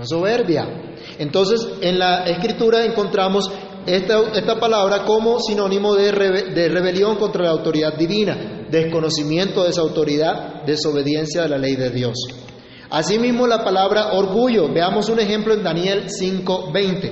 Soberbia. 0.03 0.67
Entonces, 1.17 1.67
en 1.81 1.97
la 1.97 2.25
escritura 2.25 2.85
encontramos 2.85 3.51
esta, 3.85 4.59
palabra 4.59 5.03
como 5.05 5.39
sinónimo 5.39 5.93
de, 5.95 6.11
de 6.11 6.69
rebelión 6.69 7.17
contra 7.17 7.43
la 7.43 7.51
autoridad 7.51 7.97
divina, 7.97 8.65
desconocimiento 8.69 9.63
de 9.63 9.69
esa 9.69 9.81
autoridad, 9.81 10.63
desobediencia 10.65 11.43
de 11.43 11.49
la 11.49 11.57
ley 11.57 11.75
de 11.75 11.89
Dios. 11.89 12.13
Asimismo, 12.89 13.47
la 13.47 13.63
palabra 13.63 14.13
orgullo, 14.13 14.71
veamos 14.71 15.09
un 15.09 15.19
ejemplo 15.19 15.53
en 15.53 15.63
Daniel 15.63 16.09
5:20. 16.09 17.11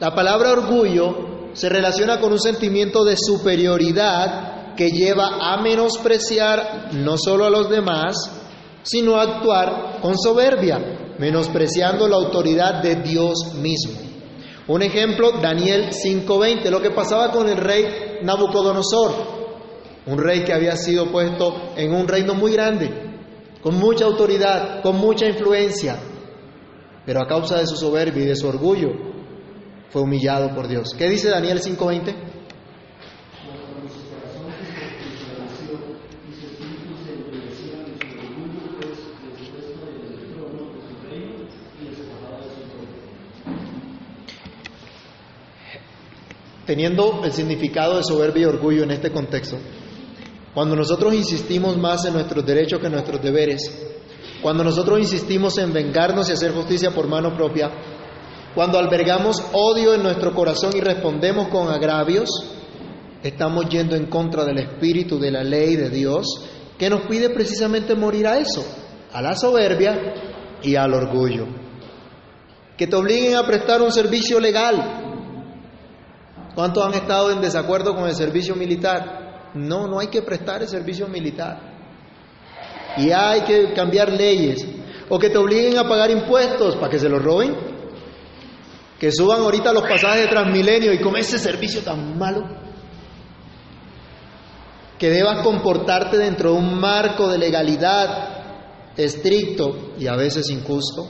La 0.00 0.14
palabra 0.14 0.52
orgullo 0.52 1.50
se 1.52 1.68
relaciona 1.68 2.20
con 2.20 2.32
un 2.32 2.40
sentimiento 2.40 3.04
de 3.04 3.16
superioridad 3.16 4.74
que 4.74 4.90
lleva 4.90 5.38
a 5.40 5.60
menospreciar 5.62 6.90
no 6.94 7.16
solo 7.16 7.44
a 7.44 7.50
los 7.50 7.70
demás, 7.70 8.16
sino 8.82 9.16
a 9.16 9.22
actuar 9.22 9.98
con 10.00 10.18
soberbia, 10.18 11.14
menospreciando 11.18 12.08
la 12.08 12.16
autoridad 12.16 12.82
de 12.82 12.96
Dios 12.96 13.54
mismo. 13.54 14.09
Un 14.70 14.82
ejemplo, 14.82 15.32
Daniel 15.32 15.88
5:20, 15.90 16.70
lo 16.70 16.80
que 16.80 16.92
pasaba 16.92 17.32
con 17.32 17.48
el 17.48 17.56
rey 17.56 18.20
Nabucodonosor, 18.22 19.10
un 20.06 20.16
rey 20.16 20.44
que 20.44 20.52
había 20.52 20.76
sido 20.76 21.10
puesto 21.10 21.72
en 21.76 21.92
un 21.92 22.06
reino 22.06 22.34
muy 22.34 22.52
grande, 22.52 22.88
con 23.64 23.74
mucha 23.74 24.04
autoridad, 24.04 24.80
con 24.80 24.94
mucha 24.94 25.26
influencia, 25.26 25.98
pero 27.04 27.20
a 27.20 27.26
causa 27.26 27.58
de 27.58 27.66
su 27.66 27.74
soberbia 27.74 28.22
y 28.22 28.26
de 28.26 28.36
su 28.36 28.46
orgullo 28.46 28.90
fue 29.88 30.02
humillado 30.02 30.54
por 30.54 30.68
Dios. 30.68 30.94
¿Qué 30.96 31.08
dice 31.08 31.30
Daniel 31.30 31.60
5:20? 31.60 32.14
Teniendo 46.70 47.22
el 47.24 47.32
significado 47.32 47.96
de 47.96 48.04
soberbia 48.04 48.42
y 48.42 48.44
orgullo 48.44 48.84
en 48.84 48.92
este 48.92 49.10
contexto, 49.10 49.58
cuando 50.54 50.76
nosotros 50.76 51.12
insistimos 51.12 51.76
más 51.76 52.04
en 52.04 52.12
nuestros 52.12 52.46
derechos 52.46 52.78
que 52.78 52.86
en 52.86 52.92
nuestros 52.92 53.20
deberes, 53.20 53.60
cuando 54.40 54.62
nosotros 54.62 55.00
insistimos 55.00 55.58
en 55.58 55.72
vengarnos 55.72 56.28
y 56.28 56.32
hacer 56.32 56.52
justicia 56.52 56.92
por 56.92 57.08
mano 57.08 57.34
propia, 57.36 57.72
cuando 58.54 58.78
albergamos 58.78 59.42
odio 59.52 59.94
en 59.94 60.04
nuestro 60.04 60.32
corazón 60.32 60.70
y 60.76 60.80
respondemos 60.80 61.48
con 61.48 61.66
agravios, 61.66 62.30
estamos 63.20 63.68
yendo 63.68 63.96
en 63.96 64.06
contra 64.06 64.44
del 64.44 64.58
espíritu 64.58 65.18
de 65.18 65.32
la 65.32 65.42
ley 65.42 65.74
de 65.74 65.90
Dios 65.90 66.24
que 66.78 66.88
nos 66.88 67.00
pide 67.08 67.30
precisamente 67.30 67.96
morir 67.96 68.28
a 68.28 68.38
eso, 68.38 68.64
a 69.12 69.20
la 69.20 69.34
soberbia 69.34 70.14
y 70.62 70.76
al 70.76 70.94
orgullo. 70.94 71.48
Que 72.78 72.86
te 72.86 72.94
obliguen 72.94 73.34
a 73.34 73.42
prestar 73.44 73.82
un 73.82 73.90
servicio 73.90 74.38
legal. 74.38 75.09
¿Cuántos 76.54 76.84
han 76.84 76.94
estado 76.94 77.30
en 77.30 77.40
desacuerdo 77.40 77.94
con 77.94 78.08
el 78.08 78.14
servicio 78.14 78.56
militar? 78.56 79.50
No, 79.54 79.86
no 79.86 79.98
hay 79.98 80.08
que 80.08 80.22
prestar 80.22 80.62
el 80.62 80.68
servicio 80.68 81.08
militar. 81.08 81.60
Y 82.96 83.10
hay 83.10 83.42
que 83.42 83.72
cambiar 83.72 84.12
leyes. 84.12 84.66
O 85.08 85.18
que 85.18 85.30
te 85.30 85.38
obliguen 85.38 85.78
a 85.78 85.88
pagar 85.88 86.10
impuestos 86.10 86.76
para 86.76 86.90
que 86.90 86.98
se 86.98 87.08
los 87.08 87.22
roben. 87.22 87.56
Que 88.98 89.10
suban 89.10 89.40
ahorita 89.40 89.72
los 89.72 89.82
pasajes 89.82 90.22
de 90.22 90.28
Transmilenio 90.28 90.92
y 90.92 91.00
con 91.00 91.16
ese 91.16 91.38
servicio 91.38 91.82
tan 91.82 92.18
malo 92.18 92.60
que 95.00 95.08
debas 95.08 95.42
comportarte 95.42 96.18
dentro 96.18 96.52
de 96.52 96.58
un 96.58 96.78
marco 96.78 97.26
de 97.26 97.38
legalidad 97.38 98.92
estricto 98.98 99.94
y 99.98 100.06
a 100.06 100.14
veces 100.14 100.50
injusto, 100.50 101.08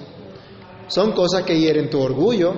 son 0.86 1.11
cosas 1.11 1.43
que 1.43 1.59
hieren 1.59 1.91
tu 1.91 2.01
orgullo. 2.01 2.55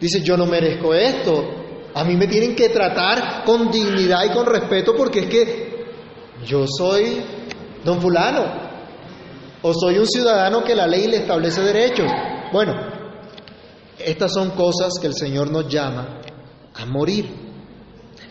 Dices, 0.00 0.24
yo 0.24 0.38
no 0.38 0.46
merezco 0.46 0.94
esto, 0.94 1.59
a 1.94 2.04
mí 2.04 2.16
me 2.16 2.26
tienen 2.26 2.54
que 2.54 2.68
tratar 2.68 3.44
con 3.44 3.70
dignidad 3.70 4.24
y 4.24 4.30
con 4.30 4.46
respeto 4.46 4.94
porque 4.96 5.20
es 5.20 5.26
que 5.26 5.86
yo 6.46 6.66
soy 6.66 7.22
don 7.84 8.00
fulano 8.00 8.44
o 9.62 9.74
soy 9.74 9.98
un 9.98 10.06
ciudadano 10.06 10.62
que 10.64 10.74
la 10.74 10.86
ley 10.86 11.06
le 11.06 11.18
establece 11.18 11.60
derechos. 11.62 12.10
Bueno, 12.52 12.74
estas 13.98 14.32
son 14.32 14.50
cosas 14.50 14.94
que 15.00 15.06
el 15.06 15.14
Señor 15.14 15.50
nos 15.50 15.68
llama 15.68 16.20
a 16.74 16.86
morir, 16.86 17.28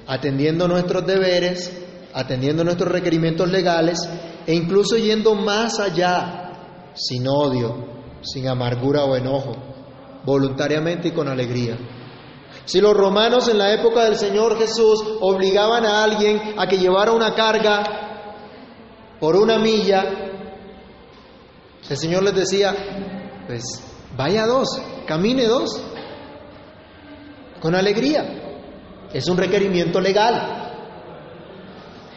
atendiendo 0.07 0.67
nuestros 0.67 1.05
deberes 1.05 1.71
atendiendo 2.13 2.63
nuestros 2.63 2.91
requerimientos 2.91 3.49
legales 3.49 3.97
e 4.45 4.53
incluso 4.53 4.97
yendo 4.97 5.35
más 5.35 5.79
allá, 5.79 6.91
sin 6.95 7.27
odio, 7.27 7.85
sin 8.21 8.47
amargura 8.47 9.03
o 9.03 9.15
enojo, 9.15 9.55
voluntariamente 10.25 11.09
y 11.09 11.11
con 11.11 11.27
alegría. 11.27 11.77
Si 12.65 12.81
los 12.81 12.95
romanos 12.95 13.47
en 13.47 13.57
la 13.57 13.73
época 13.73 14.05
del 14.05 14.15
Señor 14.15 14.57
Jesús 14.59 15.03
obligaban 15.21 15.85
a 15.85 16.03
alguien 16.03 16.55
a 16.57 16.67
que 16.67 16.77
llevara 16.77 17.11
una 17.11 17.33
carga 17.33 19.17
por 19.19 19.35
una 19.35 19.57
milla, 19.57 20.03
el 21.89 21.97
Señor 21.97 22.23
les 22.23 22.35
decía, 22.35 22.75
pues 23.47 23.83
vaya 24.15 24.45
dos, 24.45 24.79
camine 25.07 25.45
dos, 25.45 25.81
con 27.59 27.75
alegría. 27.75 28.23
Es 29.13 29.27
un 29.27 29.37
requerimiento 29.37 29.99
legal. 29.99 30.67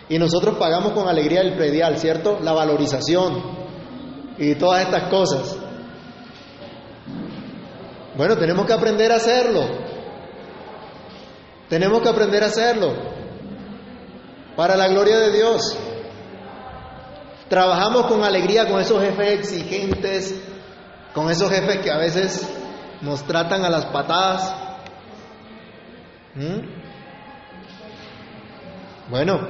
Y 0.08 0.18
nosotros 0.18 0.58
pagamos 0.58 0.92
con 0.92 1.08
alegría 1.08 1.40
el 1.40 1.54
predial, 1.54 1.98
¿cierto? 1.98 2.38
La 2.42 2.52
valorización 2.52 3.62
y 4.36 4.54
todas 4.56 4.82
estas 4.82 5.08
cosas. 5.08 5.56
Bueno, 8.16 8.36
tenemos 8.36 8.66
que 8.66 8.72
aprender 8.74 9.10
a 9.10 9.16
hacerlo. 9.16 9.91
Tenemos 11.72 12.02
que 12.02 12.08
aprender 12.10 12.44
a 12.44 12.48
hacerlo. 12.48 12.92
Para 14.54 14.76
la 14.76 14.88
gloria 14.88 15.18
de 15.20 15.32
Dios. 15.32 15.74
Trabajamos 17.48 18.08
con 18.08 18.22
alegría 18.22 18.68
con 18.68 18.78
esos 18.78 19.00
jefes 19.00 19.38
exigentes, 19.38 20.38
con 21.14 21.30
esos 21.30 21.48
jefes 21.48 21.78
que 21.78 21.90
a 21.90 21.96
veces 21.96 22.46
nos 23.00 23.26
tratan 23.26 23.64
a 23.64 23.70
las 23.70 23.86
patadas. 23.86 24.54
¿Mm? 26.34 26.60
Bueno, 29.08 29.40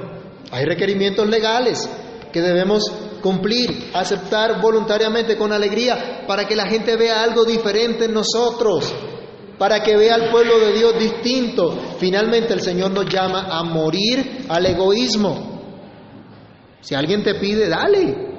hay 0.49 0.63
requerimientos 0.63 1.27
legales 1.27 1.89
que 2.31 2.39
debemos 2.39 2.89
cumplir, 3.21 3.91
aceptar 3.93 4.61
voluntariamente 4.61 5.35
con 5.35 5.51
alegría 5.51 6.23
para 6.25 6.47
que 6.47 6.55
la 6.55 6.67
gente 6.67 6.95
vea 6.95 7.21
algo 7.21 7.43
diferente 7.43 8.05
en 8.05 8.13
nosotros, 8.13 8.95
para 9.57 9.81
que 9.81 9.95
vea 9.95 10.15
al 10.15 10.29
pueblo 10.29 10.59
de 10.59 10.73
Dios 10.73 10.97
distinto. 10.99 11.77
Finalmente 11.99 12.53
el 12.53 12.61
Señor 12.61 12.91
nos 12.91 13.05
llama 13.05 13.47
a 13.49 13.63
morir 13.63 14.45
al 14.49 14.65
egoísmo. 14.65 15.53
Si 16.81 16.95
alguien 16.95 17.23
te 17.23 17.35
pide, 17.35 17.69
dale. 17.69 18.33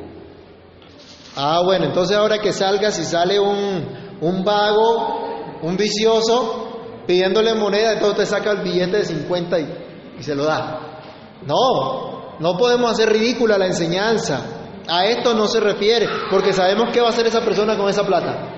Ah, 1.37 1.63
bueno, 1.65 1.87
entonces 1.87 2.17
ahora 2.17 2.39
que 2.39 2.53
salgas 2.53 2.99
y 2.99 3.05
sale 3.05 3.41
un, 3.41 4.19
un 4.21 4.45
vago, 4.45 5.59
un 5.63 5.77
vicioso, 5.77 7.03
pidiéndole 7.07 7.55
moneda, 7.55 7.93
entonces 7.95 8.19
te 8.19 8.27
saca 8.27 8.53
el 8.53 8.63
billete 8.63 8.99
de 8.99 9.05
50 9.05 9.61
y, 9.61 9.75
y 10.19 10.23
se 10.23 10.35
lo 10.35 10.45
da. 10.45 11.01
No, 11.47 12.39
no 12.39 12.57
podemos 12.57 12.91
hacer 12.91 13.11
ridícula 13.11 13.59
la 13.59 13.67
enseñanza. 13.67 14.43
A 14.87 15.07
esto 15.07 15.35
no 15.35 15.47
se 15.47 15.61
refiere, 15.61 16.07
porque 16.31 16.53
sabemos 16.53 16.91
qué 16.93 17.01
va 17.01 17.07
a 17.07 17.11
hacer 17.11 17.27
esa 17.27 17.41
persona 17.41 17.77
con 17.77 17.89
esa 17.89 18.05
plata. 18.05 18.54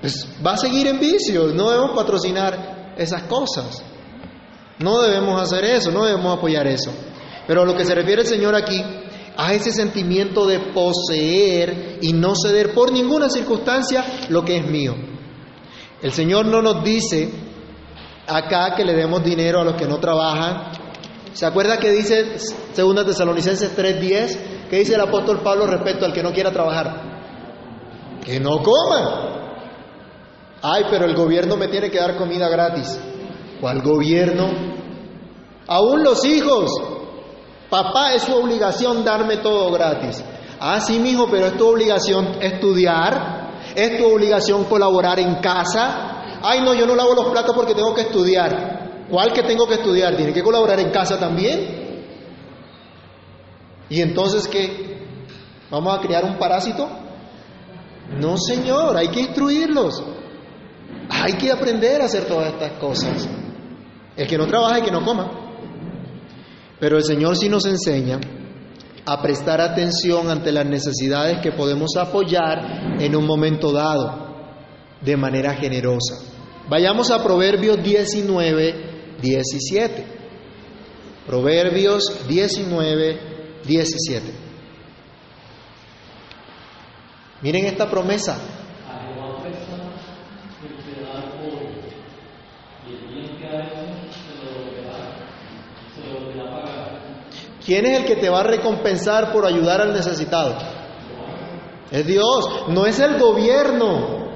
Pues 0.00 0.26
va 0.44 0.52
a 0.52 0.56
seguir 0.56 0.86
en 0.86 0.98
vicio, 0.98 1.48
no 1.48 1.70
debemos 1.70 1.92
patrocinar 1.94 2.94
esas 2.96 3.22
cosas. 3.24 3.82
No 4.78 5.00
debemos 5.02 5.40
hacer 5.40 5.64
eso, 5.64 5.90
no 5.90 6.04
debemos 6.04 6.38
apoyar 6.38 6.66
eso. 6.66 6.90
Pero 7.46 7.62
a 7.62 7.64
lo 7.66 7.76
que 7.76 7.84
se 7.84 7.94
refiere 7.94 8.22
el 8.22 8.28
Señor 8.28 8.54
aquí, 8.54 8.82
a 9.36 9.52
ese 9.52 9.72
sentimiento 9.72 10.46
de 10.46 10.58
poseer 10.72 11.98
y 12.00 12.12
no 12.12 12.34
ceder 12.34 12.72
por 12.72 12.92
ninguna 12.92 13.28
circunstancia 13.28 14.04
lo 14.28 14.44
que 14.44 14.56
es 14.56 14.66
mío. 14.66 14.94
El 16.02 16.12
Señor 16.12 16.46
no 16.46 16.62
nos 16.62 16.82
dice 16.82 17.30
acá 18.26 18.74
que 18.74 18.84
le 18.84 18.94
demos 18.94 19.22
dinero 19.22 19.60
a 19.60 19.64
los 19.64 19.74
que 19.74 19.86
no 19.86 19.98
trabajan, 19.98 20.72
¿Se 21.32 21.46
acuerda 21.46 21.78
que 21.78 21.90
dice 21.90 22.36
2 22.76 23.06
Tesalonicenses 23.06 23.76
3:10? 23.76 24.68
¿Qué 24.68 24.78
dice 24.78 24.94
el 24.94 25.00
apóstol 25.00 25.40
Pablo 25.42 25.66
respecto 25.66 26.04
al 26.04 26.12
que 26.12 26.22
no 26.22 26.32
quiera 26.32 26.50
trabajar? 26.50 28.20
Que 28.24 28.40
no 28.40 28.58
coma. 28.62 29.39
Ay, 30.62 30.84
pero 30.90 31.06
el 31.06 31.14
gobierno 31.14 31.56
me 31.56 31.68
tiene 31.68 31.90
que 31.90 31.98
dar 31.98 32.16
comida 32.16 32.48
gratis. 32.48 33.00
¿Cuál 33.60 33.82
gobierno? 33.82 34.50
Aún 35.66 36.02
los 36.02 36.24
hijos. 36.24 36.70
Papá, 37.70 38.14
es 38.14 38.22
su 38.22 38.34
obligación 38.34 39.04
darme 39.04 39.38
todo 39.38 39.70
gratis. 39.70 40.22
Ah, 40.58 40.80
sí, 40.80 40.98
mijo, 40.98 41.28
pero 41.30 41.46
es 41.46 41.56
tu 41.56 41.66
obligación 41.68 42.36
estudiar, 42.40 43.50
es 43.74 43.96
tu 43.96 44.12
obligación 44.12 44.64
colaborar 44.64 45.18
en 45.20 45.36
casa. 45.36 46.40
Ay, 46.42 46.60
no, 46.62 46.74
yo 46.74 46.86
no 46.86 46.94
lavo 46.94 47.14
los 47.14 47.26
platos 47.30 47.54
porque 47.54 47.74
tengo 47.74 47.94
que 47.94 48.02
estudiar. 48.02 49.06
¿Cuál 49.08 49.32
que 49.32 49.42
tengo 49.42 49.66
que 49.66 49.74
estudiar? 49.74 50.16
¿Tiene 50.16 50.32
que 50.32 50.42
colaborar 50.42 50.80
en 50.80 50.90
casa 50.90 51.18
también? 51.18 52.04
¿Y 53.88 54.00
entonces 54.02 54.46
qué? 54.46 55.06
¿Vamos 55.70 55.96
a 55.96 56.00
crear 56.00 56.24
un 56.24 56.36
parásito? 56.36 56.88
No, 58.18 58.36
Señor, 58.36 58.96
hay 58.96 59.08
que 59.08 59.20
instruirlos. 59.20 60.02
Hay 61.10 61.34
que 61.34 61.50
aprender 61.50 62.00
a 62.00 62.04
hacer 62.04 62.24
todas 62.24 62.52
estas 62.52 62.72
cosas. 62.78 63.28
El 64.16 64.26
que 64.26 64.38
no 64.38 64.46
trabaja 64.46 64.78
y 64.78 64.82
que 64.82 64.90
no 64.90 65.04
coma. 65.04 65.30
Pero 66.78 66.96
el 66.96 67.04
Señor 67.04 67.36
sí 67.36 67.48
nos 67.48 67.66
enseña 67.66 68.18
a 69.04 69.20
prestar 69.20 69.60
atención 69.60 70.30
ante 70.30 70.52
las 70.52 70.66
necesidades 70.66 71.38
que 71.40 71.52
podemos 71.52 71.96
apoyar 71.96 73.00
en 73.00 73.16
un 73.16 73.26
momento 73.26 73.72
dado, 73.72 74.30
de 75.00 75.16
manera 75.16 75.54
generosa. 75.54 76.16
Vayamos 76.68 77.10
a 77.10 77.22
Proverbios 77.22 77.82
19, 77.82 79.18
17. 79.20 80.04
Proverbios 81.26 82.26
19, 82.28 83.20
17. 83.66 84.32
Miren 87.42 87.64
esta 87.64 87.90
promesa. 87.90 88.38
¿Quién 97.70 97.86
es 97.86 98.00
el 98.00 98.04
que 98.04 98.16
te 98.16 98.28
va 98.28 98.40
a 98.40 98.42
recompensar 98.42 99.32
por 99.32 99.46
ayudar 99.46 99.80
al 99.80 99.92
necesitado? 99.92 100.58
Es 101.92 102.04
Dios, 102.04 102.64
no 102.66 102.84
es 102.84 102.98
el 102.98 103.16
gobierno 103.16 104.28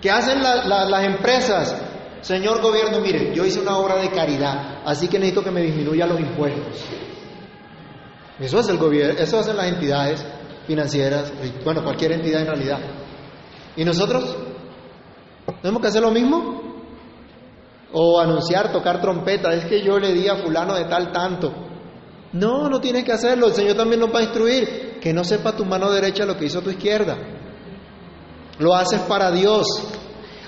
que 0.00 0.08
hacen 0.08 0.40
las 0.40 1.04
empresas 1.04 1.76
Señor 2.20 2.62
gobierno, 2.62 3.00
mire, 3.00 3.34
yo 3.34 3.44
hice 3.44 3.58
una 3.58 3.76
obra 3.76 3.96
de 3.96 4.08
caridad, 4.12 4.82
así 4.84 5.08
que 5.08 5.18
necesito 5.18 5.42
que 5.42 5.50
me 5.50 5.60
disminuya 5.60 6.06
los 6.06 6.20
impuestos. 6.20 6.84
Eso 8.38 8.60
es 8.60 8.68
el 8.68 8.78
gobierno, 8.78 9.18
eso 9.18 9.40
hacen 9.40 9.56
las 9.56 9.66
entidades 9.66 10.24
financieras, 10.64 11.32
bueno, 11.64 11.82
cualquier 11.82 12.12
entidad 12.12 12.42
en 12.42 12.46
realidad. 12.46 12.78
¿Y 13.74 13.84
nosotros? 13.84 14.36
¿Tenemos 15.62 15.82
que 15.82 15.88
hacer 15.88 16.00
lo 16.00 16.12
mismo? 16.12 16.62
O 17.92 18.20
anunciar, 18.20 18.70
tocar 18.70 19.00
trompeta, 19.00 19.52
es 19.52 19.64
que 19.64 19.82
yo 19.82 19.98
le 19.98 20.12
di 20.12 20.28
a 20.28 20.36
fulano 20.36 20.76
de 20.76 20.84
tal 20.84 21.10
tanto. 21.10 21.71
No, 22.32 22.68
no 22.68 22.80
tienes 22.80 23.04
que 23.04 23.12
hacerlo, 23.12 23.48
el 23.48 23.54
Señor 23.54 23.76
también 23.76 24.00
nos 24.00 24.14
va 24.14 24.20
a 24.20 24.22
instruir. 24.22 24.98
Que 25.00 25.12
no 25.12 25.24
sepa 25.24 25.52
tu 25.52 25.64
mano 25.64 25.90
derecha 25.90 26.24
lo 26.24 26.36
que 26.36 26.46
hizo 26.46 26.62
tu 26.62 26.70
izquierda. 26.70 27.16
Lo 28.58 28.74
haces 28.74 29.00
para 29.00 29.30
Dios. 29.30 29.66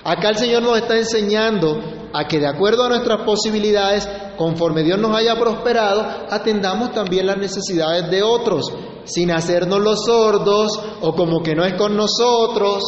Acá 0.03 0.29
el 0.29 0.37
Señor 0.37 0.63
nos 0.63 0.77
está 0.77 0.97
enseñando 0.97 2.09
a 2.13 2.27
que 2.27 2.39
de 2.39 2.47
acuerdo 2.47 2.85
a 2.85 2.89
nuestras 2.89 3.21
posibilidades, 3.23 4.07
conforme 4.37 4.83
Dios 4.83 4.97
nos 4.99 5.15
haya 5.15 5.35
prosperado, 5.35 6.05
atendamos 6.29 6.93
también 6.93 7.25
las 7.25 7.37
necesidades 7.37 8.09
de 8.09 8.23
otros, 8.23 8.71
sin 9.03 9.31
hacernos 9.31 9.79
los 9.79 10.05
sordos 10.05 10.79
o 11.01 11.13
como 11.13 11.43
que 11.43 11.55
no 11.55 11.65
es 11.65 11.73
con 11.73 11.95
nosotros. 11.95 12.83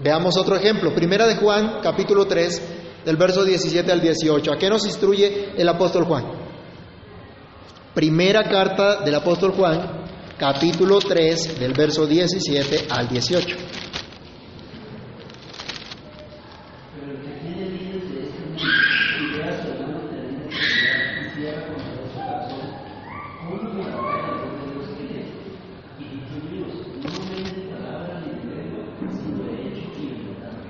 Veamos 0.00 0.36
otro 0.36 0.56
ejemplo, 0.56 0.94
Primera 0.94 1.26
de 1.26 1.36
Juan, 1.36 1.78
capítulo 1.82 2.26
3, 2.26 2.62
del 3.04 3.16
verso 3.16 3.42
17 3.42 3.90
al 3.90 4.00
18. 4.00 4.52
¿A 4.52 4.58
qué 4.58 4.68
nos 4.68 4.84
instruye 4.84 5.52
el 5.56 5.68
apóstol 5.68 6.04
Juan? 6.04 6.37
Primera 7.94 8.44
carta 8.44 9.02
del 9.02 9.14
apóstol 9.14 9.52
Juan, 9.52 10.04
capítulo 10.36 10.98
3, 10.98 11.58
del 11.58 11.72
verso 11.72 12.06
17 12.06 12.86
al 12.90 13.08
18. 13.08 13.56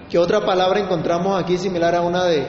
¿Qué 0.08 0.16
otra 0.16 0.40
palabra 0.40 0.80
encontramos 0.80 1.38
aquí 1.38 1.58
similar 1.58 1.94
a 1.94 2.00
una 2.00 2.24
de, 2.24 2.46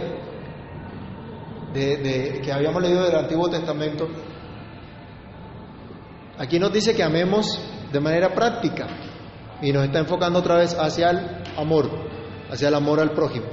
de, 1.74 2.42
que 2.42 2.52
habíamos 2.54 2.82
leído 2.82 3.04
del 3.04 3.16
Antiguo 3.16 3.50
Testamento? 3.50 4.08
Aquí 6.40 6.58
nos 6.58 6.72
dice 6.72 6.96
que 6.96 7.04
amemos 7.04 7.60
de 7.92 8.00
manera 8.00 8.34
práctica 8.34 8.88
y 9.62 9.74
nos 9.74 9.84
está 9.84 10.00
enfocando 10.00 10.40
otra 10.40 10.56
vez 10.56 10.74
hacia 10.74 11.10
el 11.10 11.20
amor, 11.58 11.90
hacia 12.50 12.70
el 12.70 12.76
amor 12.76 13.02
al 13.02 13.12
prójimo. 13.12 13.48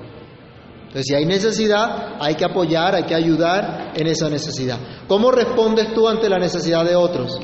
Entonces, 0.83 1.07
si 1.09 1.15
hay 1.17 1.27
necesidad, 1.27 2.15
hay 2.21 2.37
que 2.37 2.45
apoyar, 2.45 2.95
hay 2.95 3.03
que 3.03 3.15
ayudar 3.17 3.93
en 3.97 4.07
esa 4.07 4.31
necesidad. 4.31 4.79
¿Cómo 5.09 5.33
respondes 5.33 5.93
tú 5.95 6.07
ante 6.07 6.29
la 6.29 6.39
necesidad 6.39 6.85
de 6.85 6.95
otros? 6.95 7.41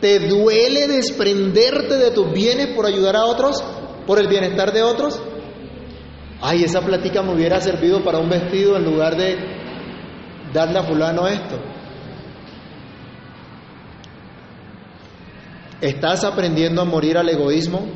¿Te 0.00 0.20
duele 0.20 0.86
desprenderte 0.86 1.96
de 1.96 2.12
tus 2.12 2.32
bienes 2.32 2.68
por 2.68 2.86
ayudar 2.86 3.16
a 3.16 3.24
otros? 3.24 3.62
¿Por 4.06 4.20
el 4.20 4.28
bienestar 4.28 4.72
de 4.72 4.82
otros? 4.84 5.20
Ay, 6.40 6.62
esa 6.62 6.80
plática 6.80 7.22
me 7.22 7.34
hubiera 7.34 7.60
servido 7.60 8.04
para 8.04 8.18
un 8.18 8.28
vestido 8.28 8.76
en 8.76 8.84
lugar 8.84 9.16
de 9.16 9.36
darle 10.52 10.78
a 10.78 10.84
fulano 10.84 11.26
esto. 11.26 11.58
¿Estás 15.80 16.24
aprendiendo 16.24 16.80
a 16.80 16.84
morir 16.84 17.18
al 17.18 17.28
egoísmo? 17.28 17.86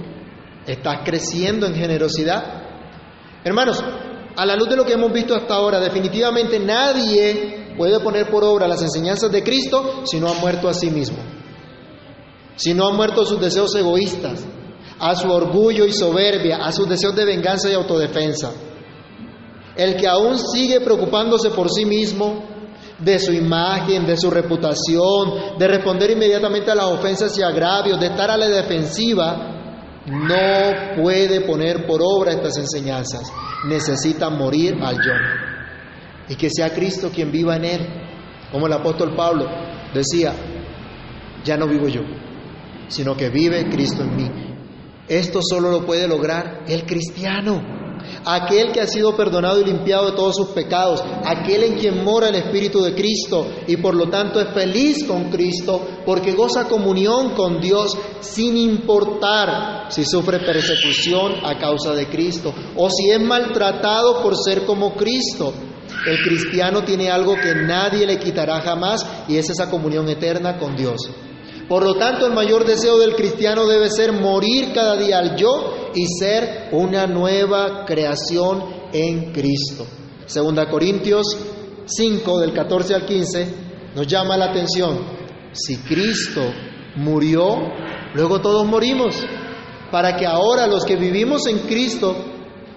¿Estás 0.66 1.00
creciendo 1.04 1.66
en 1.66 1.74
generosidad? 1.74 2.62
Hermanos, 3.42 3.82
a 4.36 4.46
la 4.46 4.54
luz 4.54 4.68
de 4.68 4.76
lo 4.76 4.84
que 4.84 4.92
hemos 4.92 5.12
visto 5.12 5.34
hasta 5.34 5.54
ahora, 5.54 5.80
definitivamente 5.80 6.58
nadie 6.60 7.74
puede 7.76 7.98
poner 8.00 8.28
por 8.30 8.44
obra 8.44 8.68
las 8.68 8.82
enseñanzas 8.82 9.32
de 9.32 9.42
Cristo 9.42 10.02
si 10.04 10.20
no 10.20 10.28
ha 10.28 10.34
muerto 10.34 10.68
a 10.68 10.74
sí 10.74 10.90
mismo, 10.90 11.18
si 12.56 12.74
no 12.74 12.86
ha 12.86 12.92
muerto 12.92 13.24
sus 13.24 13.40
deseos 13.40 13.74
egoístas, 13.74 14.44
a 14.98 15.14
su 15.16 15.30
orgullo 15.30 15.86
y 15.86 15.92
soberbia, 15.92 16.58
a 16.58 16.72
sus 16.72 16.86
deseos 16.86 17.16
de 17.16 17.24
venganza 17.24 17.70
y 17.70 17.72
autodefensa. 17.72 18.52
El 19.74 19.96
que 19.96 20.06
aún 20.06 20.38
sigue 20.38 20.80
preocupándose 20.80 21.48
por 21.50 21.70
sí 21.70 21.86
mismo, 21.86 22.49
de 23.02 23.18
su 23.18 23.32
imagen, 23.32 24.06
de 24.06 24.16
su 24.16 24.30
reputación, 24.30 25.58
de 25.58 25.68
responder 25.68 26.10
inmediatamente 26.10 26.70
a 26.70 26.74
las 26.74 26.86
ofensas 26.86 27.36
y 27.38 27.42
agravios, 27.42 27.98
de 27.98 28.06
estar 28.06 28.30
a 28.30 28.36
la 28.36 28.48
defensiva, 28.48 29.60
no 30.06 31.02
puede 31.02 31.42
poner 31.42 31.86
por 31.86 32.00
obra 32.02 32.32
estas 32.32 32.56
enseñanzas. 32.58 33.32
Necesita 33.66 34.30
morir 34.30 34.76
al 34.82 34.96
yo. 34.96 35.12
Y 36.28 36.36
que 36.36 36.48
sea 36.50 36.70
Cristo 36.70 37.10
quien 37.14 37.30
viva 37.30 37.56
en 37.56 37.64
él. 37.64 37.86
Como 38.50 38.66
el 38.66 38.72
apóstol 38.72 39.14
Pablo 39.16 39.46
decía, 39.94 40.34
ya 41.44 41.56
no 41.56 41.66
vivo 41.66 41.88
yo, 41.88 42.02
sino 42.88 43.16
que 43.16 43.30
vive 43.30 43.68
Cristo 43.70 44.02
en 44.02 44.16
mí. 44.16 44.30
Esto 45.08 45.40
solo 45.42 45.70
lo 45.70 45.86
puede 45.86 46.06
lograr 46.06 46.64
el 46.66 46.84
cristiano, 46.84 47.79
aquel 48.24 48.72
que 48.72 48.80
ha 48.80 48.86
sido 48.86 49.16
perdonado 49.16 49.60
y 49.60 49.64
limpiado 49.64 50.10
de 50.10 50.16
todos 50.16 50.36
sus 50.36 50.48
pecados, 50.48 51.02
aquel 51.24 51.64
en 51.64 51.78
quien 51.78 52.04
mora 52.04 52.28
el 52.28 52.36
Espíritu 52.36 52.82
de 52.82 52.94
Cristo 52.94 53.46
y 53.66 53.76
por 53.76 53.94
lo 53.94 54.08
tanto 54.08 54.40
es 54.40 54.48
feliz 54.52 55.04
con 55.04 55.30
Cristo 55.30 55.80
porque 56.04 56.32
goza 56.32 56.68
comunión 56.68 57.34
con 57.34 57.60
Dios 57.60 57.96
sin 58.20 58.56
importar 58.56 59.90
si 59.90 60.04
sufre 60.04 60.40
persecución 60.40 61.34
a 61.44 61.58
causa 61.58 61.94
de 61.94 62.06
Cristo 62.06 62.54
o 62.76 62.88
si 62.90 63.10
es 63.10 63.20
maltratado 63.20 64.22
por 64.22 64.36
ser 64.36 64.64
como 64.64 64.94
Cristo. 64.94 65.52
El 66.06 66.22
cristiano 66.22 66.82
tiene 66.82 67.10
algo 67.10 67.34
que 67.34 67.54
nadie 67.54 68.06
le 68.06 68.18
quitará 68.18 68.60
jamás 68.60 69.04
y 69.28 69.36
es 69.36 69.50
esa 69.50 69.68
comunión 69.68 70.08
eterna 70.08 70.56
con 70.58 70.76
Dios. 70.76 71.10
Por 71.68 71.84
lo 71.84 71.94
tanto, 71.94 72.26
el 72.26 72.32
mayor 72.32 72.64
deseo 72.64 72.98
del 72.98 73.14
cristiano 73.14 73.64
debe 73.66 73.90
ser 73.90 74.12
morir 74.12 74.72
cada 74.74 74.96
día 74.96 75.18
al 75.18 75.36
yo 75.36 75.79
y 75.94 76.06
ser 76.06 76.68
una 76.72 77.06
nueva 77.06 77.84
creación 77.84 78.64
en 78.92 79.32
Cristo. 79.32 79.86
Segunda 80.26 80.68
Corintios 80.68 81.36
5, 81.86 82.38
del 82.38 82.52
14 82.52 82.94
al 82.94 83.06
15, 83.06 83.54
nos 83.94 84.06
llama 84.06 84.36
la 84.36 84.46
atención. 84.46 84.98
Si 85.52 85.78
Cristo 85.78 86.42
murió, 86.96 87.56
luego 88.14 88.40
todos 88.40 88.66
morimos, 88.66 89.16
para 89.90 90.16
que 90.16 90.26
ahora 90.26 90.66
los 90.66 90.84
que 90.84 90.96
vivimos 90.96 91.46
en 91.46 91.60
Cristo 91.60 92.14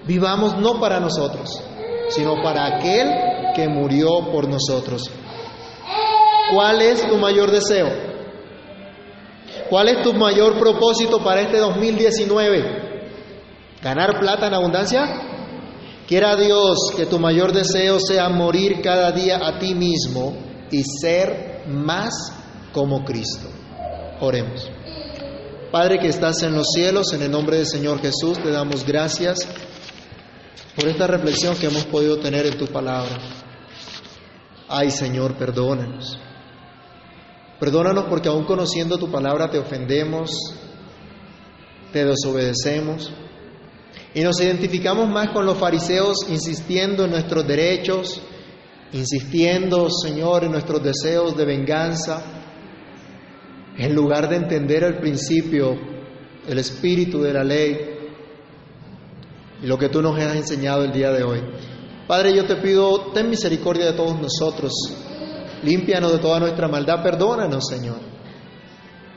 vivamos 0.08 0.58
no 0.58 0.80
para 0.80 1.00
nosotros, 1.00 1.62
sino 2.10 2.42
para 2.42 2.78
aquel 2.78 3.10
que 3.56 3.68
murió 3.68 4.32
por 4.32 4.48
nosotros. 4.48 5.10
¿Cuál 6.54 6.82
es 6.82 7.08
tu 7.08 7.18
mayor 7.18 7.52
deseo? 7.52 7.88
¿Cuál 9.70 9.90
es 9.90 10.02
tu 10.04 10.14
mayor 10.14 10.58
propósito 10.58 11.24
para 11.24 11.42
este 11.42 11.58
2019? 11.58 12.93
¿Ganar 13.84 14.18
plata 14.18 14.48
en 14.48 14.54
abundancia? 14.54 15.04
Quiera 16.08 16.38
Dios 16.38 16.78
que 16.96 17.06
tu 17.06 17.20
mayor 17.20 17.52
deseo 17.52 18.00
sea 18.00 18.30
morir 18.30 18.82
cada 18.82 19.12
día 19.12 19.40
a 19.46 19.60
ti 19.60 19.76
mismo 19.76 20.38
y 20.72 20.84
ser 20.84 21.66
más 21.68 22.14
como 22.72 23.04
Cristo. 23.04 23.50
Oremos. 24.22 24.70
Padre 25.70 26.00
que 26.00 26.08
estás 26.08 26.44
en 26.44 26.56
los 26.56 26.68
cielos, 26.74 27.12
en 27.14 27.24
el 27.24 27.32
nombre 27.32 27.58
del 27.58 27.66
Señor 27.66 28.00
Jesús, 28.00 28.42
te 28.42 28.52
damos 28.52 28.86
gracias 28.86 29.40
por 30.76 30.88
esta 30.88 31.08
reflexión 31.08 31.58
que 31.58 31.66
hemos 31.66 31.84
podido 31.86 32.18
tener 32.20 32.46
en 32.46 32.58
tu 32.58 32.68
palabra. 32.68 33.18
Ay 34.70 34.92
Señor, 34.92 35.36
perdónanos. 35.36 36.18
Perdónanos 37.60 38.06
porque 38.06 38.30
aún 38.30 38.46
conociendo 38.46 38.98
tu 38.98 39.12
palabra 39.12 39.50
te 39.50 39.58
ofendemos, 39.58 40.32
te 41.92 42.06
desobedecemos 42.06 43.12
y 44.14 44.22
nos 44.22 44.40
identificamos 44.42 45.10
más 45.10 45.30
con 45.30 45.46
los 45.46 45.58
fariseos 45.58 46.28
insistiendo 46.30 47.06
en 47.06 47.12
nuestros 47.12 47.48
derechos, 47.48 48.22
insistiendo, 48.92 49.90
Señor, 49.90 50.44
en 50.44 50.52
nuestros 50.52 50.84
deseos 50.84 51.36
de 51.36 51.46
venganza, 51.46 52.24
en 53.78 53.96
lugar 53.96 54.30
de 54.30 54.36
entender 54.36 54.84
el 54.84 55.00
principio, 55.00 55.76
el 56.48 56.60
espíritu 56.60 57.22
de 57.22 57.34
la 57.34 57.44
ley 57.44 57.78
y 59.64 59.66
lo 59.66 59.78
que 59.78 59.90
tú 59.90 60.02
nos 60.02 60.20
has 60.20 60.36
enseñado 60.36 60.84
el 60.84 60.92
día 60.92 61.12
de 61.12 61.24
hoy. 61.24 61.42
Padre, 62.08 62.36
yo 62.36 62.46
te 62.46 62.58
pido, 62.58 63.12
ten 63.14 63.30
misericordia 63.30 63.86
de 63.86 63.94
todos 63.94 64.20
nosotros 64.20 64.74
Límpianos 65.64 66.12
de 66.12 66.20
toda 66.20 66.40
nuestra 66.40 66.68
maldad. 66.68 67.02
Perdónanos, 67.02 67.68
Señor. 67.68 67.98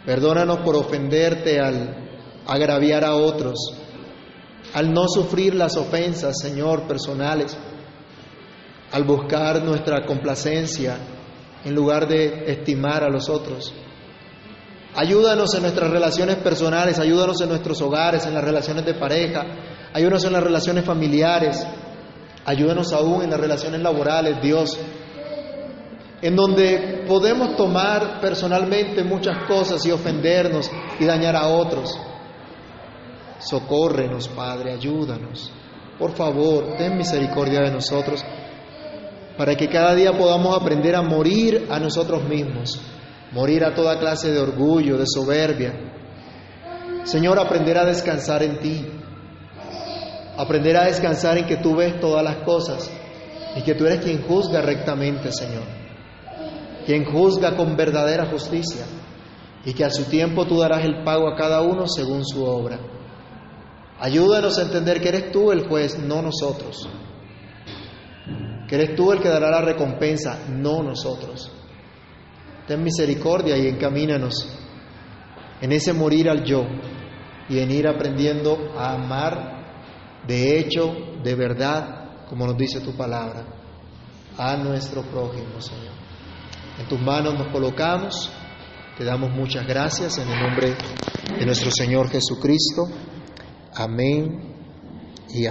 Perdónanos 0.05 0.59
por 0.59 0.77
ofenderte 0.77 1.59
al 1.59 1.97
agraviar 2.47 3.05
a 3.05 3.17
otros, 3.17 3.57
al 4.77 4.93
no 4.93 5.09
sufrir 5.09 5.55
las 5.55 5.75
ofensas, 5.79 6.39
Señor, 6.39 6.87
personales, 6.87 7.57
al 8.93 9.05
buscar 9.05 9.65
nuestra 9.65 10.05
complacencia 10.05 10.99
en 11.65 11.75
lugar 11.75 12.07
de 12.07 12.45
estimar 12.53 13.03
a 13.03 13.09
los 13.09 13.31
otros. 13.31 13.73
Ayúdanos 14.95 15.55
en 15.55 15.63
nuestras 15.63 15.91
relaciones 15.91 16.37
personales, 16.37 16.99
ayúdanos 16.99 17.41
en 17.41 17.49
nuestros 17.49 17.81
hogares, 17.81 18.27
en 18.27 18.35
las 18.35 18.45
relaciones 18.45 18.85
de 18.85 18.93
pareja, 18.93 19.47
ayúdanos 19.95 20.25
en 20.27 20.33
las 20.35 20.43
relaciones 20.43 20.85
familiares, 20.85 21.67
ayúdanos 22.45 22.93
aún 22.93 23.23
en 23.23 23.31
las 23.31 23.41
relaciones 23.41 23.81
laborales, 23.81 24.43
Dios 24.43 24.79
en 26.21 26.37
donde 26.37 27.05
podemos 27.09 27.57
tomar 27.57 28.21
personalmente 28.21 29.05
muchas 29.05 29.47
cosas 29.49 29.87
y 29.87 29.91
ofendernos 29.91 30.71
y 31.01 31.07
dañar 31.07 31.35
a 31.35 31.47
otros. 31.47 31.99
Socórrenos, 33.39 34.29
Padre, 34.29 34.73
ayúdanos. 34.73 35.53
Por 35.99 36.13
favor, 36.13 36.77
ten 36.77 36.97
misericordia 36.97 37.61
de 37.61 37.71
nosotros. 37.71 38.25
para 39.37 39.55
que 39.55 39.69
cada 39.69 39.95
día 39.95 40.13
podamos 40.17 40.57
aprender 40.57 40.95
a 40.95 41.03
morir 41.03 41.67
a 41.71 41.79
nosotros 41.79 42.25
mismos, 42.25 42.81
morir 43.33 43.65
a 43.65 43.75
toda 43.75 43.99
clase 43.99 44.33
de 44.33 44.41
orgullo, 44.41 44.97
de 44.97 45.05
soberbia. 45.07 45.75
Señor, 47.05 47.39
aprender 47.39 47.77
a 47.79 47.85
descansar 47.85 48.43
en 48.43 48.59
ti, 48.61 48.87
aprender 50.37 50.77
a 50.77 50.85
descansar 50.85 51.39
en 51.39 51.47
que 51.47 51.59
tú 51.59 51.77
ves 51.77 52.01
todas 52.01 52.25
las 52.25 52.37
cosas 52.39 52.91
y 53.57 53.63
que 53.63 53.75
tú 53.75 53.87
eres 53.87 54.03
quien 54.03 54.23
juzga 54.23 54.63
rectamente, 54.63 55.31
Señor, 55.31 55.65
quien 56.85 57.05
juzga 57.05 57.57
con 57.57 57.77
verdadera 57.77 58.27
justicia 58.27 58.87
y 59.65 59.75
que 59.75 59.85
a 59.85 59.91
su 59.91 60.05
tiempo 60.05 60.47
tú 60.47 60.61
darás 60.61 60.85
el 60.85 61.05
pago 61.05 61.29
a 61.29 61.37
cada 61.37 61.61
uno 61.61 61.87
según 61.87 62.25
su 62.25 62.45
obra. 62.45 62.79
Ayúdanos 63.99 64.59
a 64.59 64.63
entender 64.63 65.01
que 65.01 65.09
eres 65.09 65.33
tú 65.33 65.53
el 65.53 65.67
juez, 65.69 65.99
no 65.99 66.23
nosotros. 66.23 66.89
Que 68.69 68.75
eres 68.75 68.97
tú 68.97 69.13
el 69.13 69.21
que 69.21 69.29
dará 69.29 69.51
la 69.51 69.63
recompensa, 69.63 70.47
no 70.49 70.83
nosotros. 70.83 71.51
Ten 72.67 72.83
misericordia 72.83 73.57
y 73.57 73.69
encamínanos 73.69 74.49
en 75.61 75.73
ese 75.73 75.93
morir 75.93 76.29
al 76.29 76.45
yo 76.45 76.65
y 77.49 77.61
en 77.61 77.71
ir 77.71 77.87
aprendiendo 77.87 78.73
a 78.77 78.95
amar 78.95 79.57
de 80.27 80.59
hecho, 80.59 80.93
de 81.23 81.35
verdad, 81.37 82.27
como 82.29 82.47
nos 82.47 82.57
dice 82.57 82.81
tu 82.81 82.97
palabra, 82.97 83.45
a 84.37 84.57
nuestro 84.57 85.03
prójimo, 85.03 85.61
Señor. 85.61 85.95
En 86.79 86.89
tus 86.89 87.01
manos 87.01 87.35
nos 87.35 87.53
colocamos, 87.53 88.31
te 88.99 89.05
damos 89.05 89.31
muchas 89.31 89.67
gracias 89.67 90.19
en 90.19 90.29
el 90.29 90.41
nombre 90.41 90.77
de 91.39 91.47
nuestro 91.47 91.71
Señor 91.71 92.11
Jesucristo. 92.11 92.83
Amén 93.77 94.56